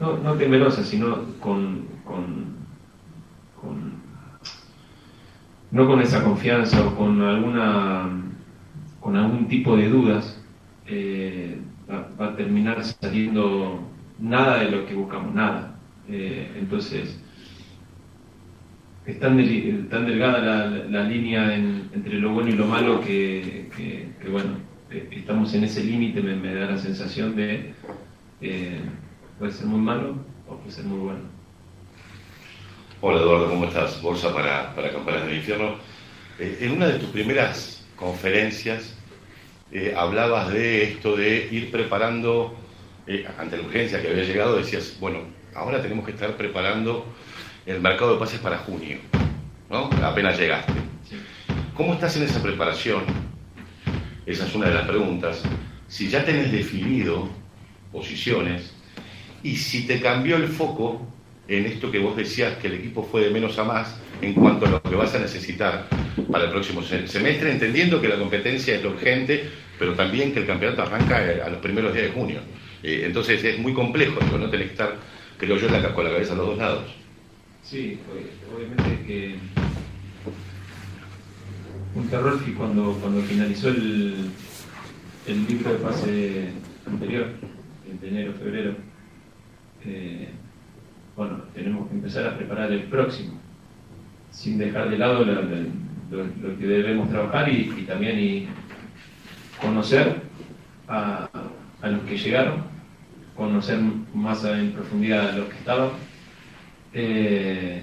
[0.00, 2.56] no, no temerosa, sino con, con-
[3.54, 4.02] con-
[5.70, 8.10] no con esa confianza o con alguna
[9.00, 10.38] con algún tipo de dudas,
[11.88, 13.80] va a terminar saliendo
[14.18, 15.71] nada de lo que buscamos, nada.
[16.08, 17.18] Eh, entonces,
[19.04, 23.00] es tan, deli- tan delgada la, la línea en- entre lo bueno y lo malo
[23.00, 23.68] que,
[24.30, 24.56] bueno,
[24.90, 27.74] eh, estamos en ese límite, me, da la sensación de
[28.40, 28.80] eh,
[29.38, 30.16] puede ser muy malo
[30.46, 31.20] o puede ser muy bueno.
[33.00, 34.00] Hola Eduardo, ¿cómo estás?
[34.00, 35.74] Bolsa para, para Campanas del Infierno.
[36.38, 38.94] Eh, en una de tus primeras conferencias
[39.72, 42.54] eh, hablabas de esto de ir preparando,
[43.06, 45.18] eh, ante la urgencia que había llegado, decías, bueno,
[45.54, 47.06] ahora tenemos que estar preparando
[47.66, 48.98] el mercado de pases para junio,
[49.70, 49.90] ¿no?
[50.04, 50.72] Apenas llegaste.
[51.74, 53.02] ¿Cómo estás en esa preparación?
[54.26, 55.42] Esa es una de las preguntas.
[55.88, 57.28] Si ya tenés definido
[57.90, 58.72] posiciones
[59.42, 61.06] y si te cambió el foco
[61.48, 64.66] en esto que vos decías que el equipo fue de menos a más en cuanto
[64.66, 65.88] a lo que vas a necesitar
[66.30, 70.40] para el próximo se- semestre, entendiendo que la competencia es lo urgente, pero también que
[70.40, 72.40] el campeonato arranca eh, a los primeros días de junio.
[72.82, 74.94] Eh, entonces es muy complejo, no tenés que estar,
[75.42, 76.84] creo yo, la- con la cabeza a los dos lados.
[77.64, 79.36] Sí, ob- obviamente que
[81.96, 84.30] un terror que cuando, cuando finalizó el,
[85.26, 86.50] el libro de pase
[86.86, 87.26] anterior,
[88.00, 88.76] de enero, febrero,
[89.84, 90.28] eh,
[91.16, 93.34] bueno, tenemos que empezar a preparar el próximo,
[94.30, 95.66] sin dejar de lado la- la-
[96.10, 98.48] lo, lo que debemos trabajar y, y también y
[99.60, 100.22] conocer
[100.86, 101.28] a,
[101.82, 102.62] a los que llegaron,
[103.36, 103.78] conocer
[104.14, 105.90] más en profundidad a los que estaban
[106.94, 107.82] eh,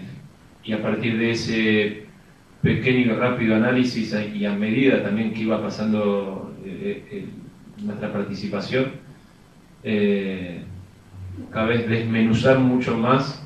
[0.64, 2.04] y a partir de ese
[2.62, 7.26] pequeño y rápido análisis y a medida también que iba pasando eh, eh,
[7.84, 9.10] nuestra participación,
[11.52, 13.42] cada vez desmenuzar mucho más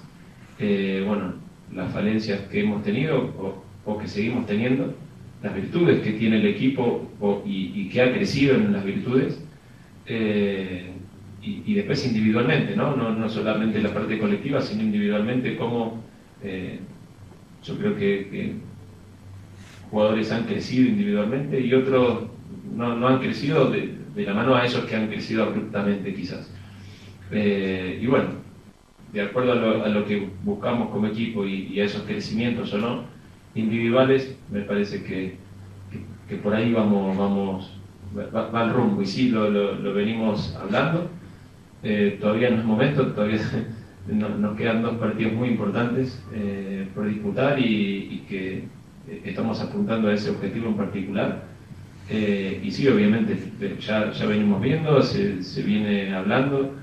[0.58, 1.36] bueno,
[1.72, 4.96] las falencias que hemos tenido o, que seguimos teniendo,
[5.44, 7.08] las virtudes que tiene el equipo
[7.46, 9.40] y, que ha crecido en las virtudes,
[11.44, 12.96] y, después individualmente, ¿no?
[12.96, 13.12] ¿no?
[13.12, 16.02] no solamente la parte colectiva, sino individualmente, cómo
[16.42, 16.80] eh,
[17.64, 18.56] yo creo que,
[19.92, 22.24] jugadores han crecido individualmente y otros
[22.76, 26.52] no, han crecido de, la mano a esos que han crecido abruptamente quizás.
[27.32, 28.30] Eh, y bueno,
[29.12, 32.78] de acuerdo a lo, a lo que buscamos como equipo y, a esos crecimientos o
[32.78, 33.04] no,
[33.54, 35.36] individuales, me parece que,
[36.28, 37.72] que, por ahí vamos, vamos
[38.18, 41.10] va, el rumbo y sí, lo, lo venimos hablando.
[41.84, 43.40] Eh, todavía no es momento, todavía
[44.08, 48.58] no- nos quedan dos partidos muy importantes eh, por disputar y, que
[49.08, 51.44] eh, estamos apuntando a ese objetivo en particular.
[52.10, 53.36] Y sí, obviamente,
[53.80, 56.76] ya, ya venimos viendo, se, se viene hablando.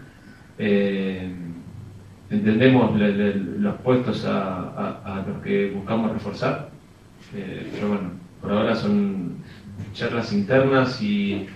[2.31, 4.71] Entendemos los puestos a,
[5.05, 6.71] a- los que buscamos reforzar,
[7.33, 8.11] pero bueno,
[8.41, 9.45] por ahora son
[9.93, 11.47] charlas internas y,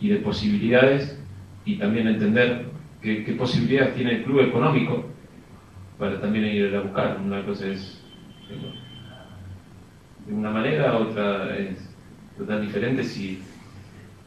[0.00, 1.18] y de posibilidades
[1.64, 2.69] y también entender
[3.02, 5.04] qué, qué posibilidades tiene el club económico
[5.98, 7.18] para también ir a buscar.
[7.24, 8.00] Una cosa es
[8.50, 8.72] eh,
[10.26, 11.76] de una manera, otra es
[12.38, 13.38] total diferente si,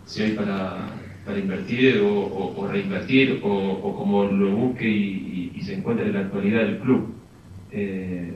[0.06, 0.78] si hay para,
[1.26, 6.20] para invertir o, o- o reinvertir o, como lo busque y se encuentre en la
[6.22, 7.14] actualidad del club.
[7.72, 8.34] Eh,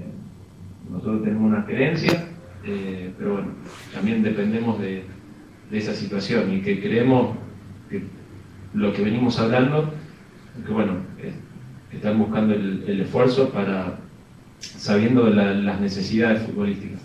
[0.89, 2.25] nosotros tenemos una gerencia,
[2.65, 3.47] eh, pero bueno,
[3.93, 5.03] también dependemos de,
[5.69, 7.35] de esa situación y que creemos
[7.89, 8.01] que
[8.73, 9.93] lo que venimos hablando,
[10.65, 11.33] que bueno, eh,
[11.93, 13.99] están buscando el, el esfuerzo para,
[14.59, 17.01] sabiendo la- las necesidades futbolísticas.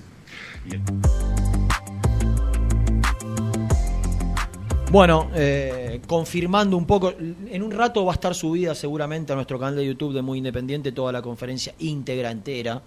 [4.90, 9.58] Bueno, eh, confirmando un poco, en un rato va a estar subida seguramente a nuestro
[9.58, 12.82] canal de YouTube de Muy Independiente toda la conferencia íntegra entera,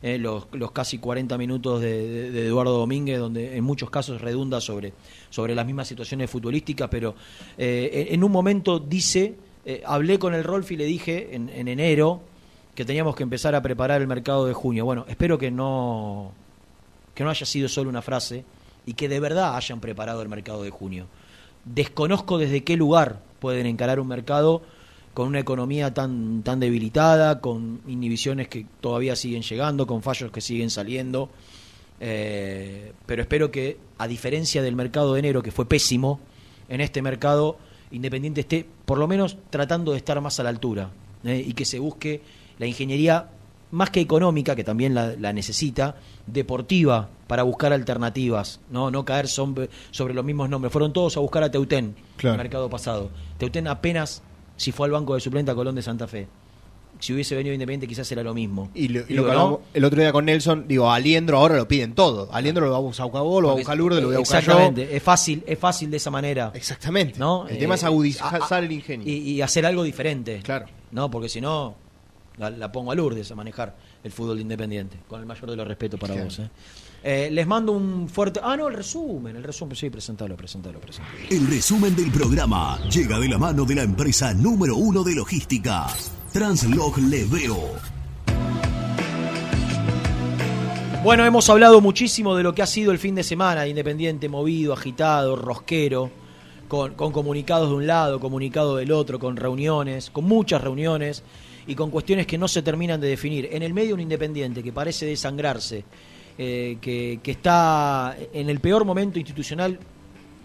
[0.00, 4.20] eh, los, los casi 40 minutos de, de- de Eduardo Domínguez, donde en muchos casos
[4.20, 4.92] redunda sobre,
[5.30, 7.16] sobre las mismas situaciones futbolísticas, pero
[7.56, 9.34] eh, en en un momento dice,
[9.68, 12.22] eh, hablé con el Rolf y le dije en, en enero
[12.74, 14.86] que teníamos que empezar a preparar el mercado de junio.
[14.86, 16.32] Bueno, espero que no,
[17.14, 18.44] que no haya sido solo una frase
[18.86, 21.04] y que de verdad hayan preparado el mercado de junio.
[21.66, 24.62] Desconozco desde qué lugar pueden encarar un mercado
[25.12, 30.40] con una economía tan, tan debilitada, con inhibiciones que todavía siguen llegando, con fallos que
[30.40, 31.28] siguen saliendo.
[32.00, 36.20] Eh, pero espero que, a diferencia del mercado de enero, que fue pésimo,
[36.70, 37.58] en este mercado
[37.90, 40.90] Independiente esté por lo menos tratando de estar más a la altura
[41.24, 42.20] eh, y que se busque
[42.58, 43.28] la ingeniería
[43.70, 45.96] más que económica, que también la, la necesita,
[46.26, 50.72] deportiva, para buscar alternativas, no, no caer sobre, sobre los mismos nombres.
[50.72, 52.34] Fueron todos a buscar a Teutén Claro.
[52.34, 53.10] el mercado pasado.
[53.36, 54.22] Teutén apenas
[54.56, 56.26] si fue al banco de suplente a Colón de Santa Fe.
[57.00, 58.70] Si hubiese venido Independiente quizás era lo mismo.
[58.74, 59.40] Y lo, y Digo, lo que ¿no?
[59.40, 62.28] hablamos el otro día con Nelson, digo, a Liendro ahora lo piden todo.
[62.32, 64.18] A Liendro lo va a buscar vos, lo va a buscar Lourdes, lo voy a
[64.18, 64.52] buscar yo.
[64.52, 66.50] Exactamente, es fácil, es fácil de esa manera.
[66.54, 67.18] Exactamente.
[67.18, 67.46] ¿no?
[67.48, 69.06] El tema es agudizar el ingenio.
[69.08, 70.40] Y, y hacer algo diferente.
[70.42, 70.66] Claro.
[70.90, 71.76] No, porque si no,
[72.36, 75.56] la, la pongo a Lourdes a manejar el fútbol de Independiente, con el mayor de
[75.56, 76.28] los respetos para Claro.
[76.28, 76.38] vos.
[76.40, 76.48] ¿eh?
[77.04, 78.40] Eh, les mando un fuerte.
[78.42, 81.16] Ah, no, el resumen, el resumen, sí, presentalo, presentalo, presentalo.
[81.30, 85.86] El resumen del programa llega de la mano de la empresa número uno de logística,
[86.32, 87.56] Translog Leveo.
[91.02, 94.28] Bueno, hemos hablado muchísimo de lo que ha sido el fin de semana de Independiente,
[94.28, 96.10] movido, agitado, rosquero,
[96.68, 101.22] con, comunicados de un lado, comunicado del otro, con reuniones, con muchas reuniones
[101.66, 103.48] y con cuestiones que no se terminan de definir.
[103.50, 105.84] En el medio un Independiente que parece desangrarse,
[106.36, 109.78] eh, que está en el peor momento institucional,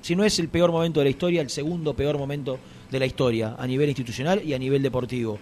[0.01, 2.57] si no es el peor momento de la historia, el segundo peor momento
[2.89, 5.39] de la historia, a nivel institucional y a nivel deportivo.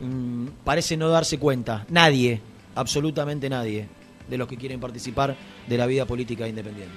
[0.00, 2.40] Mm, parece no darse cuenta, nadie,
[2.74, 3.88] absolutamente nadie,
[4.28, 6.94] de los que quieren participar de la vida política independiente.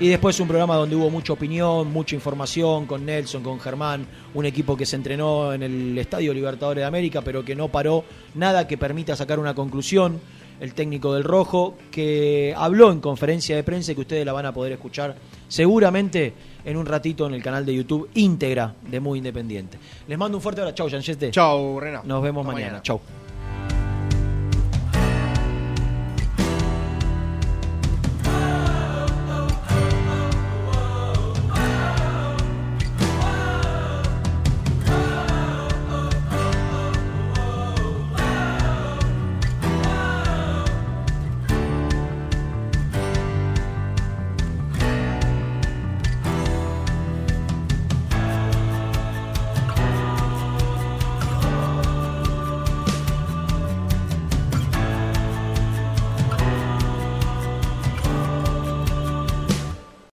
[0.00, 4.46] Y después un programa donde hubo mucha opinión, mucha información con Nelson, con Germán, un
[4.46, 8.68] equipo que se entrenó en el Estadio Libertadores de América, pero que no paró nada
[8.68, 10.20] que permita sacar una conclusión.
[10.60, 14.52] El técnico del Rojo, que habló en conferencia de prensa que ustedes la van a
[14.52, 15.16] poder escuchar
[15.48, 16.32] seguramente
[16.64, 19.78] en un ratito en el canal de YouTube íntegra de Muy Independiente.
[20.06, 20.76] Les mando un fuerte abrazo.
[20.76, 21.30] Chau, Yanchete.
[21.30, 22.06] Chau, Renato.
[22.06, 22.66] Nos vemos Hasta mañana.
[22.72, 22.82] mañana.
[22.82, 23.00] Chau.